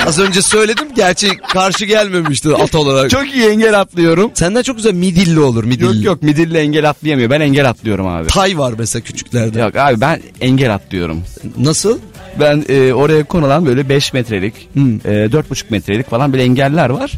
[0.07, 3.09] Az önce söyledim gerçi karşı gelmemişti at olarak.
[3.09, 4.31] çok iyi engel atlıyorum.
[4.33, 5.85] Senden çok güzel midilli olur midilli.
[5.85, 7.29] Yok yok midilli engel atlayamıyor.
[7.29, 8.27] Ben engel atlıyorum abi.
[8.27, 9.59] Tay var mesela küçüklerde.
[9.59, 11.23] Yok abi ben engel atlıyorum.
[11.57, 11.99] Nasıl?
[12.39, 14.79] Ben e, oraya konulan böyle 5 metrelik, e,
[15.09, 17.11] 4,5 metrelik falan böyle engeller var.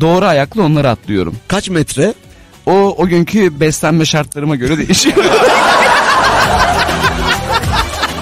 [0.00, 1.36] Doğru ayaklı onları atlıyorum.
[1.48, 2.14] Kaç metre?
[2.66, 5.16] O o günkü beslenme şartlarıma göre değişiyor.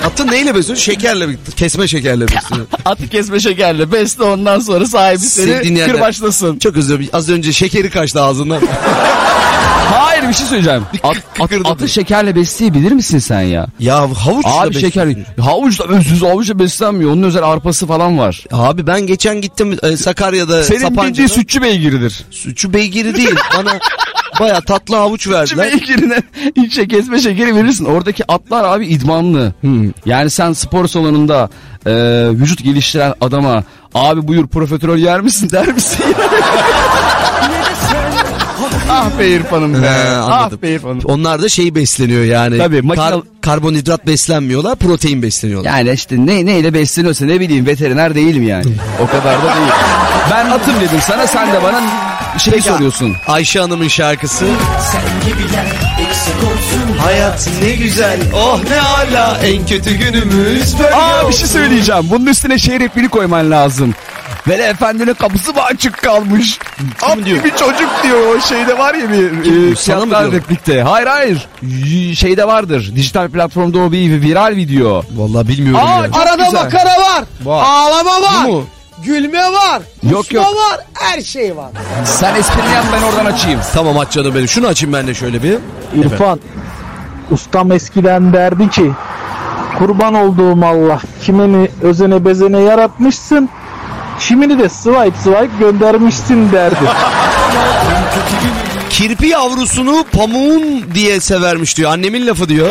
[0.08, 0.74] Atı neyle besliyorsun?
[0.74, 2.68] Şekerle kesme şekerle besliyorsun.
[2.84, 6.58] Atı kesme şekerle besle ondan sonra sahibi seni kırbaçlasın.
[6.58, 7.10] Çok özür dilerim.
[7.12, 8.62] Az önce şekeri kaçtı ağzından.
[9.92, 10.82] Hayır bir şey söyleyeceğim.
[11.02, 13.66] At, at- atı şekerle besleyebilir misin sen ya?
[13.78, 15.08] Ya havuçla Abi şeker
[15.40, 17.10] havuçla besliyoruz havuçla beslenmiyor.
[17.10, 18.44] Onun özel arpası falan var.
[18.52, 21.08] Abi ben geçen gittim e, Sakarya'da Senin Sapanca'da.
[21.08, 22.24] bildiğin sütçü beygiridir.
[22.30, 23.34] Sütçü beygiri değil.
[23.58, 23.78] Bana
[24.40, 25.72] baya tatlı havuç verdiler.
[25.72, 26.22] beygirine
[26.54, 27.84] içe kesme şekeri verirsin.
[27.84, 29.52] Oradaki atlar abi idmanlı.
[30.06, 31.48] Yani sen spor salonunda
[31.86, 31.92] e,
[32.30, 33.64] vücut geliştiren adama
[33.94, 36.04] abi buyur profiterol yer misin der misin?
[38.90, 39.86] ah be İrfan'ım be.
[39.88, 41.00] He, ah be İrfan'ım.
[41.04, 42.58] Onlar da şey besleniyor yani.
[42.58, 45.70] Tabii, makine- Kar- karbonhidrat beslenmiyorlar, protein besleniyorlar.
[45.70, 48.64] Yani işte ne neyle besleniyorsa ne bileyim veteriner değilim yani.
[49.02, 49.72] O kadar da değil.
[50.32, 51.80] Ben atım dedim sana sen de bana
[52.38, 53.16] şey Peki, soruyorsun.
[53.26, 54.46] Ayşe Hanım'ın şarkısı.
[54.92, 55.64] Sen gibiler
[56.08, 56.98] eksik olsun.
[56.98, 61.38] Hayat ne güzel, oh ne ala, en kötü günümüz böyle Aa bir olsun.
[61.38, 62.06] şey söyleyeceğim.
[62.10, 63.94] Bunun üstüne şey repliğini koyman lazım.
[64.48, 66.58] Veli efendinin kapısı mı açık kalmış?
[67.02, 67.38] At diyor?
[67.38, 69.76] gibi çocuk diyor o şeyde var ya bir Kim e?
[69.76, 70.32] Sana mı diyor?
[70.32, 70.82] replikte.
[70.82, 71.46] Hayır hayır.
[71.62, 72.92] Y- Şeyde vardır.
[72.96, 75.02] Dijital platformda o bir viral video.
[75.16, 76.10] Vallahi bilmiyorum Aa, ya.
[76.12, 76.52] Arada güzel.
[76.64, 77.24] makara var.
[77.44, 77.64] Var.
[77.66, 78.46] Ağlama var.
[78.46, 78.66] Bu mu?
[79.04, 79.82] Gülme var.
[80.10, 80.46] Yok, kusma yok.
[80.56, 80.80] var.
[80.94, 81.70] Her şey var.
[82.04, 83.60] Sen esprini yap ben oradan açayım.
[83.74, 84.48] Tamam aç canım benim.
[84.48, 85.58] Şunu açayım ben de şöyle bir.
[85.96, 86.40] İrfan,
[87.30, 88.92] ustam eskiden derdi ki
[89.78, 93.48] kurban olduğum Allah kimini özene bezene yaratmışsın
[94.20, 96.76] kimini de swipe swipe göndermişsin derdi.
[98.90, 101.90] Kirpi yavrusunu pamuğun diye severmiş diyor.
[101.92, 102.70] Annemin lafı diyor.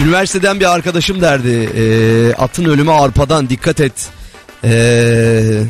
[0.00, 1.48] Üniversiteden bir arkadaşım derdi.
[1.76, 3.92] "Ee, atın ölümü arpadan dikkat et.
[4.64, 5.62] Ee,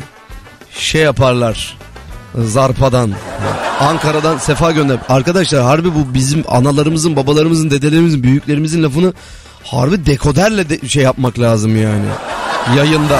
[0.71, 1.77] şey yaparlar.
[2.37, 3.11] Zarpadan.
[3.79, 4.97] Ankara'dan sefa gönder.
[5.09, 9.13] Arkadaşlar harbi bu bizim analarımızın, babalarımızın, dedelerimizin, büyüklerimizin lafını
[9.63, 12.05] harbi dekoderle de şey yapmak lazım yani.
[12.77, 13.19] Yayında.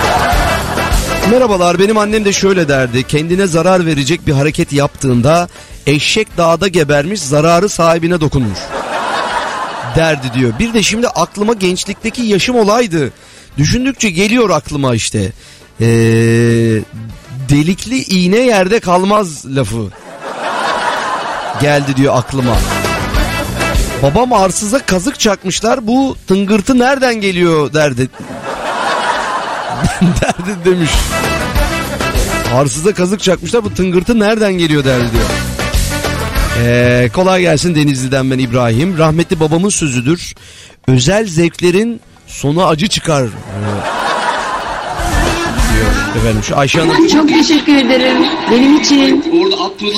[1.32, 3.04] Merhabalar benim annem de şöyle derdi.
[3.04, 5.50] Kendine zarar verecek bir hareket yaptığında
[5.88, 8.60] eşek dağda gebermiş zararı sahibine dokunmuş.
[9.96, 10.54] Derdi diyor.
[10.60, 13.12] Bir de şimdi aklıma gençlikteki yaşım olaydı.
[13.58, 15.32] Düşündükçe geliyor aklıma işte.
[15.82, 15.86] Ee,
[17.50, 19.88] delikli iğne yerde kalmaz lafı.
[21.62, 22.58] Geldi diyor aklıma.
[24.04, 25.88] Babam arsıza kazık çakmışlar.
[25.88, 28.10] Bu tıngırtı nereden geliyor derdi.
[30.02, 30.92] derdi demiş.
[32.56, 33.64] Arsıza kazık çakmışlar.
[33.64, 35.30] Bu tıngırtı nereden geliyor derdi diyor.
[36.60, 38.98] Ee, kolay gelsin Denizli'den ben İbrahim.
[38.98, 40.34] Rahmetli babamın sözüdür.
[40.88, 43.24] Özel zevklerin sonu acı çıkar.
[43.24, 43.30] Ee,
[45.84, 47.08] diyor efendim şu Ayşe Hanım.
[47.08, 48.18] Çok teşekkür ederim.
[48.52, 49.24] Benim için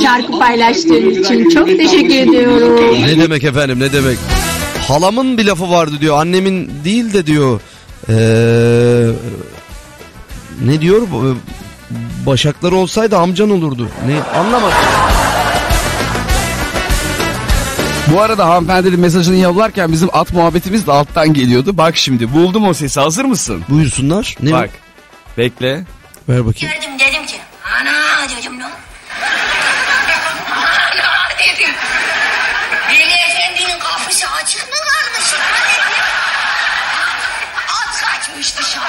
[0.04, 3.02] şarkı paylaştığın için çok teşekkür ediyorum.
[3.02, 4.18] Ne demek efendim ne demek.
[4.88, 6.18] Halamın bir lafı vardı diyor.
[6.20, 7.60] Annemin değil de diyor.
[8.10, 8.14] Ee,
[10.66, 11.02] ne diyor?
[11.12, 11.38] Bu-
[12.26, 13.90] Başakları olsaydı amcan olurdu.
[14.08, 14.78] Ne anlamadım.
[18.14, 21.78] Bu arada hanımefendi mesajını yollarken bizim at muhabbetimiz de alttan geliyordu.
[21.78, 23.64] Bak şimdi buldum o sesi hazır mısın?
[23.70, 24.36] Buyursunlar.
[24.44, 24.70] Ne Bak
[25.38, 25.84] Bekle.
[26.30, 26.76] Ver bakayım.
[26.76, 27.36] Gördüm dedim ki
[27.82, 28.72] ana dedim lan.
[30.58, 31.74] ana dedim.
[32.90, 35.34] Veli Efendi'nin kapısı açık mı kalmış?
[37.70, 38.84] At kaçmış dışarı.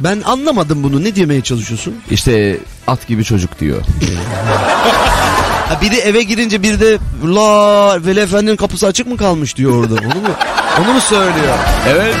[0.00, 1.04] Ben anlamadım bunu.
[1.04, 2.02] Ne demeye çalışıyorsun?
[2.10, 3.82] İşte at gibi çocuk diyor.
[5.68, 9.94] Ha, biri eve girince biri de la Veli Efendi'nin kapısı açık mı kalmış diyor orada.
[9.94, 10.28] Onu mu,
[10.80, 11.58] onu mu söylüyor?
[11.88, 12.16] Evet.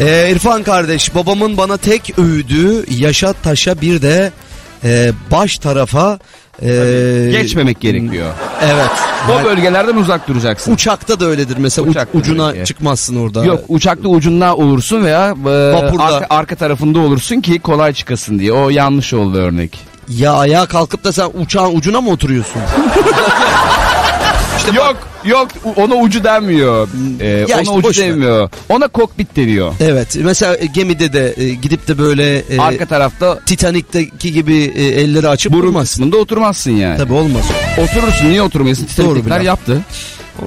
[0.00, 4.32] Ee, İrfan kardeş babamın bana tek öğüdü yaşa taşa bir de
[4.84, 6.18] e, baş tarafa
[6.62, 8.32] e, Geçmemek gerekiyor.
[8.62, 8.90] Evet.
[9.40, 10.72] O bölgelerden uzak duracaksın.
[10.72, 12.64] Uçakta da öyledir mesela uç- Uçakta ucuna belki.
[12.66, 13.44] çıkmazsın orada.
[13.44, 16.04] Yok uçakta ucunda olursun veya e, Vapurda.
[16.04, 18.52] arka, arka tarafında olursun ki kolay çıkasın diye.
[18.52, 19.78] O yanlış oldu örnek.
[20.08, 22.62] Ya ayağa kalkıp da sen uçağın ucuna mı oturuyorsun?
[24.74, 26.88] yok yok ona ucu denmiyor.
[27.20, 28.08] Ee, Ya ona işte ucu boş ver.
[28.08, 28.48] denmiyor.
[28.68, 29.72] Ona kokpit deniyor.
[29.80, 35.28] Evet mesela gemide de e, gidip de böyle e, Arka tarafta Titanik'teki gibi e, elleri
[35.28, 35.88] açıp burun durmaz.
[35.90, 36.96] kısmında oturmazsın yani.
[36.98, 37.44] Tabii olmaz.
[37.78, 38.84] Oturursun niye oturmayasın?
[38.86, 39.80] Titanik'ler yaptı.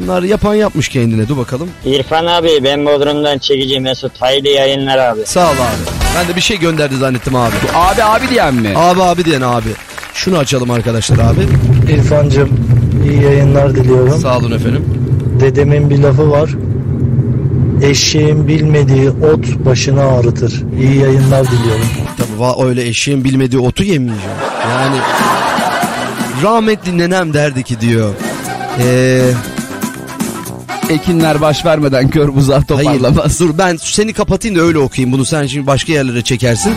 [0.04, 1.70] Onlar yapan yapmış kendine dur bakalım.
[1.86, 5.20] İrfan abi ben Bodrum'dan çekici Mesut hayırlı yayınlar abi.
[5.26, 5.92] Sağ ol abi.
[6.18, 7.56] Ben de bir şey gönderdi zannettim abi.
[7.76, 8.70] Abi abi diyen mi?
[8.76, 9.70] Abi abi diyen abi.
[10.14, 11.48] Şunu açalım arkadaşlar abi.
[11.94, 12.50] İrfancığım
[13.04, 14.20] iyi yayınlar diliyorum.
[14.22, 14.86] Sağ olun efendim.
[15.40, 16.50] Dedemin bir lafı var.
[17.82, 20.64] Eşeğin bilmediği ot başını ağrıtır.
[20.82, 21.86] İyi yayınlar diliyorum.
[22.18, 24.38] Tabii va öyle eşeğin bilmediği otu yemeyeceğim.
[24.70, 24.96] Yani
[26.44, 28.10] rahmetli nenem derdi ki diyor.
[28.80, 29.22] Eee
[30.90, 33.40] Ekinler baş vermeden kör buzağı toparlamaz.
[33.40, 35.26] Dur ben seni kapatayım da öyle okuyayım bunu.
[35.26, 36.74] Sen şimdi başka yerlere çekersin.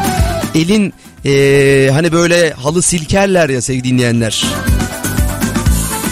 [0.54, 0.92] Elin
[1.24, 4.44] eee, hani böyle halı silkerler ya sevgili dinleyenler.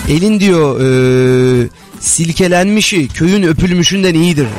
[0.08, 1.68] Elin diyor eee,
[2.00, 4.46] silkelenmişi köyün öpülmüşünden iyidir.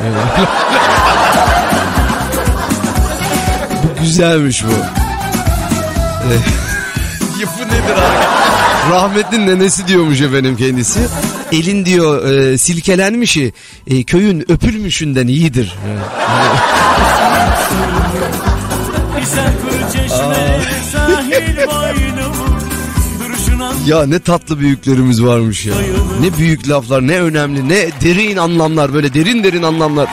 [3.84, 4.68] bu güzelmiş bu.
[7.42, 8.26] Yapı nedir abi?
[8.92, 11.00] Rahmetli nenesi diyormuş efendim kendisi.
[11.52, 13.54] Elin diyor e, silkelenmişi
[13.88, 15.76] e, köyün öpülmüşünden iyidir.
[23.86, 25.76] Ya ne tatlı büyüklerimiz varmış ya.
[26.22, 30.10] Ne büyük laflar, ne önemli, ne derin anlamlar böyle derin derin anlamlar.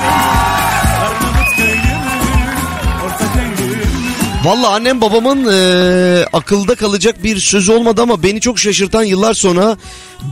[4.45, 9.77] Valla annem babamın e, akılda kalacak bir sözü olmadı ama beni çok şaşırtan yıllar sonra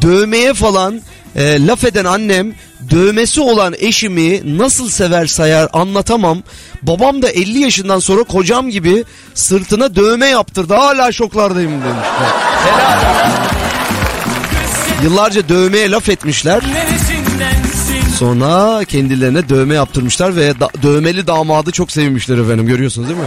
[0.03, 1.01] dövmeye falan
[1.37, 2.55] e, laf eden annem
[2.91, 6.43] dövmesi olan eşimi nasıl sever sayar anlatamam.
[6.83, 9.05] Babam da 50 yaşından sonra kocam gibi
[9.35, 12.09] sırtına dövme yaptırdı hala şoklardayım demiş.
[15.03, 16.61] Yıllarca dövmeye laf etmişler.
[18.19, 23.27] Sonra kendilerine dövme yaptırmışlar ve da- dövmeli damadı çok sevmişler efendim görüyorsunuz değil mi?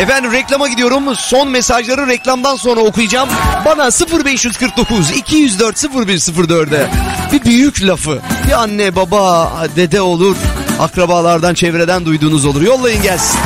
[0.00, 1.02] Efendim reklama gidiyorum.
[1.18, 3.28] Son mesajları reklamdan sonra okuyacağım.
[3.64, 3.84] Bana
[4.24, 6.86] 0549 204 0104'e
[7.32, 8.18] bir büyük lafı.
[8.48, 10.36] Bir anne baba dede olur.
[10.80, 12.62] Akrabalardan çevreden duyduğunuz olur.
[12.62, 13.38] Yollayın gelsin.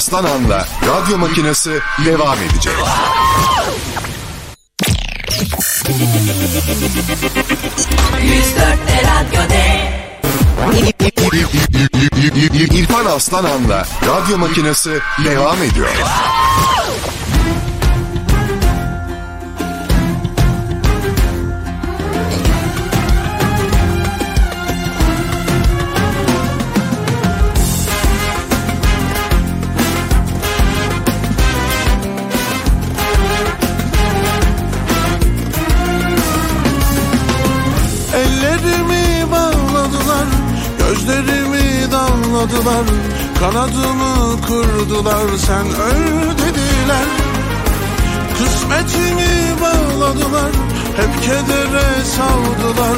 [0.00, 2.74] Aslanan'la radyo makinesi devam edecek.
[12.72, 15.88] İrfan Aslanan'la radyo makinesi devam ediyor.
[42.70, 42.86] Damladılar,
[43.40, 47.08] kanadımı kırdılar, sen öl dediler.
[48.38, 50.52] Kısmetimi bağladılar,
[50.96, 52.96] hep kedere savdılar,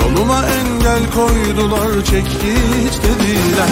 [0.00, 3.68] yoluma engel koydular, çek git dediler.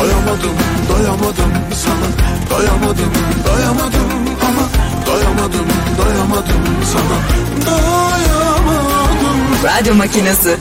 [0.00, 0.56] Doyamadım,
[0.88, 1.52] doyamadım
[1.84, 2.08] sana,
[2.50, 3.12] doyamadım,
[3.46, 4.10] doyamadım
[4.42, 4.68] ama
[5.06, 5.66] doyamadım,
[5.98, 7.18] doyamadım sana,
[7.66, 8.24] doyamadım.
[9.64, 10.56] Radyo makinesi.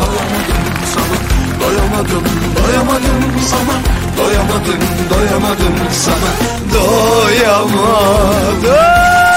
[0.00, 1.33] Doyamadım,
[1.64, 3.76] doyamadım sana.
[4.18, 4.80] Doyamadım,
[5.10, 6.30] doyamadım sana.
[6.74, 7.84] Doyamadım.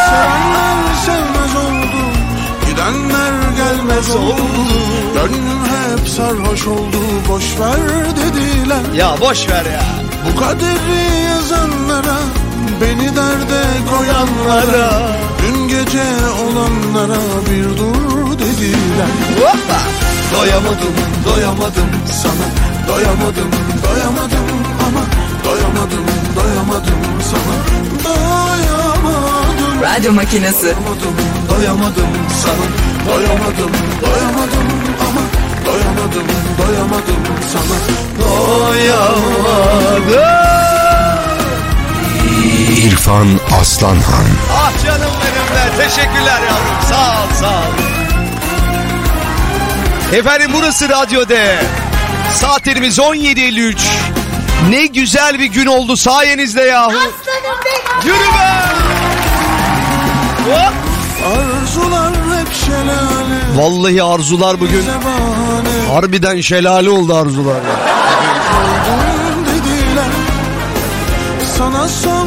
[0.10, 2.02] Sevenler sevmez oldu
[2.68, 4.42] Gidenler gelmez oldu.
[5.14, 6.98] Gönlüm hep sarhoş oldu
[7.30, 8.96] Boş ver dediler.
[8.96, 9.84] Ya boş ver ya.
[10.26, 12.18] Bu kaderi yazanlara
[12.82, 15.18] Beni derde koyanlara.
[15.42, 16.04] Dün gece
[16.44, 19.08] olanlara bir dur dediler
[20.34, 20.94] Doyamadım,
[21.26, 21.90] doyamadım
[22.24, 22.48] sana.
[22.88, 23.52] Doyamadım,
[23.84, 24.48] doyamadım
[24.88, 25.02] ama.
[25.46, 26.06] Doyamadım,
[26.36, 27.56] doyamadım sana.
[28.06, 29.82] Doyamadım.
[29.82, 30.76] Radyo Makinesi.
[31.50, 32.08] Doyamadım
[32.44, 32.66] sana.
[33.08, 33.72] Doyamadım,
[34.02, 34.68] doyamadım
[35.08, 35.22] ama.
[35.66, 36.28] Doyamadım,
[36.58, 37.24] doyamadım
[37.54, 37.78] sana.
[38.20, 39.48] Doyamadım.
[42.78, 43.28] İrfan
[43.62, 44.26] Aslanhan.
[44.54, 45.84] Ah canım benim be.
[45.84, 46.78] Teşekkürler yavrum.
[46.90, 47.97] Sağ ol sağ ol.
[50.14, 51.56] Efendim burası Radyo D.
[52.36, 53.76] Saatlerimiz 17.53.
[54.70, 56.94] Ne güzel bir gün oldu sayenizde yahu.
[58.06, 58.64] Yürü be.
[60.50, 60.74] Hop.
[61.26, 64.84] Arzular hep şelale Vallahi arzular bugün
[65.94, 67.56] harbiden şelale oldu arzular.
[67.56, 67.98] ya.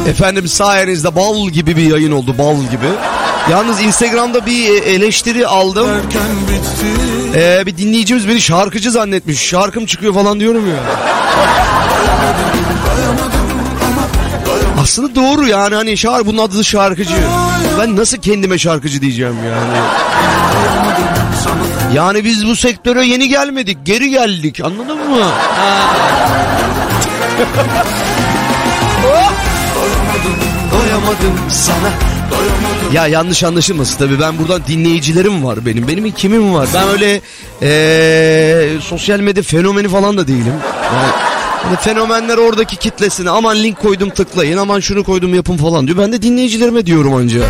[0.07, 2.87] Efendim sayenizde bal gibi bir yayın oldu bal gibi.
[3.49, 5.89] Yalnız Instagram'da bir e, eleştiri aldım.
[7.35, 9.39] Ee, bir dinleyicimiz beni şarkıcı zannetmiş.
[9.39, 10.75] Şarkım çıkıyor falan diyorum ya.
[14.81, 17.15] Aslında doğru yani hani şarkı bunun adı şarkıcı.
[17.79, 19.77] Ben nasıl kendime şarkıcı diyeceğim yani.
[21.93, 24.61] Yani biz bu sektöre yeni gelmedik, geri geldik.
[24.63, 25.25] Anladın mı?
[30.71, 32.10] Doyamadım sana.
[32.93, 35.87] Ya yanlış anlaşılmasın tabii ben buradan dinleyicilerim var benim.
[35.87, 36.67] Benim kimim var?
[36.73, 37.21] Ben öyle
[37.61, 40.53] eee, sosyal medya fenomeni falan da değilim.
[40.93, 41.11] Yani,
[41.63, 45.97] hani fenomenler oradaki kitlesine aman link koydum tıklayın aman şunu koydum yapın falan diyor.
[45.97, 47.41] Ben de dinleyicilerime diyorum anca.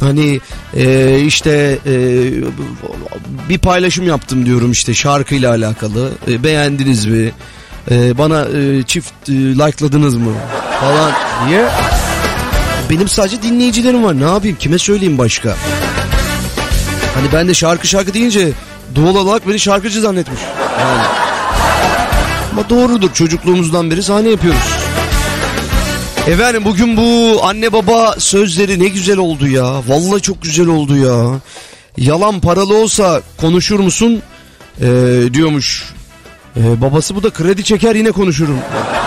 [0.00, 0.40] Hani
[0.76, 1.92] eee, işte eee,
[3.48, 6.08] bir paylaşım yaptım diyorum işte şarkıyla alakalı.
[6.28, 7.32] E, beğendiniz mi?
[7.90, 10.32] E, bana e, çift e, like'ladınız mı?
[10.80, 11.12] Falan
[11.48, 11.68] diye.
[12.90, 14.20] Benim sadece dinleyicilerim var.
[14.20, 14.56] Ne yapayım?
[14.56, 15.56] Kime söyleyeyim başka?
[17.14, 18.48] Hani ben de şarkı şarkı deyince
[18.96, 20.40] doğal olarak beni şarkıcı zannetmiş.
[20.80, 21.02] Yani.
[22.52, 23.12] Ama doğrudur.
[23.12, 24.60] Çocukluğumuzdan beri sahne yapıyoruz.
[26.26, 29.64] Efendim bugün bu anne baba sözleri ne güzel oldu ya.
[29.88, 31.40] Vallahi çok güzel oldu ya.
[31.96, 34.22] Yalan paralı olsa konuşur musun?
[34.80, 34.86] Ee,
[35.32, 35.92] diyormuş.
[36.56, 38.58] Ee, babası bu da kredi çeker yine konuşurum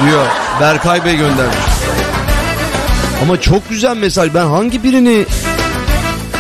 [0.05, 0.25] diyor.
[0.61, 1.57] Berkay Bey göndermiş.
[3.23, 4.33] Ama çok güzel mesaj.
[4.33, 5.25] Ben hangi birini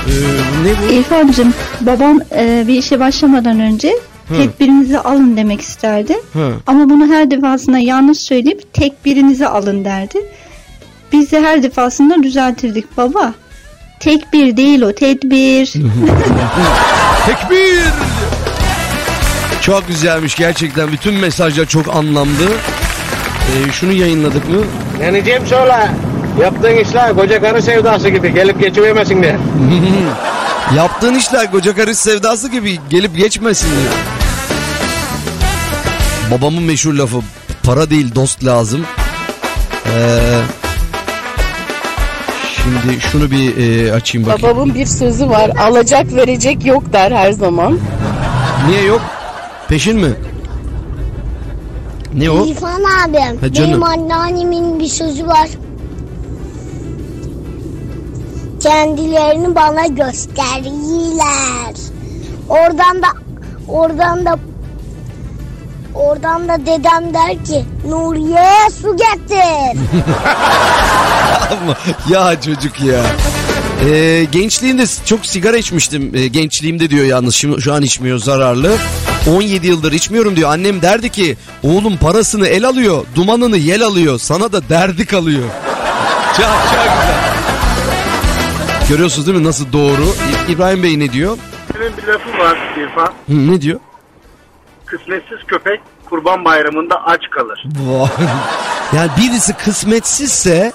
[0.07, 0.11] Ee,
[0.63, 0.93] ne bu?
[0.93, 3.93] İrfan'cığım babam e, bir işe başlamadan önce
[4.27, 4.35] Hı.
[4.37, 6.17] tedbirinizi alın demek isterdi.
[6.33, 6.53] Hı.
[6.67, 10.19] Ama bunu her defasında yanlış söyleyip tek birinizi alın derdi.
[11.11, 13.33] Biz de her defasında düzeltirdik baba.
[13.99, 15.73] Tek bir değil o tedbir.
[17.25, 17.79] Tekbir!
[19.61, 20.91] Çok güzelmiş gerçekten.
[20.91, 22.49] Bütün mesajlar çok anlamlı.
[23.43, 24.57] Ee, şunu yayınladık mı?
[25.01, 25.89] Yani Cem Sola
[26.41, 29.37] yaptığın işler koca karı sevdası gibi gelip geçivemesin diye.
[30.75, 33.93] Yaptığın işler koca karı sevdası gibi gelip geçmesin diyor.
[36.31, 37.17] Babamın meşhur lafı
[37.63, 38.85] para değil dost lazım.
[39.85, 40.19] Ee,
[42.55, 44.57] şimdi şunu bir e, açayım bakayım.
[44.57, 45.51] Babamın bir sözü var.
[45.59, 47.79] Alacak verecek yok der her zaman.
[48.67, 49.01] Niye yok?
[49.67, 50.09] Peşin mi?
[52.13, 52.45] Ne o?
[52.45, 53.69] İrfan abim, Ha, canım.
[53.71, 55.47] benim anneannemin bir sözü var.
[58.63, 61.75] Kendilerini bana gösterirler.
[62.49, 63.07] Oradan da
[63.67, 64.39] oradan da
[65.95, 69.79] oradan da dedem der ki Nuriye su getir.
[72.09, 73.01] Ya çocuk ya.
[73.89, 76.11] Ee, gençliğimde çok sigara içmiştim.
[76.15, 78.77] Ee, gençliğimde diyor yalnız şimdi şu an içmiyor zararlı.
[79.35, 80.51] 17 yıldır içmiyorum diyor.
[80.51, 84.19] Annem derdi ki oğlum parasını el alıyor, dumanını yel alıyor.
[84.19, 85.43] Sana da derdi kalıyor.
[86.37, 87.32] Çok çok güzel.
[88.89, 90.05] Görüyorsunuz değil mi nasıl doğru?
[90.49, 91.37] İbrahim Bey ne diyor?
[91.79, 93.07] Benim bir lafı var İrfan.
[93.07, 93.79] Hı, ne diyor?
[94.85, 97.63] Kısmetsiz köpek kurban bayramında aç kalır.
[97.79, 98.09] Vay.
[98.95, 100.71] yani birisi kısmetsizse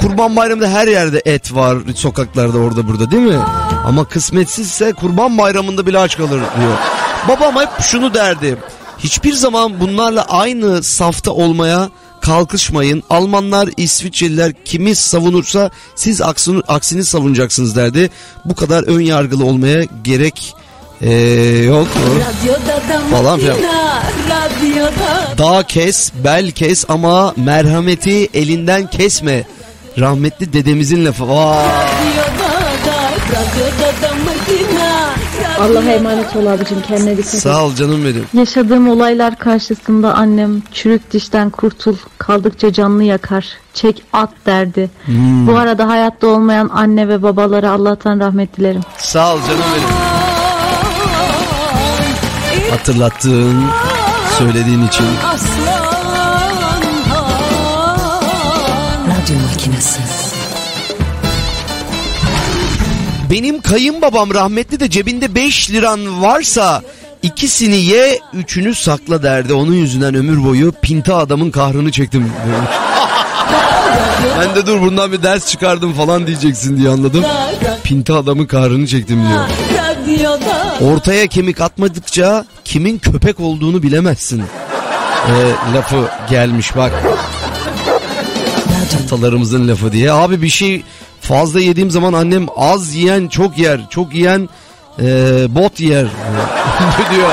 [0.00, 3.40] kurban bayramında her yerde et var sokaklarda orada burada değil mi?
[3.86, 6.76] Ama kısmetsizse kurban bayramında bile aç kalır diyor.
[7.28, 8.56] Babam hep şunu derdi.
[8.98, 11.88] Hiçbir zaman bunlarla aynı safta olmaya
[12.20, 13.02] kalkışmayın.
[13.10, 18.10] Almanlar, İsviçreliler kimi savunursa siz aksini, aksini savunacaksınız derdi.
[18.44, 20.54] Bu kadar ön yargılı olmaya gerek
[21.02, 21.10] ee,
[21.66, 21.88] yok.
[23.10, 23.56] Falan filan.
[25.38, 29.44] Dağ kes, bel kes ama merhameti elinden kesme.
[29.98, 31.28] Rahmetli dedemizin lafı.
[31.28, 31.66] Vay.
[35.60, 37.40] Allah'a emanet ol abicim kendine dikkat et.
[37.40, 38.24] Sağ ol canım benim.
[38.34, 44.90] Yaşadığım olaylar karşısında annem çürük dişten kurtul kaldıkça canını yakar çek at derdi.
[45.04, 45.46] Hmm.
[45.46, 48.82] Bu arada hayatta olmayan anne ve babalara Allah'tan rahmet dilerim.
[48.98, 49.88] Sağ ol canım benim.
[52.70, 53.64] Hatırlattığın,
[54.38, 55.04] söylediğin için.
[55.04, 55.59] Radyo
[63.30, 66.82] Benim kayınbabam rahmetli de cebinde 5 liran varsa
[67.22, 69.52] ikisini ye, üçünü sakla derdi.
[69.52, 72.32] Onun yüzünden ömür boyu pinta adamın kahrını çektim.
[74.40, 77.24] ben de dur bundan bir ders çıkardım falan diyeceksin diye anladım.
[77.84, 79.44] Pinta adamın kahrını çektim diyor.
[80.80, 84.42] Ortaya kemik atmadıkça kimin köpek olduğunu bilemezsin.
[85.28, 86.92] Ee, lafı gelmiş bak.
[89.04, 90.12] Atalarımızın lafı diye.
[90.12, 90.82] Abi bir şey
[91.20, 93.80] fazla yediğim zaman annem az yiyen çok yer.
[93.90, 94.48] Çok yiyen
[95.02, 95.04] e,
[95.54, 96.06] bot yer.
[97.14, 97.30] diyor.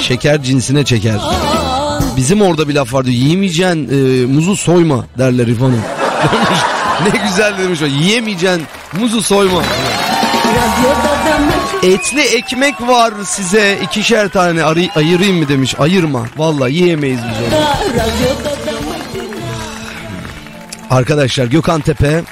[0.00, 1.18] Şeker cinsine çeker.
[2.16, 3.10] Bizim orada bir laf vardı.
[3.10, 5.82] Yiyemeyeceksin e, muzu soyma derler İrfan'ım.
[6.32, 6.60] Demiş.
[7.14, 7.86] ne güzel demiş o.
[7.86, 8.62] Yiyemeyeceksin
[9.00, 9.62] muzu soyma.
[11.82, 15.74] Etli ekmek var size ikişer tane arı- ayırayım mı demiş.
[15.78, 16.26] Ayırma.
[16.36, 17.60] Vallahi yiyemeyiz biz onu.
[20.90, 22.22] Arkadaşlar Gökhan Tepe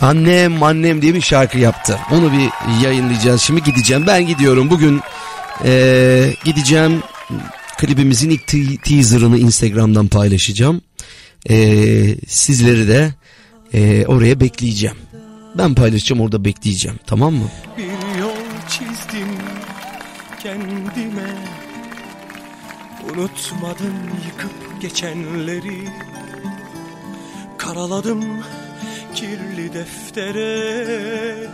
[0.00, 1.98] Annem annem diye bir şarkı yaptı.
[2.10, 2.48] Onu bir
[2.84, 3.42] yayınlayacağız.
[3.42, 4.04] Şimdi gideceğim.
[4.06, 4.70] Ben gidiyorum.
[4.70, 5.00] Bugün
[5.64, 7.02] eee, gideceğim.
[7.78, 10.80] Klibimizin ilk te- teaserını Instagram'dan paylaşacağım.
[11.48, 13.14] Eee, sizleri de
[13.72, 14.96] eee, oraya bekleyeceğim.
[15.58, 16.98] Ben paylaşacağım orada bekleyeceğim.
[17.06, 17.48] Tamam mı?
[17.78, 18.36] Bir yol
[18.68, 19.28] çizdim
[20.42, 21.30] kendime
[23.04, 23.94] Unutmadım
[24.26, 25.88] yıkıp geçenleri
[27.62, 28.44] Karaladım
[29.14, 31.48] kirli deftere